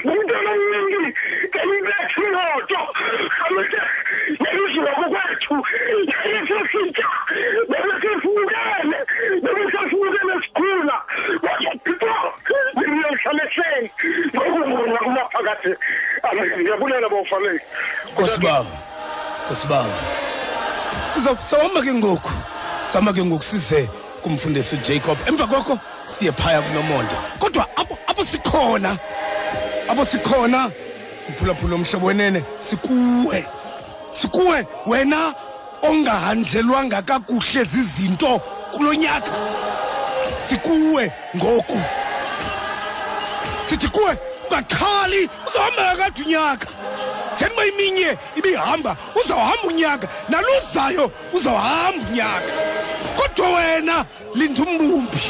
ngumntwana 0.04 0.50
omningi 0.50 1.10
ngeyibethu 1.48 2.18
imoto. 2.28 2.80
Rhamente 3.38 3.80
yelizwe 4.68 4.84
lakokwethu 4.84 5.54
yayisesitya 6.24 7.06
bebesesibukele 7.68 8.98
bebesesibukele 9.42 10.34
sikhula 10.44 11.02
wazophipha 11.42 12.14
nimyehlaleseni 12.74 13.90
ngokunguna 14.34 14.98
kumaphakathi 14.98 15.74
ndiyabulela 16.60 17.08
bawufanele 17.08 17.60
nkosibawo 18.12 18.66
nkosibawo 19.46 19.92
sizawuhamba 21.14 21.82
ke 21.82 21.94
ngoku 21.94 22.30
sihamba 22.92 23.12
ke 23.12 23.24
ngoku 23.24 23.44
size 23.44 23.90
kumfundisi 24.22 24.76
ujacob. 24.76 25.18
Emva 25.28 25.46
koko 25.46 25.78
siye 26.04 26.32
phaya 26.32 26.62
kunomonde. 26.62 27.14
Kodwa 27.38 27.66
apho 27.76 27.98
apho 28.06 28.24
sikhona. 28.24 28.98
Apho 29.88 30.04
sikhona. 30.04 30.70
Uphulaphula 31.28 31.74
omhlobo 31.74 32.06
wenene. 32.06 32.42
Sikuwe 32.60 33.46
sikuwe 34.11 34.66
wena 34.86 35.34
ongahanjelwanga 35.82 37.02
kakuhle 37.02 37.64
zizinto 37.64 38.38
kulo 38.72 38.94
nyaka. 38.94 39.32
Sikuwe 40.48 41.12
ngoku. 41.36 41.80
Sithi 43.68 43.88
kuwe 43.88 44.16
ungaxhali 44.50 45.28
uzawuhamba 45.48 45.82
kakade 45.82 46.22
unyaka. 46.22 46.68
Njengoba 47.36 47.66
iminye 47.66 48.18
ibihamba 48.36 48.96
uzawuhamba 49.24 49.62
unyaka 49.68 50.09
naluzayo 50.28 51.11
uzawuhamba 51.32 52.09
unyaka. 52.11 52.52
Kodwa 53.16 53.48
wena 53.56 54.04
linda 54.34 54.62
umbumbi. 54.62 55.22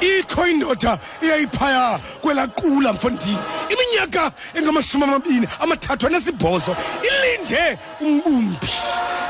Ikho 0.00 0.46
indoda 0.46 0.98
eyayiphaya 1.22 1.98
kwelaqula 2.22 2.92
mfondini. 2.92 3.38
Iminyaka 3.68 4.32
engamashumi 4.54 5.04
amabini 5.04 5.48
amathathu 5.60 6.06
anesibhozo 6.06 6.76
ilinde 7.08 7.78
umbumbi. 8.00 8.66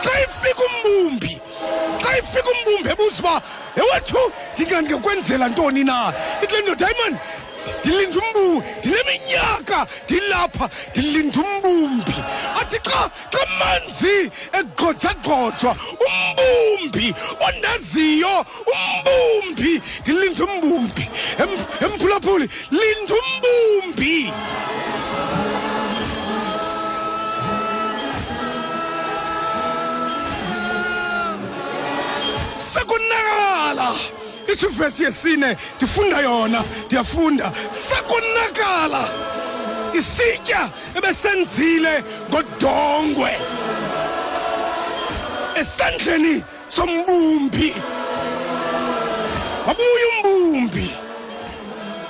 Xa 0.03 0.11
ifika 0.25 0.63
umbumbi 0.71 1.41
xa 2.03 2.19
ifika 2.19 2.51
umbumbi 2.51 2.89
ebuza 2.89 3.19
uba 3.21 3.43
ewethu 3.77 4.33
ndingandikwenzela 4.55 5.49
ntoni 5.49 5.85
na? 5.85 6.13
Ikule 6.43 6.61
ndoda 6.63 6.87
hayi 6.87 6.97
mani 7.03 7.19
ndilinda 7.81 8.19
umbumbi 8.25 8.67
ndineminyaka 8.79 9.79
ndilapha 10.05 10.67
ndilinda 10.91 11.39
umbumbi 11.45 12.15
athi 12.61 12.79
xa 12.89 13.01
xa 13.33 13.43
manzi 13.59 14.17
egqojagqojwa 14.59 15.73
umbumbi 16.07 17.07
ondaziyo 17.47 18.35
umbumbi 18.73 19.73
ndilinda 20.03 20.43
umbumbi 20.49 21.05
Em- 21.43 21.67
emphulaphuli 21.85 22.47
linda 22.79 23.15
umbumbi 23.23 24.15
sekonakala 32.73 33.89
itsho 34.53 34.69
ivesi 34.69 35.03
yesine 35.05 35.57
ndifunda 35.77 36.21
yona 36.21 36.65
ndiyafunda. 36.87 37.53
Sekonakala 37.89 39.09
isitya 39.95 40.69
ebesenzile 40.97 42.05
ngodongwe. 42.31 43.31
Esandleni 45.61 46.43
sombumbi. 46.69 47.75
Wabuya 49.67 50.07
umbumbi. 50.13 50.91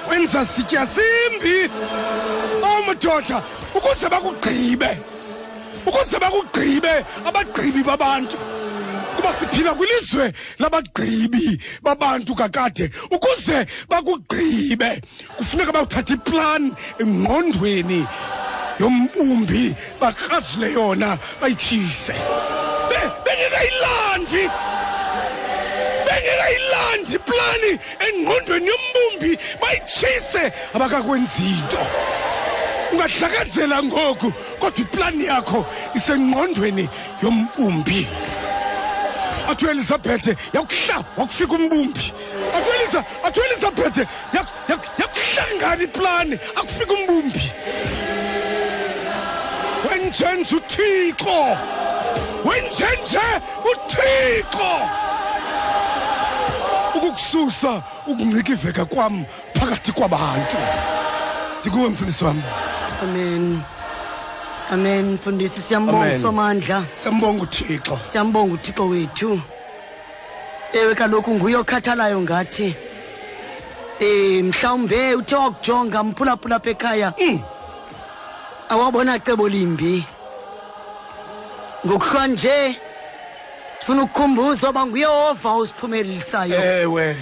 Wenza 0.08 0.46
sitya 0.46 0.86
simbi. 0.86 1.70
Oh 2.62 2.82
madoda 2.86 3.42
ukuze 3.74 4.08
bakugqibe 4.08 4.98
ukuze 5.86 6.18
bakugqibe 6.18 7.04
abagqibi 7.24 7.82
babantu. 7.82 8.36
Kuba 9.16 9.32
siphila 9.40 9.74
kwilizwe 9.74 10.32
labagqibi 10.58 11.60
babantu 11.82 12.34
kakade 12.34 12.90
ukuze 13.10 13.66
bakugqibe 13.88 15.00
kufuneka 15.36 15.72
bawuthatha 15.72 16.14
iplan 16.14 16.72
engqondweni 17.00 18.06
yombumbi 18.80 19.74
bakrazule 20.00 20.72
yona 20.72 21.18
bayitshise 21.40 22.14
Be- 22.90 23.10
bengekayilandi 23.24 24.44
bengekayilandi 26.06 27.14
iplani 27.14 27.72
engqondweni 28.06 28.66
yombumbi 28.72 29.38
bayitshise 29.60 30.52
abakakwenzi 30.74 31.48
nto. 31.64 31.82
Ungadlakazela 32.92 33.82
ngoku 33.82 34.32
kodwa 34.60 34.80
iplani 34.80 35.24
yakho 35.24 35.66
isengqondweni 35.94 36.88
yombumbi. 37.22 38.06
Athi 39.50 39.66
uelizabhethe 39.66 40.36
yakuhla 40.54 41.04
wakufika 41.16 41.52
umbumbi. 41.52 42.12
Athi 42.56 42.70
ueliza 42.70 43.04
athi 43.24 43.40
uelizabhethe 43.40 44.00
yak- 44.32 44.52
yak- 44.68 44.88
yakuhlangana 45.00 45.82
iplani 45.82 46.38
akufika 46.56 46.92
umbumbi. 46.92 47.52
Wenjenje 49.90 50.56
uthixo 50.56 51.56
wenjenje 52.44 53.26
uthixo. 53.70 54.70
Ukukususa 56.94 57.82
ukuncikiveka 58.06 58.84
kwam 58.84 59.24
phakathi 59.54 59.92
kwabantu. 59.92 60.56
Ndikuwe 61.60 61.88
mfundisi 61.88 62.24
wam 62.24 62.42
amen. 63.02 63.60
Amen. 64.70 65.12
Mfundisi 65.14 65.62
siyambonga 65.62 66.06
Amen. 66.06 66.22
somandla 66.22 66.84
siyambonga 66.96 67.42
uthixo. 67.42 67.98
Siyambonga 68.10 68.54
uthixo 68.54 68.88
wethu. 68.88 69.40
Ewe 70.72 70.94
kaloku 70.94 71.34
nguye 71.34 71.56
okhathalayo 71.56 72.20
ngathi 72.20 72.74
um 74.00 74.42
mhlawumbe 74.48 75.14
uthe 75.14 75.34
wakujonga 75.34 76.04
mphulaphula 76.04 76.56
apha 76.56 76.70
ekhaya 76.70 77.12
awabona 78.68 79.18
cebo 79.18 79.48
limbi. 79.48 80.04
Ngokuhlwa 81.86 82.26
nje 82.26 82.76
ndifuna 83.76 84.02
ukukhumbuza 84.02 84.70
uba 84.70 84.86
nguyehova 84.86 85.50
osiphumelisayo. 85.52 86.54
Ewe 86.54 87.16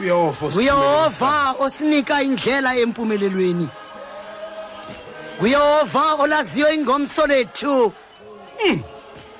uyehova 0.00 0.46
nguyehova 0.46 1.54
osinika 1.58 2.22
indlela 2.22 2.76
empumelelweni. 2.76 3.68
Nguyehova 5.38 6.14
olaziyo 6.14 6.72
ingomso 6.72 7.26
lethu. 7.26 7.92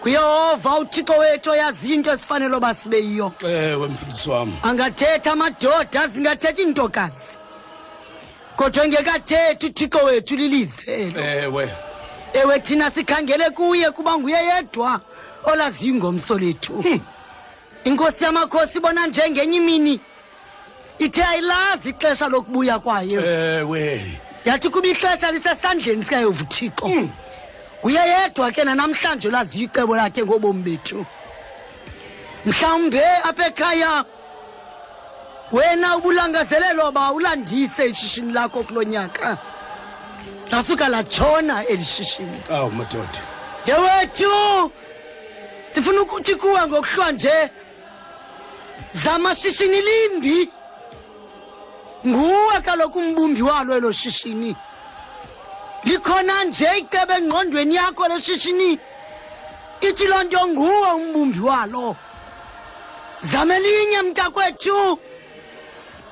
Nguyehova 0.00 0.78
uthixo 0.78 1.12
wethu 1.12 1.50
oyaziyo 1.50 1.94
into 1.94 2.12
esifanele 2.12 2.56
oba 2.56 2.74
sibe 2.74 3.00
yiyo. 3.00 3.32
Ewe 3.42 3.88
mfundisi 3.88 4.30
wam. 4.30 4.52
Angathetha 4.62 5.32
amadoda 5.32 6.08
zingathetha 6.08 6.62
iintokazi. 6.62 7.38
Kodwa 8.56 8.84
engekathethi 8.84 9.66
uthixo 9.66 10.04
wethu 10.04 10.36
lilizelo. 10.36 11.20
Ewe. 11.20 11.70
Ewe 12.32 12.60
thina 12.60 12.90
sikhangele 12.90 13.50
kuye 13.50 13.90
kuba 13.90 14.18
nguye 14.18 14.36
yedwa 14.36 15.00
olaziyo 15.44 15.94
ingomso 15.94 16.38
lethu. 16.38 16.84
Inkosi 17.84 18.24
yamakhosi 18.24 18.78
ibona 18.78 19.06
njengenye 19.06 19.56
imini. 19.56 20.00
Ithe 20.98 21.24
ayilazi 21.24 21.88
ixesha 21.88 22.28
lokubuya 22.28 22.78
kwayo. 22.78 23.20
Ewe 23.26 24.20
yathi 24.44 24.68
kuba 24.70 24.88
ihlesha 24.88 25.32
lisesandleni 25.32 26.04
sikayovuthixo 26.04 26.86
uyeyedwa 26.86 27.10
nguye 27.84 28.08
yedwa 28.08 28.52
ke 28.52 28.64
nanamhlanje 28.64 29.28
olaziyo 29.28 29.64
icebo 29.68 29.96
lakhe 29.96 30.22
ngobomi 30.24 30.62
bethu. 30.62 31.06
Mhlawumbe 32.46 33.02
apha 33.28 33.46
ekhaya 33.46 34.04
wena 35.52 35.96
ubulangazelelo 35.96 36.92
ba 36.92 37.12
ulandise 37.12 37.86
ishishini 37.86 38.32
lakho 38.32 38.62
kulo 38.62 38.82
nyaka. 38.82 39.36
Lasuka 40.50 40.88
latshona 40.88 41.66
eli 41.66 41.84
shishini. 41.84 42.40
Awu 42.50 42.70
madoda. 42.70 43.20
Yewethu 43.66 44.72
ndifuna 45.72 46.02
ukuthi 46.02 46.34
kuwe 46.34 46.66
ngokuhlwa 46.66 47.12
nje. 47.12 47.50
Zamashishini 48.92 49.80
limbi 49.80 50.48
nguwe 52.06 52.60
kaloku 52.64 52.98
umbumbi 52.98 53.42
walo 53.42 53.76
elo 53.76 53.92
shishini. 53.92 54.56
Likhona 55.84 56.44
nje 56.44 56.68
icebe 56.78 57.14
engqondweni 57.14 57.74
yakho 57.74 58.08
leshishini 58.08 58.78
ithi 59.80 60.06
loo 60.06 60.22
nto 60.22 60.48
nguwe 60.48 60.90
umbumbi 60.92 61.40
walo. 61.40 61.96
Zamelinye 63.20 64.02
mntakwethu. 64.02 64.98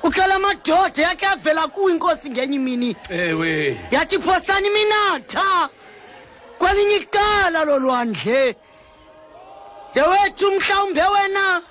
Uhlala 0.03 0.35
amadoda 0.35 1.01
yakhe 1.03 1.25
avela 1.27 1.67
kuwo 1.67 1.89
inkosi 1.89 2.29
ngenye 2.29 2.55
imini. 2.55 2.95
Ewe. 3.09 3.77
Yathi 3.91 4.19
phosani 4.19 4.67
iminatha 4.67 5.69
kwelinye 6.59 6.95
icala 6.95 7.65
lolwandle 7.65 8.55
yewethu 9.95 10.51
mhlawumbe 10.51 11.01
wena 11.01 11.61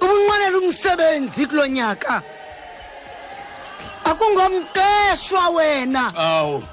ubunqwenela 0.00 0.58
umsebenzi 0.58 1.46
kulo 1.46 1.66
nyaka 1.66 2.22
akungomqeshwa 4.04 5.48
wena. 5.48 6.12
Awu 6.16 6.64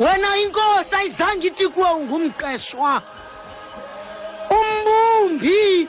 wena 0.00 0.36
inkosi 0.36 0.94
ayizange 0.94 1.46
ithi 1.46 1.68
kuwe 1.68 1.90
ungumqeshwa. 1.90 3.02
Umbumbi. 4.50 5.88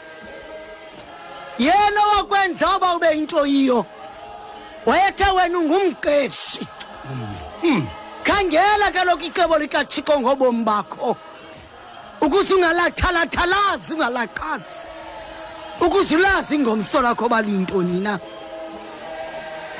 Yena 1.60 2.02
wakwenza 2.18 2.78
uba 2.78 2.96
ube 2.96 3.12
into 3.12 3.46
yiyo 3.46 3.86
wayethe 4.86 5.32
wena 5.32 5.60
ungumqeshi. 5.60 6.68
Khangela 8.24 8.92
kaloku 8.92 9.24
icebo 9.24 9.58
likathixo 9.58 10.20
ngobomi 10.20 10.64
bakho. 10.64 11.18
Ukuze 12.22 12.54
ungalathalathalazi 12.54 13.94
ungalaqazi 13.94 14.92
ukuze 15.82 16.16
ulazi 16.16 16.56
ingomso 16.56 17.02
lakho 17.02 17.30
baliyintoni 17.30 18.00
na 18.00 18.20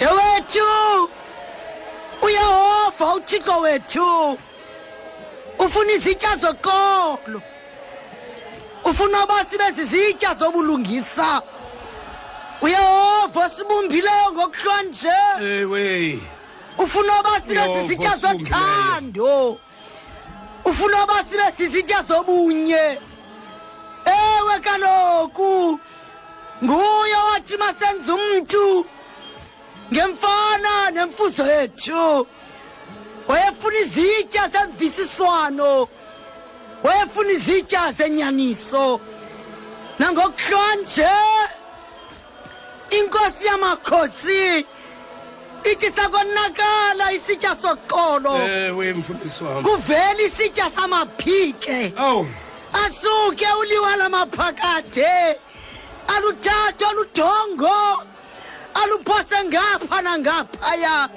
yewethu! 0.02 1.10
Uyehova 2.22 3.14
uthixo 3.16 3.60
wethu! 3.60 4.40
Ufuna 5.60 5.92
izitya 5.92 6.36
zoqolo 6.36 7.42
ufuna 8.84 9.24
uba 9.24 9.46
sibe 9.46 9.72
zizitya 9.72 10.34
zobulungisa! 10.36 11.42
Uyehova 12.62 13.46
osibumbileyo 13.46 14.32
ngokuhlwa 14.32 14.82
nje 14.84 15.14
ewe! 15.42 16.20
Ufuna 16.78 17.20
uba 17.20 17.42
sibe 17.42 17.82
zizitya 17.82 18.16
zothando! 18.18 19.60
Ufuna 20.66 21.04
uba 21.04 21.24
sibe 21.24 21.52
sizitya 21.58 22.04
zobunye! 22.04 23.00
Ewe 24.06 24.60
kaloku! 24.60 25.80
Nguye 26.64 27.16
wathi 27.32 27.58
masenza 27.58 28.14
umntu! 28.14 28.86
Ngemfana 29.94 30.92
nemfuzo 30.92 31.46
yethu. 31.46 32.28
Wayefuna 33.28 33.80
izitya 33.80 34.50
zemvisiswano. 34.50 35.88
Wayefuna 36.84 37.32
izitya 37.32 37.92
zenyaniso. 37.92 39.00
Nangokuhlwa 40.00 40.76
nje 40.76 41.10
inkosi 42.90 43.46
yamakhosi 43.46 44.66
ithi 45.72 45.92
sakonakala 45.92 47.12
isitya 47.14 47.56
mfundisi 48.94 49.44
wam 49.44 49.64
kuvela 49.64 50.22
isitya 50.22 50.72
samaphike. 50.72 51.94
Asuke 52.86 53.48
uliwa 53.60 53.96
lamaphakade 53.96 55.40
aluthatha 56.08 56.92
ludongo 56.94 58.04
aluphose 58.84 59.44
ngapha 59.46 60.02
nangaphaya. 60.02 61.10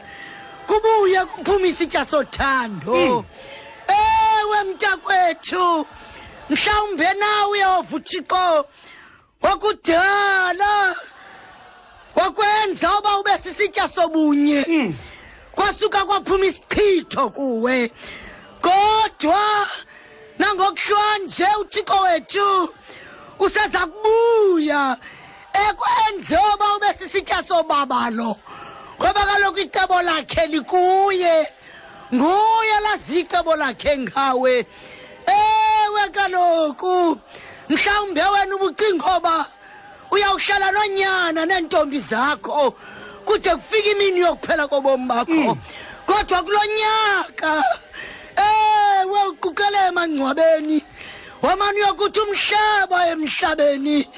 Kubuye 0.67 1.25
kuphuma 1.25 1.67
isitya 1.67 2.05
sothando. 2.07 3.25
Ewe 3.89 4.65
mntakwethu 4.65 5.87
mhlawumbe 6.51 7.15
nawe 7.15 7.59
yehova 7.59 7.97
uthixo? 7.97 8.67
Wakudala 9.43 10.97
wakwenza 12.15 12.99
uba 12.99 13.19
ube 13.19 13.39
sisitya 13.43 13.89
sobunye. 13.89 14.95
Kwasuka 15.53 16.05
kwaphuma 16.05 16.47
isichitho 16.47 17.31
kuwe. 17.31 17.91
Kodwa 18.61 19.69
nangokuhlwanje 20.39 21.47
uthixo 21.61 22.01
wethu 22.01 22.75
useza 23.39 23.87
kubuya 23.87 24.97
ekwenze 25.67 26.37
uba 26.55 26.67
ube 26.77 26.93
sisitya 26.99 27.43
sobabalo 27.43 28.37
ngoba 28.99 29.27
kaloku 29.27 29.59
icebo 29.59 30.03
lakhe 30.03 30.47
likuye. 30.47 31.47
Nguye 32.15 32.81
lazi 32.83 33.21
icebo 33.21 33.57
lakhe 33.57 33.99
ngawe. 33.99 34.67
Ewe 35.27 36.09
kaloku 36.13 37.21
mhlawumbe 37.69 38.23
wena 38.23 38.55
ubucinga 38.57 39.17
oba 39.17 39.47
uyawuhlala 40.11 40.71
nonyana 40.71 41.47
neentombi 41.47 42.01
zakho 42.01 42.75
kude 43.25 43.51
kufika 43.57 43.91
imini 43.91 44.21
yokuphela 44.21 44.69
kobomi 44.69 45.07
bakho. 45.07 45.57
Kodwa 46.07 46.43
kulo 46.43 46.61
nyaka 46.79 47.65
ewe 48.37 49.29
uquqele 49.29 49.79
emangcwabeni 49.89 50.83
wamane 51.43 51.83
uyokuthi 51.83 52.21
umhlaba 52.21 53.07
emhlabeni. 53.09 54.09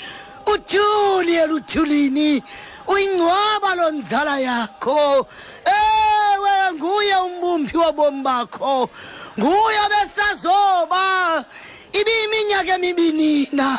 Uthuli 0.52 1.36
eluthulini 1.36 2.42
uyingcwaba 2.86 3.74
lo 3.74 3.90
nzala 3.90 4.38
yakho. 4.40 5.26
Ewe 5.64 6.72
nguye 6.74 7.16
umbumbi 7.16 7.76
wobomi 7.76 8.22
bakho. 8.22 8.90
Nguye 9.38 9.82
besazoba 9.90 11.44
ibiyiminyaka 11.92 12.74
emibini 12.74 13.48
na 13.52 13.78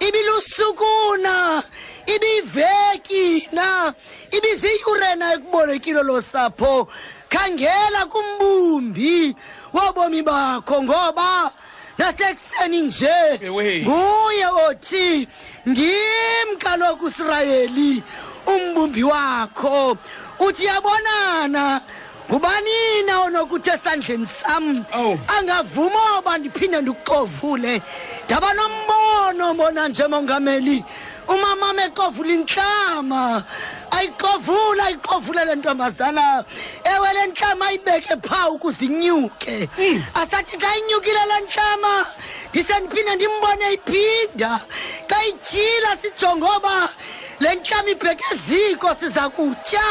ibilusukuna 0.00 1.62
ibiveki 2.06 3.48
na 3.52 3.94
ibiziyurena 4.30 5.34
ekubolekile 5.34 6.02
lo 6.02 6.22
sapho. 6.22 6.88
Khangela 7.28 8.06
kumbumbi 8.06 9.36
wobomi 9.72 10.22
bakho 10.22 10.82
ngoba 10.82 11.50
nasekuseni 11.98 12.80
nje 12.80 13.40
nguye 13.84 14.46
othi 14.46 15.28
ndim 15.68 16.56
kaloku 16.58 17.04
usirayeli 17.04 18.02
umbumbi 18.46 19.02
wakho. 19.04 19.96
Uthi 20.38 20.64
yabonana 20.64 21.80
ngubanina 22.30 23.20
onokuthi 23.24 23.70
esandleni 23.70 24.26
sam 24.26 24.84
angavuma 25.38 26.18
oba 26.18 26.38
ndiphinde 26.38 26.80
ndikuxovule 26.80 27.82
ndaba 28.26 28.48
nombono 28.54 29.54
mbona 29.54 29.88
nje 29.88 30.06
mongameli. 30.06 30.84
Umamam 31.28 31.78
exovula 31.78 32.32
intlama 32.32 33.44
ayixovule 33.90 34.82
ayiqovule 34.82 35.44
le 35.44 35.54
ntombazana. 35.56 36.44
Ewe 36.84 37.12
le 37.12 37.26
ntlama 37.26 37.66
ayibeke 37.66 38.16
pha 38.22 38.48
ukuze 38.50 38.84
inyuke. 38.86 39.68
Asathi 40.14 40.56
xa 40.60 40.76
inyukile 40.78 41.22
le 41.30 41.40
ntlama 41.44 42.06
ndise 42.50 42.74
ndiphinde 42.80 43.14
ndimbone 43.16 43.72
iphinda. 43.72 44.60
Xa 45.08 45.18
ityila 45.30 45.90
sijongoba 46.02 46.88
le 47.40 47.54
ntlama 47.54 47.90
ibheke 47.90 48.34
ziko 48.46 48.94
siza 48.94 49.28
kutya 49.30 49.86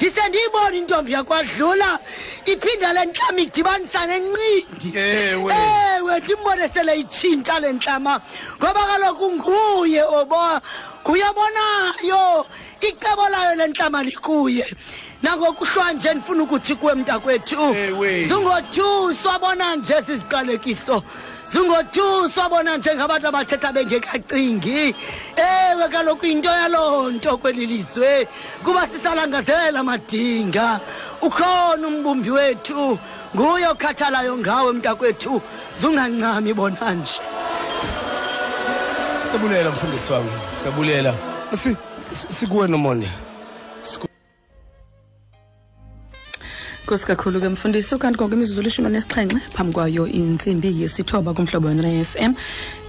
ndise 0.00 0.28
ndiyibone 0.28 0.78
intombi 0.78 1.12
yakwadlula. 1.12 1.98
Iphinda 2.46 2.92
le 2.92 3.04
ntlama 3.06 3.40
idibanisa 3.40 4.06
nencindi. 4.06 4.98
Ewe. 4.98 5.54
Ewe 5.96 6.20
ndimbone 6.20 6.68
sele 6.68 7.00
itshintsha 7.00 7.60
le 7.60 7.72
ntlama. 7.72 8.20
Ngoba 8.56 8.86
kaloku 8.86 9.32
nguye 9.32 10.02
oba 10.02 10.60
nguyebonayo 11.04 12.46
icebo 12.80 13.28
layo 13.28 13.54
le 13.54 13.66
ntlama 13.66 14.02
likuye. 14.02 14.66
Nangokuhlwa 15.22 15.92
nje 15.92 16.14
ndifuna 16.14 16.42
ukuthi 16.42 16.74
kuwe 16.74 16.94
mntakwethu. 16.94 17.76
Zungothuswa 18.28 19.38
bona 19.38 19.76
nje 19.76 20.02
siziqalekiso 20.06 21.02
zungothuswa 21.52 22.48
bona 22.48 22.76
njengabantu 22.76 23.28
abathetha 23.28 23.72
bengekacingi. 23.72 24.94
Ewe 25.36 25.88
kaloku 25.88 26.26
into 26.26 26.48
yaloo 26.48 27.10
nto 27.10 27.36
kweli 27.36 27.66
lizwe 27.66 28.28
kuba 28.64 28.86
sisalangazela 28.86 29.84
madinga. 29.84 30.80
Ukhona 31.22 31.86
umbumbi 31.88 32.30
wethu 32.30 32.98
nguye 33.36 33.66
okhathalayo 33.68 34.36
ngawe 34.38 34.72
mntakwethu. 34.72 35.42
Zungancami 35.80 36.54
bona 36.54 36.90
nje. 36.94 37.20
Siyabulela 39.30 39.70
mfundisi 39.70 40.12
wami 40.12 40.30
siyabulela. 40.60 41.14
Si- 41.62 41.76
si- 42.14 42.34
sikuwe 42.40 42.68
nomonde 42.68 43.08
nkosi 46.84 47.06
kakhulu 47.06 47.40
ke 47.40 47.48
mfundisi 47.48 47.94
ukanti 47.94 48.18
konke 48.18 48.34
imizuzu 48.34 48.62
lishumi 48.62 48.88
nesixhenxe 48.90 49.36
phambi 49.54 49.72
kwayo 49.72 50.06
intsimbi 50.06 50.82
yesithoba 50.82 51.34
kumhlobo 51.34 51.68
wena 51.68 51.82
ne-fm 51.82 52.32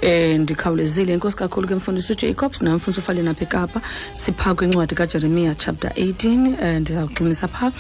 um 0.04 0.42
ndikhawulezile. 0.42 1.14
Inkosi 1.14 1.38
kakhulu 1.38 1.68
ke 1.68 1.76
mfundisi 1.76 2.14
ujacobs 2.14 2.62
nawe 2.62 2.76
mfundisi 2.76 3.00
ufale 3.02 3.22
napha 3.22 3.44
ekapa 3.44 3.82
sipha 4.16 4.56
kwincwadi 4.56 4.96
kajeremiya 4.96 5.56
chapter 5.56 5.92
18 5.92 6.76
um 6.76 6.80
ndizawugxinisa 6.82 7.48
phaa 7.48 7.72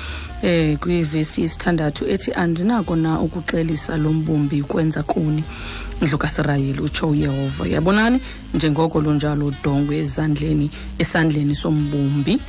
um 0.43 0.78
kwivesi 0.78 1.41
yesithandathu 1.41 2.07
ethi 2.07 2.34
andinako 2.34 2.95
na 2.95 3.20
ukuxelisa 3.20 3.97
lo 3.97 4.13
mbumbi 4.13 4.62
kwenza 4.63 5.04
kuni? 5.04 5.43
Ndlu 6.01 6.17
kasirayeli 6.17 6.82
utsho 6.82 7.09
uyehova. 7.09 7.67
Yabonani? 7.67 8.21
Njengoko 8.54 9.01
lunjalo 9.01 9.46
udongwe 9.46 9.97
ezandleni 9.97 10.71
esandleni 11.00 11.55
sombumbi 11.55 12.42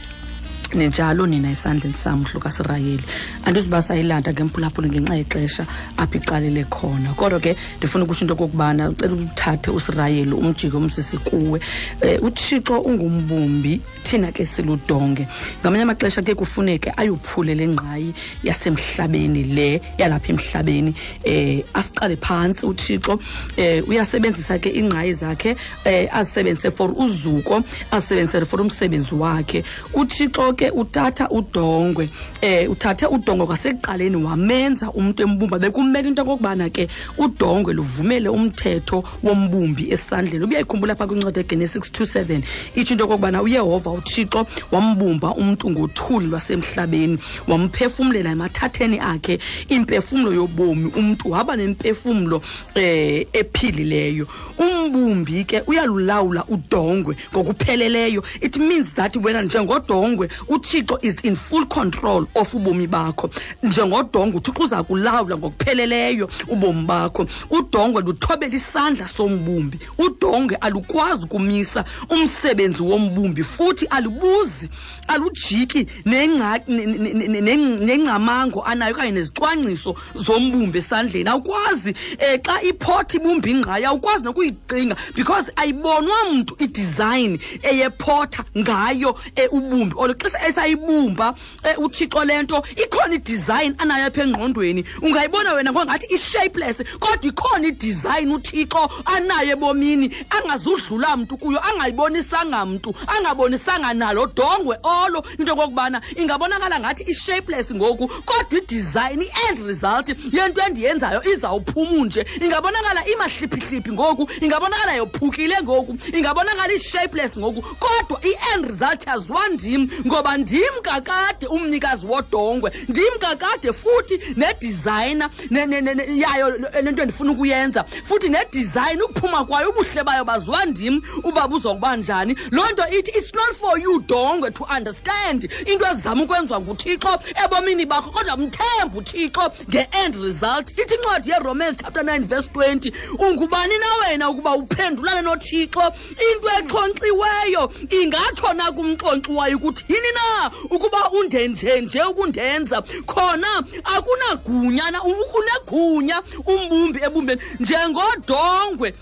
ninjalo 0.75 1.27
nina 1.27 1.51
esandleni 1.51 1.97
sam 1.97 2.21
ndlu 2.21 2.41
kasirayeli 2.41 3.05
andizuba 3.45 3.83
sayilanda 3.83 4.33
ke 4.33 4.45
mphulaphula 4.45 4.89
ngenxa 4.89 5.17
yexesha 5.17 5.67
apho 5.97 6.19
iqalele 6.19 6.65
khona. 6.71 7.15
Kodwa 7.17 7.41
ke 7.41 7.57
ndifuna 7.79 8.05
ukutsho 8.05 8.25
into 8.25 8.35
okokubana 8.35 8.91
ucela 8.91 9.15
uthathe 9.15 9.71
usirayeli 9.71 10.33
umjike 10.33 10.77
umsise 10.77 11.17
kuwe. 11.19 11.61
Um 12.03 12.27
uthixo 12.27 12.81
ungumbumbi 12.81 13.81
thina 14.05 14.33
ke 14.33 14.47
siludonge. 14.47 15.27
Ngamanye 15.63 15.83
amaxesha 15.83 16.23
ke 16.23 16.35
kufuneke 16.35 16.93
ayophule 16.97 17.55
le 17.55 17.67
ngqayi 17.67 18.15
yasemhlabeni 18.45 19.45
le 19.55 19.81
yalapha 19.99 20.33
emhlabeni. 20.33 20.95
Um 21.27 21.63
asiqale 21.75 22.17
phantsi 22.17 22.67
uthixo. 22.67 23.13
Um 23.13 23.89
uyasebenzisa 23.89 24.59
ke 24.59 24.71
iingqayi 24.71 25.13
zakhe. 25.15 25.57
Um 25.87 26.09
azisebenzise 26.13 26.71
for 26.71 26.91
uzuko 26.91 27.63
azisebenzise 27.91 28.47
for 28.47 28.61
umsebenzi 28.61 29.15
wakhe. 29.15 29.65
Uthixo 29.95 30.53
ke 30.57 30.62
uthatha 30.71 31.31
udongwe 31.31 32.09
um 32.43 32.71
uthathe 32.73 33.07
udongwe 33.07 33.47
kwasekuqaleni 33.47 34.17
wamenza 34.17 34.91
umntu 34.91 35.23
embumba. 35.23 35.59
Bekumele 35.59 36.09
into 36.09 36.23
okokubana 36.23 36.71
ke 36.71 36.89
udongwe 37.19 37.75
luvumele 37.75 38.29
umthetho 38.29 39.05
wombumbi 39.23 39.93
esandleni. 39.93 40.45
Ubuyayikhumbula 40.45 40.97
phaa 40.97 41.07
kwincwadi 41.07 41.41
egenesis 41.41 41.91
27 41.91 42.43
itsho 42.75 42.95
into 42.95 43.05
okokubana 43.05 43.43
uyehova 43.43 43.91
uthixo 43.91 44.47
wambumba 44.71 45.35
umntu 45.35 45.71
ngothuli 45.71 46.27
lwasemhlabeni 46.27 47.19
wamphefumlela 47.49 48.31
emathatheni 48.31 48.99
akhe 48.99 49.39
impefumlo 49.69 50.33
yobomi. 50.33 50.93
Umntu 50.97 51.31
waba 51.31 51.57
nempefumlo 51.57 52.37
um 52.77 53.25
ephilileyo. 53.33 54.27
Umbumbi 54.59 55.45
ke 55.45 55.63
uyalulawula 55.67 56.45
udongwe 56.49 57.17
ngokupheleleyo. 57.33 58.23
It 58.41 58.57
means 58.57 58.95
that 58.95 59.17
wena 59.17 59.43
njengodongwe 59.43 60.29
uthixo 60.49 60.99
is 61.03 61.17
in 61.23 61.35
full 61.37 61.67
control 61.67 62.27
of 62.35 62.55
ubomi 62.55 62.87
bakho. 62.87 63.31
Njengodongo 63.63 64.39
uthixo 64.39 64.63
uza 64.65 64.83
kulawula 64.83 65.37
ngokupheleleyo 65.37 66.29
ubomi 66.49 66.83
bakho. 66.87 67.27
Udongwe 67.51 68.03
luthobela 68.03 68.55
isandla 68.55 69.09
sombumbi. 69.09 69.79
Udongwe 69.99 70.57
alukwazi 70.57 71.23
ukumisa 71.25 71.85
umsebenzi 72.11 72.83
wombumbi 72.83 73.43
futhi 73.45 73.87
alubuzi 73.87 74.69
alujiki 75.09 75.87
nengca- 76.07 76.63
ne- 76.69 76.87
ne- 76.87 77.29
ne- 77.31 77.41
ne- 77.41 77.57
nengcamango 77.87 78.63
anayo 78.65 78.95
okanye 78.95 79.11
nezicwangciso 79.13 79.95
zombumbi 80.17 80.79
esandleni. 80.79 81.29
Awukwazi 81.31 81.91
um 81.91 82.39
xa 82.43 82.63
iphothi 82.63 83.17
ibumba 83.17 83.49
ingqayi 83.49 83.85
awukwazi 83.85 84.25
nokuyicinga 84.25 84.97
because 85.15 85.51
ayibonwa 85.57 86.17
mntu 86.33 86.57
idesign 86.59 87.39
eyephotha 87.63 88.45
ngayo 88.59 89.17
eh, 89.37 89.49
ubumbi 89.53 89.95
olo 89.97 90.15
xesha 90.15 90.32
esayibumba 90.49 91.35
eh, 91.65 91.79
uthixo 91.79 92.25
le 92.25 92.43
nto 92.43 92.63
ikhona 92.77 93.15
idesign 93.15 93.75
anayo 93.79 94.07
apha 94.07 94.23
engqondweni. 94.23 94.85
Ungayibona 95.03 95.53
wena 95.53 95.73
ngongathi 95.73 96.07
i-shapeless 96.15 96.83
kodwa 97.01 97.27
ikhona 97.27 97.67
idesign 97.69 98.33
uthixo 98.33 98.91
anayo 99.05 99.51
ebomini 99.53 100.17
angazudlula 100.31 101.17
mntu 101.17 101.37
kuyo 101.37 101.61
angayibonisanga 101.69 102.67
mntu 102.67 102.95
angabonisanga 103.07 103.95
nalo 103.95 104.27
dongwe 104.27 104.77
olo. 104.83 105.25
Into 105.39 105.53
yokokubana 105.53 106.01
ingabonakala 106.17 106.81
ngathi 106.81 107.05
i-shapeless 107.11 107.75
ngoku 107.75 108.09
kodwa 108.09 108.59
idesign 108.59 109.23
i-end 109.23 109.67
result 109.67 110.09
yento 110.33 110.61
endiyenzayo 110.67 111.23
izawuphuma 111.23 112.05
nje. 112.05 112.27
Ingabonakala 112.41 113.07
imahliphihliphi 113.07 113.93
ngoku 113.93 114.29
ingabonakala 114.41 114.95
yophukile 114.95 115.63
ngoku 115.63 115.97
ingabonakala 116.13 116.73
i-shapeless 116.73 117.39
ngoku 117.39 117.63
kodwa 117.63 118.21
i-end 118.25 118.67
result 118.67 119.07
yaziwa 119.07 119.49
ndim 119.49 119.89
ngoba 120.07 120.22
ndim 120.37 120.75
kakade 120.83 121.47
umnikazi 121.47 122.07
wodongwe 122.07 122.73
ndim 122.89 123.19
kakade 123.19 123.73
futhi 123.73 124.21
nedizayina 124.37 125.31
ne- 125.51 125.67
ne- 125.67 125.81
ne- 125.81 125.95
ne- 125.95 126.19
yayo 126.19 126.51
le 126.51 126.93
nto 126.93 127.03
endifuna 127.03 127.33
ukuyenza 127.33 127.85
futhi 128.05 128.29
nedesign 128.29 129.03
ukuphuma 129.03 129.45
kwayo 129.45 129.71
ubuhle 129.71 130.03
bayo 130.05 130.25
baziwa 130.25 130.65
ndim 130.67 131.03
uba 131.25 131.49
buzokuba 131.49 131.97
njani 131.97 132.37
loo 132.51 132.67
nto 132.73 132.83
ithi 132.99 133.11
it's 133.11 133.35
not 133.35 133.53
for 133.55 133.79
you 133.79 133.99
dongwe 134.01 134.51
to 134.51 134.65
understand 134.77 135.51
into 135.67 135.87
ezizama 135.87 136.23
ukwenziwa 136.25 136.61
nguthixo 136.61 137.21
ebomini 137.45 137.87
bakho 137.87 138.11
kodwa 138.11 138.37
mthembe 138.37 138.99
uthixo 138.99 139.53
nge-end 139.71 140.15
result 140.23 140.71
ithi 140.71 140.95
incwadi 140.95 141.31
yeromans 141.31 141.77
chapter 141.83 142.03
9 142.03 142.21
verse 142.25 142.49
20 142.55 142.93
ungubani 143.19 143.79
na 143.79 143.87
wena 144.09 144.31
ukuba 144.31 144.55
uphendulane 144.55 145.23
nothixo 145.23 145.93
into 146.33 146.49
exhonkxiweyo 146.59 147.73
ingatsho 147.91 148.53
na 148.53 148.73
kumxonkxiwayo 148.73 149.57
ukuthi 149.57 149.85
yini 149.89 150.12
na 150.15 150.51
ukuba 150.71 151.11
undenjenje 151.11 152.03
ukundenza 152.03 152.83
khona 153.07 153.63
akunagunya 153.85 154.91
na 154.91 155.03
ukunegunya 155.05 156.23
umbumbi 156.47 156.99
ebumbeni. 157.03 157.41
Njengodongwe 157.61 158.95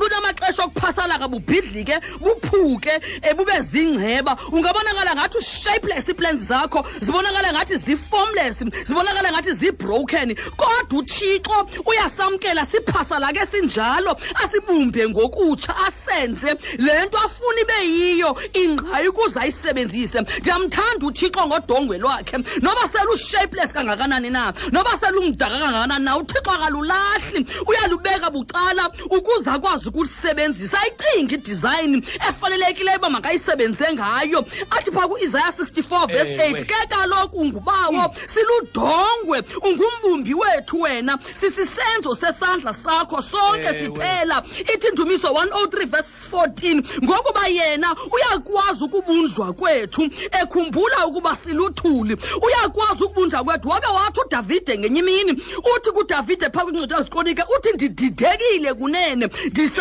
bunamaxesha 0.00 0.64
okuphasalaka 0.64 1.28
bubhidlike 1.28 1.96
buphuke 2.20 2.94
um 3.30 3.36
bube 3.36 3.60
zingceba. 3.60 4.36
Ungabonakala 4.52 5.14
ngathi 5.14 5.38
ushapeless 5.38 6.08
iiplans 6.08 6.40
zakho 6.48 6.84
zibonakala 7.00 7.52
ngathi 7.52 7.76
zii-formless 7.76 8.58
zibonakala 8.86 9.32
ngathi 9.32 9.52
zii-broken 9.52 10.34
kodwa 10.56 10.98
uthixo 11.00 11.68
uyasamkela 11.86 12.66
siphasalake 12.66 13.46
sinjalo 13.46 14.16
asibumbe 14.44 15.08
ngokutsha 15.08 15.76
asenze 15.86 16.54
le 16.78 17.06
nto 17.06 17.18
afuna 17.18 17.60
ibe 17.60 17.86
yiyo 17.86 18.36
ingqayi 18.52 19.08
ukuze 19.08 19.40
ayisebenzise. 19.40 20.20
Ndiyamthanda 20.20 21.06
uthixo 21.06 21.46
ngodongwe 21.46 21.98
lwakhe. 21.98 22.38
Noba 22.62 22.88
selushapeless 22.88 23.72
kangakanani 23.72 24.30
na? 24.30 24.52
Noba 24.72 24.98
selumdaka 24.98 25.58
kangakanani 25.58 26.04
na? 26.04 26.16
Uthixo 26.16 26.50
akalulahli. 26.50 27.46
Uyalubeka 27.66 28.30
bucala 28.30 28.90
ukuze 29.10 29.50
akwazi 29.50 29.89
ukulisebenzisa 29.90 30.78
ayicingi 30.80 31.34
idesign 31.34 32.04
efanelekileyo 32.28 32.98
uba 32.98 33.10
makayisebenze 33.10 33.84
ngayo 33.92 34.44
athi 34.70 34.90
phaa 34.90 35.08
ku-isaya 35.08 35.46
64 35.46 36.06
verse 36.06 36.36
8 36.36 36.64
ke 36.64 36.74
kaloku 36.88 37.44
ngubawo 37.44 38.14
siludongwe 38.34 39.42
ungumbumbi 39.62 40.34
wethu 40.34 40.80
wena 40.80 41.18
sisisenzo 41.34 42.14
sesandla 42.14 42.72
sakho 42.72 43.22
sonke 43.22 43.68
siphela 43.68 44.42
ithi 44.74 44.90
ndumiso 44.92 45.28
103 45.28 45.86
verse 45.86 46.28
14 46.32 47.04
ngokuba 47.04 47.46
yena 47.46 47.96
uyakwazi 48.12 48.84
ukubunjwa 48.84 49.52
kwethu 49.52 50.02
ekhumbula 50.42 51.06
ukuba 51.06 51.36
siluthuli 51.36 52.16
uyakwazi 52.42 53.04
ukubunjwa 53.04 53.44
kwethu 53.44 53.68
wabe 53.68 53.86
wathi 53.86 54.20
udavide 54.20 54.78
ngenye 54.78 54.98
imini 54.98 55.32
uthi 55.76 55.90
kudavide 55.92 56.50
phaa 56.50 56.60
kwincwadi 56.64 56.94
yazikrolike 56.94 57.42
uthi 57.56 57.72
ndididekile 57.74 58.74
kunene 58.74 59.28
ndisa 59.50 59.79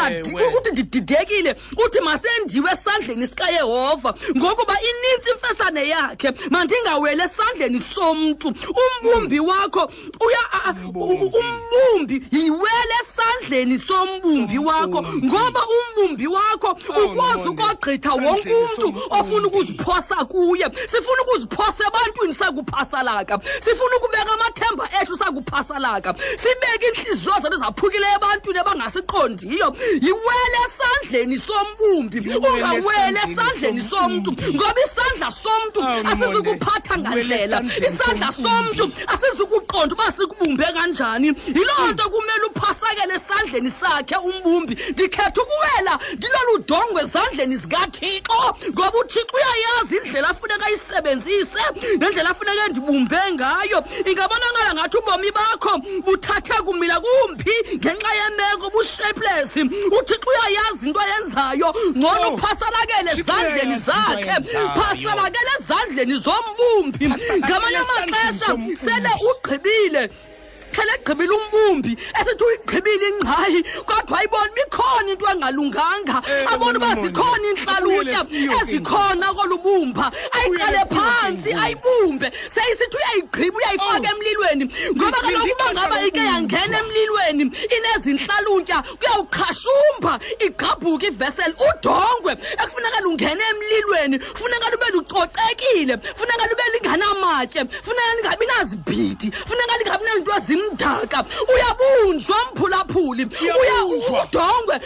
uthi 0.58 0.72
ndididekile 0.72 1.56
uthi 1.86 2.00
masendiwe 2.02 2.72
esandleni 2.72 3.28
sikayehova. 3.28 4.14
Ngokuba 4.38 4.76
inintsi 4.82 5.30
imfesane 5.30 5.88
yakhe 5.88 6.34
mandingawele 6.50 7.24
esandleni 7.24 7.80
somntu. 7.80 8.54
Umbumbi 8.82 9.40
wakho 9.40 9.92
uya 10.26 10.44
umbumbi. 10.96 12.24
yiwele 12.32 12.96
esandleni 13.02 13.78
sombumbi 13.80 14.58
wakho. 14.58 15.04
Ngoba 15.04 15.62
umbumbi 15.76 16.28
wakho 16.28 16.78
ukwazi 17.06 17.50
ukogqitha 17.50 18.14
wonke 18.14 18.54
umntu 18.54 19.02
ofuna 19.10 19.48
ukuziphosa 19.48 20.16
kuye. 20.16 20.66
Sifuna 20.88 21.22
ukuziphosa 21.22 21.88
ebantwini 21.88 22.34
sakuphasalaka. 22.34 23.40
Sifuna 23.64 23.96
ukubeka 23.98 24.34
amathemba 24.34 24.90
ethu 25.02 25.18
sakuphasalaka. 25.18 26.14
Sibeke 26.14 26.86
iintliziyo 26.86 27.34
zethu 27.42 27.58
zaphukileyo 27.58 28.16
ebantwini 28.16 28.60
abangasiqondiyo 28.60 29.76
yiwele 30.02 30.60
esandleni 30.68 31.38
sombumbi 31.38 32.20
ungawele 32.20 33.20
esandleni 33.28 33.82
somntu 33.82 34.32
ngoba 34.32 34.82
isandla 34.86 35.32
somntu 35.32 35.80
asizukuphatha 35.84 36.98
ngandlela. 36.98 37.64
isandla 37.88 38.32
somntu. 38.32 38.92
asizukuqonda 39.08 39.96
uba 39.96 40.12
sikubumbe 40.12 40.64
kanjani. 40.64 41.28
Yiloo 41.28 41.92
nto 41.92 42.10
kumele 42.10 42.46
uphasakele 42.50 43.14
esandleni 43.16 43.72
sakhe 43.72 44.16
umbumbi. 44.16 44.74
Ndikhetha 44.92 45.42
ukuwela 45.42 46.00
ndilolu 46.18 46.58
dongwe 46.68 47.02
ezandleni 47.02 47.58
zikathixo 47.58 48.42
ngoba 48.72 49.00
uthixo 49.00 49.36
uyayazi 49.38 49.96
indlela 49.98 50.30
afuneka 50.30 50.66
ayisebenzise 50.66 51.64
nendlela 52.00 52.30
afuneka 52.30 52.68
ndibumbe 52.68 53.18
ngayo. 53.32 53.84
Ingabonakala 54.06 54.74
ngathi 54.74 54.98
ubomi 54.98 55.32
bakho 55.32 55.78
buthathe 56.06 56.54
kumila 56.66 57.00
kumphi 57.00 57.54
ngenxa 57.78 58.12
yemeko 58.20 58.70
bushapeless 58.70 59.56
uthixo 59.98 60.30
uyayazi 60.30 60.88
into 60.88 61.00
ayenzayo. 61.00 61.74
Ngcono 61.98 62.34
uphasalakele 62.34 63.12
ezandleni 63.12 63.78
zakhe. 63.88 64.36
phasalakele 64.78 65.52
ezandleni 65.60 66.16
zombumbi. 66.26 67.06
Ngamanye 67.38 67.78
amaxesha 67.78 68.50
sele 68.84 69.12
ugqibile 69.30 70.10
sele 70.80 70.94
egqibile 70.98 71.34
umbumbi 71.40 71.92
esithi 72.20 72.44
uyigqibile 72.44 73.08
ingqayi 73.12 73.60
kodwa 73.90 74.18
ayiboni 74.20 74.52
uba 74.52 74.62
ikhona 74.66 75.12
into 75.12 75.26
engalunganga 75.32 76.18
abona 76.52 76.78
uba 76.80 76.90
zikhona 77.02 77.48
ezikhona 78.62 79.28
kolubumba 79.34 80.12
ayiqale 80.38 80.82
phantsi 80.94 81.54
ayibumbe. 81.54 82.32
Seyisithi 82.54 82.98
uyayigqiba 82.98 83.58
uyayifaka 83.58 84.10
emlilweni. 84.14 84.66
Ngoba 84.96 85.18
kaloku 85.18 85.54
uba 85.56 85.74
ngaba 85.74 86.02
ike 86.08 86.20
yangena 86.32 86.78
emlilweni 86.80 87.44
inezintlalutya 87.76 88.78
kuyawuqhashumba 89.00 90.14
igqabhuka 90.46 91.06
iveseli 91.12 91.56
udongwe. 91.70 92.34
Ekufuneka 92.62 93.00
lungene 93.06 93.44
emlilweni 93.52 94.20
funeka 94.20 94.70
lube 94.72 94.88
lucocekile 94.94 95.96
funeka 96.20 96.44
lube 96.50 96.64
linganamatye 96.74 97.62
funeka 97.86 98.16
lingabi 98.16 98.46
nazibhidi 98.46 99.28
funeka 99.32 99.78
lingabi 99.78 100.04
nezinto 100.06 100.30
ezimdaka 100.70 101.26
uyabunjwa. 101.54 102.36
Mphulaphuli 102.54 103.26
udongwe 104.24 104.80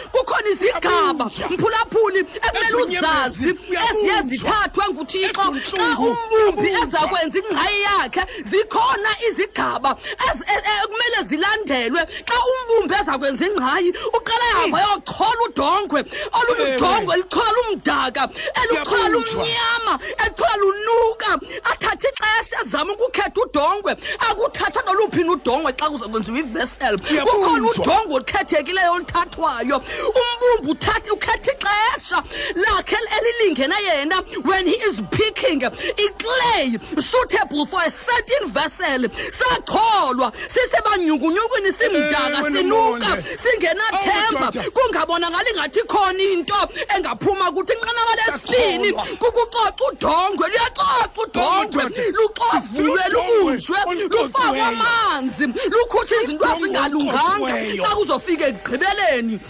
kukhona 0.44 0.50
izigaba 0.50 1.30
mphulaphuli 1.50 2.20
ekumele 2.20 2.98
uzazi 2.98 3.48
eziye 3.88 4.22
zithathwe 4.28 4.84
nguthixo 4.92 5.42
xa 5.70 5.86
umbumbi 5.98 6.68
ezakwenza 6.82 7.38
ingqayi 7.38 7.80
yakhe 7.88 8.22
zikhona 8.50 9.10
izigaba 9.28 9.96
e- 10.28 10.52
e- 10.54 10.64
ekumele 10.82 11.20
zilandelwe. 11.28 12.00
Xa 12.28 12.36
umbumbi 12.52 12.94
ezakwenza 13.00 13.46
ingqayi 13.46 13.90
uqala 14.16 14.44
ehamba 14.52 14.78
yochola 14.86 15.42
udongwe 15.48 16.00
oludongwe 16.38 17.16
lichola 17.16 17.58
umdaka 17.68 18.28
eluchola 18.62 19.08
lumnyama 19.08 19.94
elichola 20.22 20.56
lunuka. 20.62 21.30
Athathe 21.70 22.08
ixesha 22.08 22.56
ezama 22.62 22.92
ukukhetha 22.92 23.40
udongwe. 23.40 23.92
Akuthatha 24.28 24.80
noluphi 24.86 25.24
na 25.24 25.32
udongwe 25.32 25.72
xa 25.72 25.90
kuzakwenziwa 25.90 26.38
ivesel 26.38 26.98
kukhona 26.98 27.68
udongwe 27.70 28.14
olukhethekileyo 28.16 28.92
oluthathwayo 28.92 29.76
umbumbi 30.34 30.70
uthatha 30.70 31.12
ukhetha 31.12 31.52
ixesha 31.52 32.22
lakhe 32.54 32.96
elilingene 33.16 33.74
yena. 33.86 34.16
When 34.44 34.66
he 34.66 34.74
is 34.74 35.02
picking 35.10 35.60
iclay 35.60 36.78
suitable 37.02 37.66
for 37.66 37.80
a 37.82 37.90
certain 37.90 38.50
vessel. 38.50 39.08
Sacholwa 39.38 40.32
sisebanyukunyukwini 40.48 41.72
simdaka 41.72 42.42
sinuka 42.42 43.22
singenathemba. 43.42 44.48
Oh, 44.48 44.70
kungabonakali 44.70 45.50
ngathi 45.54 45.82
khona 45.86 46.22
into 46.32 46.54
engaphuma 46.96 47.50
kuthi 47.52 47.72
inqanaba 47.72 48.14
lesibini 48.16 48.92
kukucoca 48.92 49.84
udongwe 49.88 50.48
luyacoca 50.48 51.20
udongwe 51.22 51.82
luxovulwe 52.12 53.02
lubunjwe 53.10 53.78
lufakwe 54.10 54.60
amanzi 54.60 55.46
lukhutshwe 55.46 56.16
izinto 56.24 56.44
ezingalunganga 56.52 57.54
xa 57.82 57.96
kuzofika 57.96 58.44
ekugqibeleni 58.46 59.40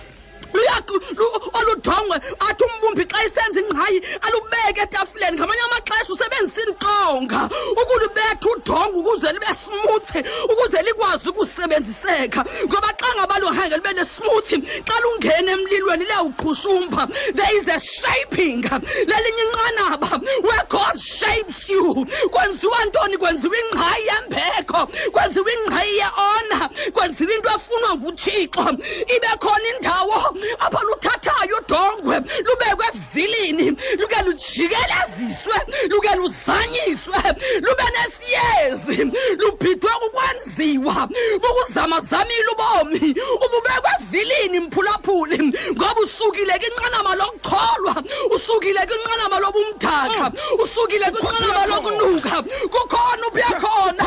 oludongwe 1.59 2.17
athi 2.49 2.65
umbumbi 2.65 3.05
xa 3.11 3.25
isenza 3.25 3.61
ingqayi 3.61 3.99
alubeke 4.27 4.81
etafuleni 4.83 5.37
ngamanye 5.37 5.63
amaxesha 5.69 6.13
usebenzisa 6.13 6.63
intonga 6.69 7.49
ukulubetha 7.81 8.49
udongwe 8.57 8.99
ukuze 9.01 9.33
libe 9.33 9.51
smooth 9.65 10.11
ukuze 10.53 10.83
likwazi 10.83 11.29
ukusebenziseka. 11.29 12.45
Ngoba 12.67 12.89
xa 13.01 13.15
ngaba 13.17 13.39
luhange 13.39 13.77
libe 13.77 13.93
ne-smooth 13.93 14.51
xa 14.87 14.97
lungena 15.03 15.53
emlilweni 15.53 16.05
liyawuqhushumba 16.05 17.07
there 17.35 17.57
is 17.57 17.69
a 17.69 17.79
shaping. 17.79 18.63
Lelinye 18.63 19.45
inqanaba 19.47 20.23
where 20.43 20.65
god 20.69 20.99
shapes 20.99 21.69
you. 21.69 22.07
Kwenziwa 22.31 22.85
ntoni? 22.87 23.17
Kwenziwa 23.17 23.57
ingqayi 23.59 24.07
yembeko 24.07 24.87
kwenziwa 25.13 25.51
ingqayi 25.53 25.97
ye-ona 25.99 26.69
kwenziwa 26.93 27.33
into 27.35 27.51
efunwa 27.51 27.91
nguthixo. 27.97 28.67
Ibe 29.15 29.31
khona 29.41 29.69
indawo 29.77 30.37
apho 30.59 30.81
luthathayo 30.87 31.57
udongwe 31.59 32.17
lubekwe 32.47 32.87
evilini 32.95 33.67
luke 33.99 34.17
lujikeleziswe 34.27 35.57
luke 35.91 36.09
luzanyiswe 36.17 37.19
lube 37.63 37.85
nesiyezi 37.95 39.13
lubhidwe 39.41 39.91
kukwenziwa 40.01 41.09
bukuzamazamile 41.43 42.49
ubomi 42.53 43.15
ububekwe 43.45 43.91
evilini 44.01 44.61
mphulaphuli 44.61 45.39
ngoba 45.73 46.01
usukile 46.01 46.55
kwinqanaba 46.59 47.15
lokukholwa 47.15 47.95
usukile 48.35 48.81
kwinqanaba 48.87 49.39
lobumdaka 49.41 50.33
usukile 50.65 51.11
kwinqanaba 51.11 51.67
lokunuka 51.67 52.43
kukhona 52.73 53.27
uphiya 53.29 53.61
khona 53.61 54.05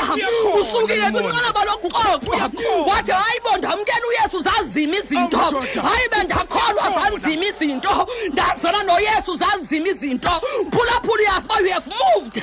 usukile 0.62 1.12
kwinqanaba 1.12 1.62
lokuxoxwa 1.66 2.52
wathi 2.88 3.12
hayi 3.12 3.40
bo 3.44 3.58
ndamkela 3.58 4.08
uyesu 4.08 4.40
zazima 4.40 4.96
izinto. 4.96 5.38
Hayi 5.38 6.08
bendakholwa 6.28 6.90
zanzima 6.90 7.46
izinto. 7.46 8.08
Ndazana 8.32 8.84
noyesu 8.84 9.36
zanzima 9.38 9.88
izinto. 9.88 10.42
Mphulaphuli 10.68 11.24
yazi 11.24 11.46
uba 11.46 11.60
you 11.60 11.74
have 11.74 11.88
moved 11.88 12.34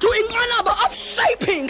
to 0.00 0.08
inqanaba 0.08 0.84
of 0.84 0.94
shaping. 0.94 1.66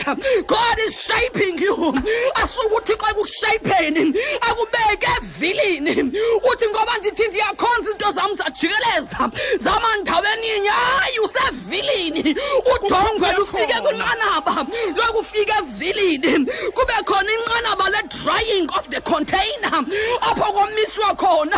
God 0.47 0.78
is 0.86 1.01
shaping 1.02 1.59
you. 1.59 1.93
Asuke 2.34 2.74
uthixo 2.76 3.06
ekushaypheni 3.10 4.14
akubeke 4.40 5.09
evilini. 5.18 6.12
Uthi 6.52 6.68
ngoba 6.68 6.98
ndithi 6.98 7.28
ndiyakhonza 7.28 7.88
izinto 7.88 8.12
zam 8.12 8.34
zajikeleza 8.36 9.30
zama 9.59 9.97
ndaweninye 9.97 10.68
hayi 10.68 11.18
usevilini 11.18 12.36
udongwe 12.74 13.32
lufike 13.32 13.74
kwinqanaba 13.74 14.66
lokufika 14.97 15.55
evilini. 15.59 16.47
Kube 16.74 16.93
khona 17.05 17.32
inqanaba 17.32 17.88
le-drying 17.90 18.68
of 18.78 18.88
the 18.88 19.01
container 19.01 19.84
apho 20.20 20.52
komiswa 20.52 21.14
khona 21.16 21.55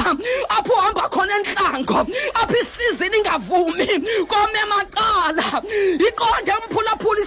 apho 0.48 0.72
uhamba 0.72 1.08
khona 1.08 1.34
entlango 1.36 1.98
apho 2.40 2.56
isizini 2.62 3.16
ingavumi 3.18 3.86
kome 4.30 4.60
macala 4.70 5.62
iqonde 6.08 6.52
mphulaphula 6.62 6.77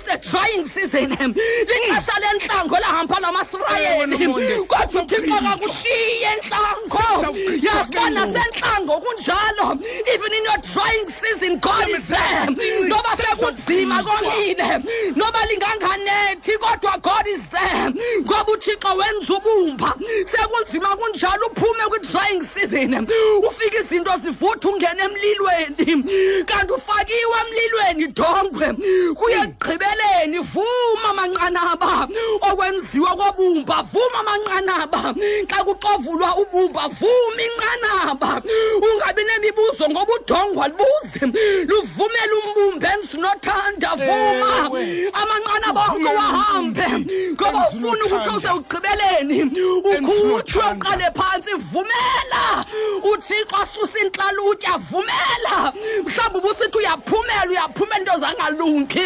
is 0.01 0.07
the 0.07 0.29
drying 0.29 0.65
season. 0.65 1.09
Lixesha 1.09 2.15
lentlango 2.21 2.75
elahamba 2.75 3.19
lamasirayeli. 3.19 4.67
Kodwa 4.67 5.01
uthixo 5.03 5.35
kakushiye 5.35 6.27
entlango. 6.33 7.35
Yasiba 7.61 8.09
nasentlango 8.09 9.01
kunjalo. 9.01 9.81
Even 10.07 10.33
in 10.33 10.43
your 10.43 10.57
drying 10.73 11.09
season 11.09 11.59
god 11.59 11.89
is 11.89 12.07
there. 12.07 12.47
noba 12.87 13.15
sekunzima 13.17 14.03
konile. 14.03 14.83
Noba 15.15 15.39
linganganethi 15.49 16.57
kodwa 16.59 17.01
god 17.01 17.27
is 17.27 17.41
there. 17.51 17.91
Ngoba 18.21 18.51
uthixo 18.51 18.95
wenza 18.95 19.33
ubumba. 19.33 19.93
Sekunzima 20.25 20.95
kunjalo 20.95 21.47
uphume 21.47 21.85
kwi-drying 21.89 22.41
season. 22.41 23.07
Ufike 23.47 23.77
izinto 23.77 24.17
zivutha 24.17 24.69
ungene 24.69 25.03
emlilweni. 25.03 26.43
Kanti 26.45 26.73
ufakiwe 26.73 27.37
emlilweni 27.47 28.07
dongwe. 28.07 28.73
Kuye 29.13 29.47
ekugqibeleni 29.91 30.39
vuma 30.39 31.13
manqanaba 31.13 32.07
okwenziwa 32.41 33.09
kobumba 33.15 33.83
vuma 33.91 34.19
amanqanaba. 34.19 35.13
Xa 35.47 35.63
kuxovulwa 35.63 36.35
ubumba 36.41 36.87
vuma 36.89 37.41
inqanaba. 37.41 38.41
Ungabi 38.81 39.23
nemibuzo 39.23 39.89
ngoba 39.89 40.13
udongwa 40.13 40.67
lubuze 40.67 41.25
luvumele 41.67 42.33
umbumbe 42.45 42.87
endisinothanda 42.93 43.95
vuma. 43.95 44.69
Amanqanaba 45.13 45.81
onke 45.91 46.11
wahambe. 46.17 46.87
ngoba 47.33 47.67
ufuna 47.69 48.05
ukuthi 48.05 48.29
usewugqibeleni 48.37 49.37
ukhutshwe 49.75 50.63
uqale 50.73 51.07
phantsi 51.15 51.53
vumela. 51.71 52.65
Uthixo 53.03 53.55
asusa 53.61 53.99
intlalutya 53.99 54.77
vumela 54.77 55.73
mhlawumbi 56.05 56.37
ubusithi 56.39 56.77
uyaphumela 56.77 57.49
uyaphumela 57.49 58.01
into 58.01 58.17
zangalungi. 58.19 59.03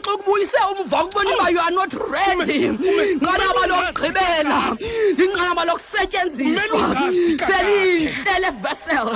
Uthixo 0.00 0.14
ukubuyise 0.14 0.56
umva 0.72 1.04
ukubona 1.04 1.30
uba 1.34 1.50
you 1.50 1.60
are 1.60 1.70
not 1.70 1.92
ready. 2.10 2.68
Nqanaba 2.68 3.66
lokugqibela 3.66 4.76
inqanaba 5.18 5.64
lokusetyenziswa. 5.64 6.82
Selihle 7.46 8.34
le 8.40 8.50
vessel 8.62 9.08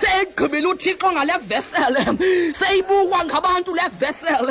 seyigqibile 0.00 0.66
uthixo 0.66 1.12
ngale 1.12 1.38
vessel 1.46 1.94
seyibukwa 2.58 3.24
ngabantu 3.24 3.74
le 3.74 3.88
vessel. 3.98 4.46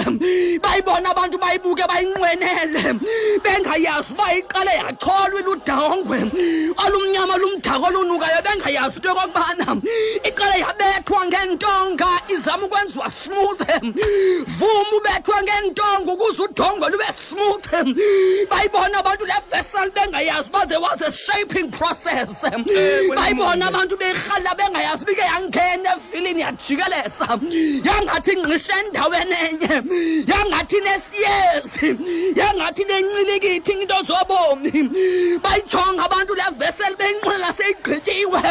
Bayibona 0.61 1.09
abantu 1.11 1.37
bayibuke 1.37 1.83
bayinqwenele 1.87 2.99
bengayazi 3.43 4.13
uba 4.13 4.33
iqale 4.33 4.71
yacholwa 4.71 5.39
iludongwe. 5.39 6.19
Olumnyama 6.85 7.37
lumdaka 7.37 7.87
olunukayo 7.87 8.41
bengayazi 8.43 8.97
into 8.97 9.09
yokokubana 9.09 9.81
iqale 10.23 10.59
yabethwa 10.59 11.25
ngentonga 11.25 12.07
izama 12.29 12.65
ukwenziwa 12.65 13.09
smooth. 13.09 13.61
Vuma 14.57 14.97
ubethwa 14.97 15.43
ngentonga 15.43 15.62
ukuze 15.69 16.41
udongwe 16.43 16.89
lube 16.89 17.05
smooth. 17.11 17.65
Bayibona 18.49 18.99
abantu 18.99 19.25
le 19.25 19.33
vessel 19.49 19.89
bengayazi 19.91 20.49
uba 20.49 20.65
there 20.67 20.79
was 20.79 21.01
a 21.01 21.11
shaping 21.11 21.71
process 21.71 22.29
bayibona 22.41 23.67
abantu 23.67 23.97
beyirhalela 23.97 24.55
bengayazi 24.57 25.05
bike 25.05 25.21
yangena 25.21 25.95
evilini 25.95 26.41
yajikelesa 26.41 27.39
yangathi 27.83 28.35
ngqishe 28.35 28.73
endaweni 28.79 29.35
enye 29.45 29.75
yangathi 30.27 30.77
nesiyezi 30.81 31.87
yangathi 32.35 32.83
nencilikithi 32.85 33.71
into 33.81 34.03
zobomi. 34.03 35.39
Bayijonga 35.43 36.05
abantu 36.05 36.33
le 36.35 36.43
vessel 36.57 36.95
beyinqinela 36.95 37.53
seyigqityiwe. 37.57 38.41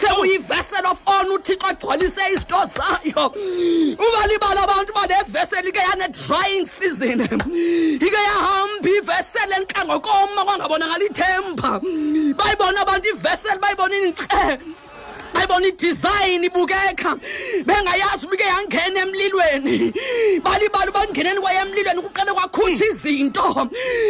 Sekuyivessel 0.00 0.86
of 0.90 1.00
on 1.06 1.30
uthixo 1.30 1.66
agcwalise 1.66 2.22
izinto 2.32 2.60
zayo. 2.74 3.24
Ubalibala 3.98 4.62
abantu 4.64 4.92
uba 4.92 5.06
le 5.06 5.24
vessel 5.28 5.66
yane-drying 6.44 6.66
season 6.66 7.20
ike 8.00 8.12
yahamba 8.12 8.88
ivesele 8.88 9.54
entlango 9.56 10.00
koma 10.00 10.44
kwangabonakala 10.44 11.04
ithemba. 11.04 11.80
Bayibona 12.36 12.80
abantu 12.82 13.08
ivesele 13.08 13.58
bayibona 13.60 13.96
intle 13.96 14.58
bayibona 15.34 15.66
idesign 15.66 16.44
ibukeka 16.44 17.16
bengayazi 17.66 18.26
ubike 18.26 18.44
yangena 18.44 19.00
emlilweni. 19.00 19.92
Balibali 20.42 20.90
bangeneni 20.92 21.40
kwaye 21.40 21.58
emlilweni 21.60 22.02
kuqele 22.02 22.32
kwakhutha 22.32 22.84
izinto. 22.84 23.68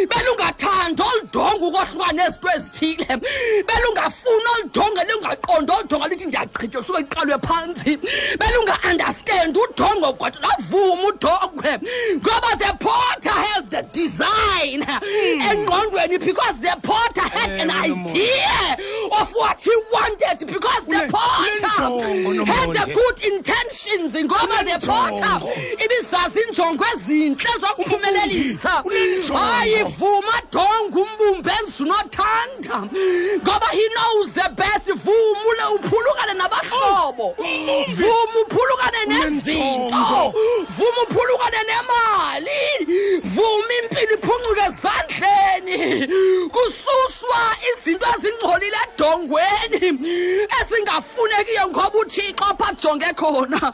Belungathandi 0.09 1.01
oludonga 1.01 1.65
ukohluka 1.65 2.13
nezinto 2.13 2.49
ezithile. 2.55 3.17
Belungafuni 3.67 4.47
oludonga 4.55 5.03
lungaqondi 5.03 5.71
oludonga 5.71 6.07
lithi 6.07 6.25
ndiyagqitywa 6.25 6.83
suke 6.85 6.99
iqalwe 7.01 7.37
phantsi 7.47 7.97
belunga-understand 8.39 9.57
udongo 9.57 10.13
kodwa 10.13 10.39
lavuma 10.41 11.07
udongwe. 11.09 11.71
Ngoba 12.21 12.51
the 12.59 12.71
porter 12.79 13.37
has 13.45 13.69
the 13.69 13.81
design. 13.93 14.81
Engqondweni 15.49 16.17
because 16.23 16.57
the 16.61 16.75
porter 16.83 17.27
had 17.35 17.49
an 17.59 17.71
idea 17.71 18.77
of 19.19 19.31
what 19.33 19.61
he 19.61 19.75
wanted 19.91 20.47
because 20.47 20.85
the 20.85 21.07
porter 21.15 22.45
had 22.45 22.69
the 22.73 22.85
good 22.93 23.17
intentions 23.25 24.13
ngoba 24.13 24.57
the 24.63 24.77
porter 24.85 25.35
ibizazi 25.83 26.39
injongo 26.47 26.85
ezintle 26.93 27.51
zokuphumelelisa. 27.59 28.83
Hayivuma 29.33 30.41
donga 30.51 30.99
umbumbe 31.01 31.51
enzunothanda. 31.59 32.77
Ngoba 33.43 33.67
he 33.71 33.85
knows 33.95 34.31
the 34.33 34.49
best. 34.55 34.85
Vumule 34.85 35.65
uphulukane 35.75 36.33
nabahlobo. 36.33 37.35
Vuma 37.97 38.39
uphulukane 38.41 39.05
nezinto. 39.07 40.33
Vuma 40.77 41.01
uphulukane 41.03 41.61
nemali. 41.69 42.61
Vuma 43.23 43.73
impilo 43.83 44.13
iphuncuke 44.13 44.65
ezandleni. 44.69 46.07
Kususwa 46.49 47.41
izinto 47.71 48.07
ezingcolile 48.15 48.79
edongweni 48.93 49.87
ezingafunekiyo 51.05 51.67
ngoba 51.69 51.99
uthixo 51.99 52.45
apha 52.45 52.73
jonge 52.81 53.13
khona. 53.15 53.73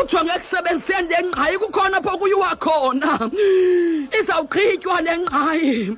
Ujonge 0.00 0.32
ekusebenziseni 0.32 1.08
le 1.08 1.22
ngqayi 1.28 1.58
kukhona 1.58 2.02
pho 2.02 2.18
kuyiwa 2.18 2.56
khona. 2.58 3.30
Izawugqitywa 4.18 5.00
le 5.02 5.18
ngqayi. 5.18 5.96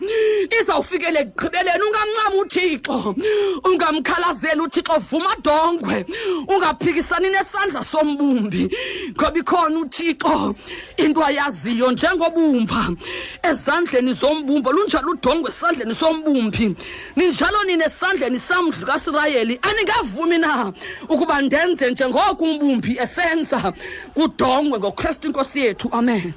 Izawufikele 0.60 1.20
ekugqibeleni. 1.20 1.82
Ungamncama 1.86 2.36
uthixo. 2.40 3.14
Ungamkhalazeli 3.64 4.60
uthixo. 4.60 4.98
Vuma 4.98 5.34
dongwe. 5.42 6.04
Ungaphikisani 6.48 7.30
nesandla 7.30 7.82
sombumbi. 7.82 8.68
Ngoba 9.12 9.38
ikhona 9.38 9.78
uthixo. 9.80 10.54
Into 10.96 11.20
ayaziyo 11.24 11.92
njengobumba. 11.92 12.88
Ezandleni 13.42 14.12
zombumba. 14.12 14.70
Lunjalo 14.70 15.10
udongwe 15.12 15.50
esandleni 15.50 15.94
sombumbi. 15.94 16.76
Ninjalo 17.16 17.64
nina 17.64 17.86
esandleni 17.86 18.38
samdlu 18.38 18.86
kasirayeli 18.86 19.58
aningavumi 19.62 20.38
na 20.38 20.65
ukuba 21.08 21.42
ndenze 21.42 21.90
njengoko 21.90 22.44
umbumbi 22.44 22.98
esenza 22.98 23.72
kudongwe 24.14 24.78
ngokristu 24.78 25.26
inkosi 25.26 25.60
yethu. 25.60 25.88
Amen. 25.92 26.32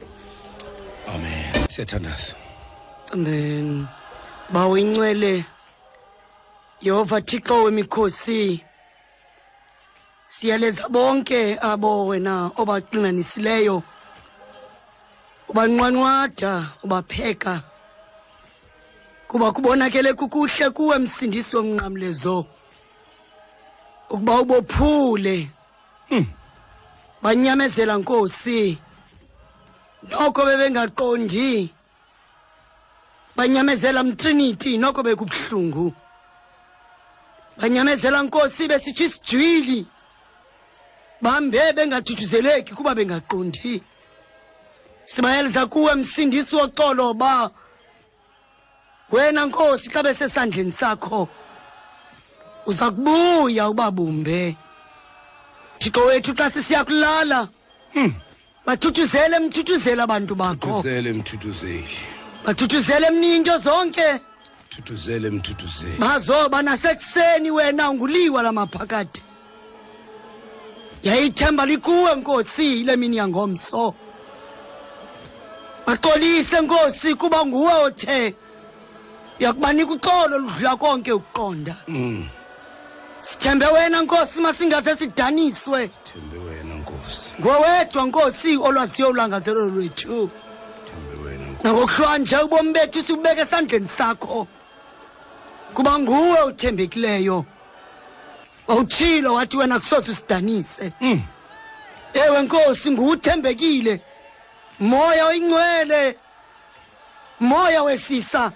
Amen. 1.08 1.68
Siyathandaza. 1.70 2.34
Amen. 3.14 3.88
Bawo 4.50 4.78
incwele 4.78 5.46
yehova 6.82 7.22
thixo 7.22 7.64
wemikhosi. 7.64 8.64
Siyaleza 10.30 10.90
bonke 10.90 11.58
abo 11.62 12.08
wena 12.08 12.52
obaxinanisileyo. 12.58 13.84
Ubanqwanqwada 15.48 16.64
ubapheka. 16.84 17.62
Kuba 19.28 19.52
kubonakele 19.52 20.14
kukuhle 20.14 20.70
kuwe 20.70 20.98
msindisi 20.98 21.58
womnqamlezo 21.58 22.46
ukuba 24.10 24.42
ubophule. 24.42 25.50
Banyamezela 27.22 27.98
nkosi. 27.98 28.78
Noko 30.10 30.46
bebengaqondi. 30.46 31.70
Banyamezela 33.36 34.04
mtrinity 34.04 34.78
noko 34.78 35.04
bekubuhlungu. 35.04 35.94
Banyamezela 37.58 38.24
nkosi 38.24 38.68
besitsho 38.68 39.04
isijwili. 39.04 39.88
Bambe 41.22 41.74
bengathuthuzeleki 41.74 42.74
kuba 42.74 42.96
bengaqondi. 42.96 43.84
Sibayeliza 45.06 45.66
kuwe 45.66 45.96
msindisi 45.96 46.56
woxolo 46.56 47.14
ba 47.14 47.52
wena 49.12 49.46
nkosi 49.46 49.90
xa 49.90 50.04
besesandleni 50.04 50.72
sakho 50.72 51.28
uza 52.66 52.92
kubuya 52.92 53.70
ubabumbe 53.70 54.56
thixo 55.80 56.06
wethu 56.06 56.34
xa 56.36 56.52
sisiya 56.52 56.86
kulala 56.86 57.48
bathuthuzele 58.66 59.40
mthuthuzele 59.40 60.02
abantu 60.02 60.36
bakho. 60.36 60.56
Thuthuzele 60.56 61.14
mthuthuzeli. 61.14 61.98
Bathuthuzele 62.46 63.10
mninto 63.10 63.58
zonke. 63.58 64.22
Thuthuzele 64.70 65.30
mthuthuzeli. 65.30 65.98
Bazoba 65.98 66.62
nasekuseni 66.62 67.52
wena 67.52 67.90
unguliwa 67.90 68.44
lamaphakade 68.44 69.22
yayithemba 71.04 71.66
likuwe 71.66 72.16
nkosi 72.16 72.84
le 72.84 72.96
mini 72.96 73.18
yangomso. 73.18 73.96
Baxolise 75.88 76.62
nkosi 76.62 77.16
kuba 77.16 77.46
nguwe 77.46 77.74
othe. 77.74 78.36
Uyakubanika 79.40 79.92
uxolo 79.92 80.38
ludlula 80.38 80.76
konke 80.76 81.12
ukuqonda. 81.12 81.76
Mm, 81.88 82.28
sithembe 83.32 83.66
wena 83.66 84.02
nkosi 84.02 84.42
masingaze 84.42 84.96
sidaniswe. 84.96 85.88
Thembe 85.88 86.38
wena 86.38 86.76
nkosi. 86.76 87.34
Ngowedwa 87.40 88.06
nkosi 88.06 88.58
olwaziyo 88.58 89.10
ulangazelelo 89.10 89.66
lwethu. 89.66 90.30
Nangokuhlwanje 91.64 92.38
ubomi 92.38 92.74
bethu 92.74 93.02
sikubeka 93.04 93.42
esandleni 93.42 93.88
sakho. 93.88 94.48
Kuba 95.74 96.00
nguwe 96.00 96.42
uthembekileyo. 96.42 97.46
Wawutshilo 98.68 99.34
wathi 99.34 99.58
wena 99.58 99.80
kusoze 99.80 100.12
usidanise. 100.12 100.92
Ewe 102.14 102.42
nkosi 102.44 102.92
nguwuthembekile. 102.92 104.02
Moya 104.80 105.26
oyingcwele. 105.26 106.18
Moya 107.40 107.84
wesisa 107.84 108.52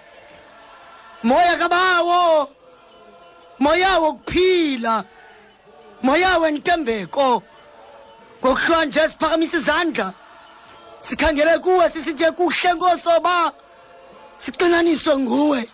moya 1.24 1.58
kabawo. 1.58 2.50
Moya 3.64 4.00
wokuphila. 4.00 5.06
Moya 6.04 6.38
wentembeko 6.38 7.44
ngokuhlwanje 8.40 9.10
siphakamisa 9.10 9.58
izandla. 9.58 10.14
Sikhangele 11.02 11.60
kuwe 11.60 11.90
sisitye 11.90 12.32
kuhle 12.32 12.76
ngosoba. 12.76 13.54
Siqinaniswe 14.38 15.18
nguwe. 15.18 15.70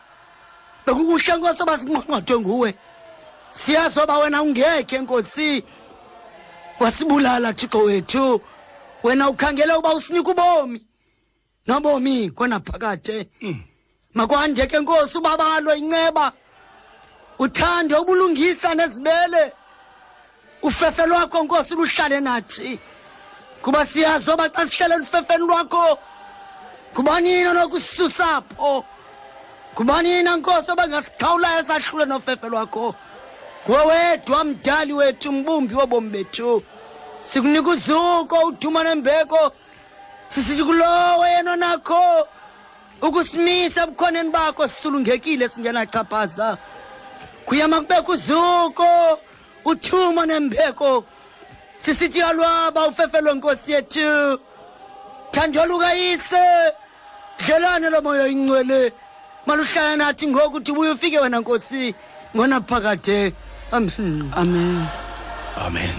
Bekukuhle 0.86 1.38
ngosoba 1.38 1.78
sinqonqothwe 1.78 2.40
nguwe. 2.40 2.76
Siyazoba 3.54 4.18
wena 4.18 4.42
ungekhe 4.42 4.98
nkosi. 5.02 5.64
Wasibulala 6.80 7.54
thixo 7.54 7.80
wethu. 7.80 8.42
Wena 9.04 9.30
ukhangele 9.30 9.74
uba 9.74 9.94
usinika 9.94 10.32
ubomi. 10.32 10.86
Nobomi 11.68 12.30
konaphakade 12.30 13.30
makwande 14.14 14.68
ke 14.68 14.80
nkosi 14.80 15.18
ubabalo 15.18 15.76
inceba 15.76 16.34
uthande 17.40 17.96
ubulungisa 17.96 18.76
nezibele. 18.76 19.54
Ufefe 20.62 21.06
lwakho 21.06 21.44
nkosi 21.44 21.76
luhlale 21.76 22.20
nathi. 22.20 22.80
Kuba 23.62 23.86
siyazi 23.86 24.32
oba 24.32 24.50
xa 24.50 24.68
sihlele 24.68 24.98
lufefeni 24.98 25.48
lwakho. 25.48 26.00
Kubanina 26.94 27.54
nokususapho 27.54 28.86
kubanina 29.76 30.38
nkosi 30.38 30.72
obangasikhawulayo 30.72 31.64
sahlule 31.64 32.06
nofefe 32.06 32.50
lwakho. 32.50 32.96
Nguwe 33.64 33.86
wedwa 33.86 34.44
mdali 34.44 34.94
wethu 34.94 35.32
mbumbi 35.32 35.76
wobomi 35.76 36.10
bethu. 36.10 36.64
Sikunika 37.24 37.70
uzuko 37.70 38.38
uduma 38.46 38.84
nembeko. 38.84 39.52
Sisithi 40.30 40.64
kulowo 40.64 41.28
yena 41.28 41.56
nakho 41.56 42.28
ukusimisa 43.02 43.84
ebukhoneni 43.84 44.30
bakho 44.30 44.68
sisulungekile 44.68 45.50
singenachaphaza 45.50 46.58
kuyama 47.50 47.82
kubekho 47.82 48.12
uzuko 48.12 49.20
uthuma 49.66 50.26
nembeko. 50.26 51.04
Sisithi 51.80 52.22
alwaba 52.22 52.88
ufefelwe 52.88 53.34
nkosi 53.34 53.72
yethu. 53.72 54.40
Thandolukayise 55.32 56.46
dlelane 57.40 57.90
lomoya 57.90 58.28
ingcwele. 58.28 58.94
Maluhlala 59.46 59.96
nathi 59.96 60.28
ngoku 60.28 60.58
uthi 60.58 60.72
ubuye 60.72 60.92
ufike 60.92 61.20
wena 61.20 61.40
nkosi. 61.40 61.96
Ngonaphakade 62.36 63.34
amen. 63.72 64.30
Amen. 64.36 64.86
Amen. 65.58 65.96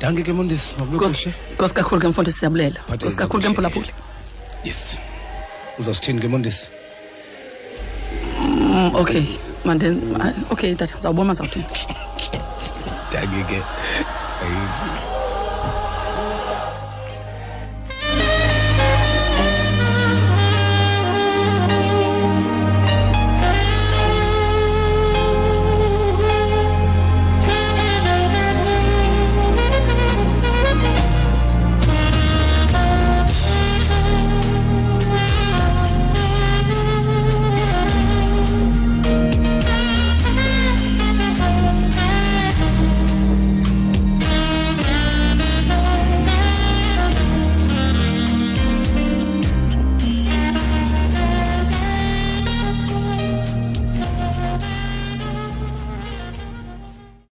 Danke 0.00 0.22
ke 0.22 0.32
mondisi. 0.32 0.76
Makube 0.78 0.98
kuhle. 0.98 1.34
nkosi 1.54 1.74
kakhulu 1.74 2.00
ke 2.00 2.08
mfundo 2.08 2.30
siyabulela. 2.30 2.80
Nkosi 2.88 3.16
kakhulu 3.16 3.42
ke 3.42 3.48
mphulaphuli. 3.48 3.90
Yes. 4.64 4.98
Uzawusithini 5.78 6.20
ke 6.20 6.28
mondisi? 6.28 6.68
Mm, 8.40 8.94
okay. 8.94 9.20
mande 9.22 9.49
Ah, 10.20 10.32
okay 10.50 10.74
tata 10.74 10.94
zawubona 11.00 11.28
mazawuthini 11.28 11.64
ndake 13.10 13.42
ke 13.50 13.58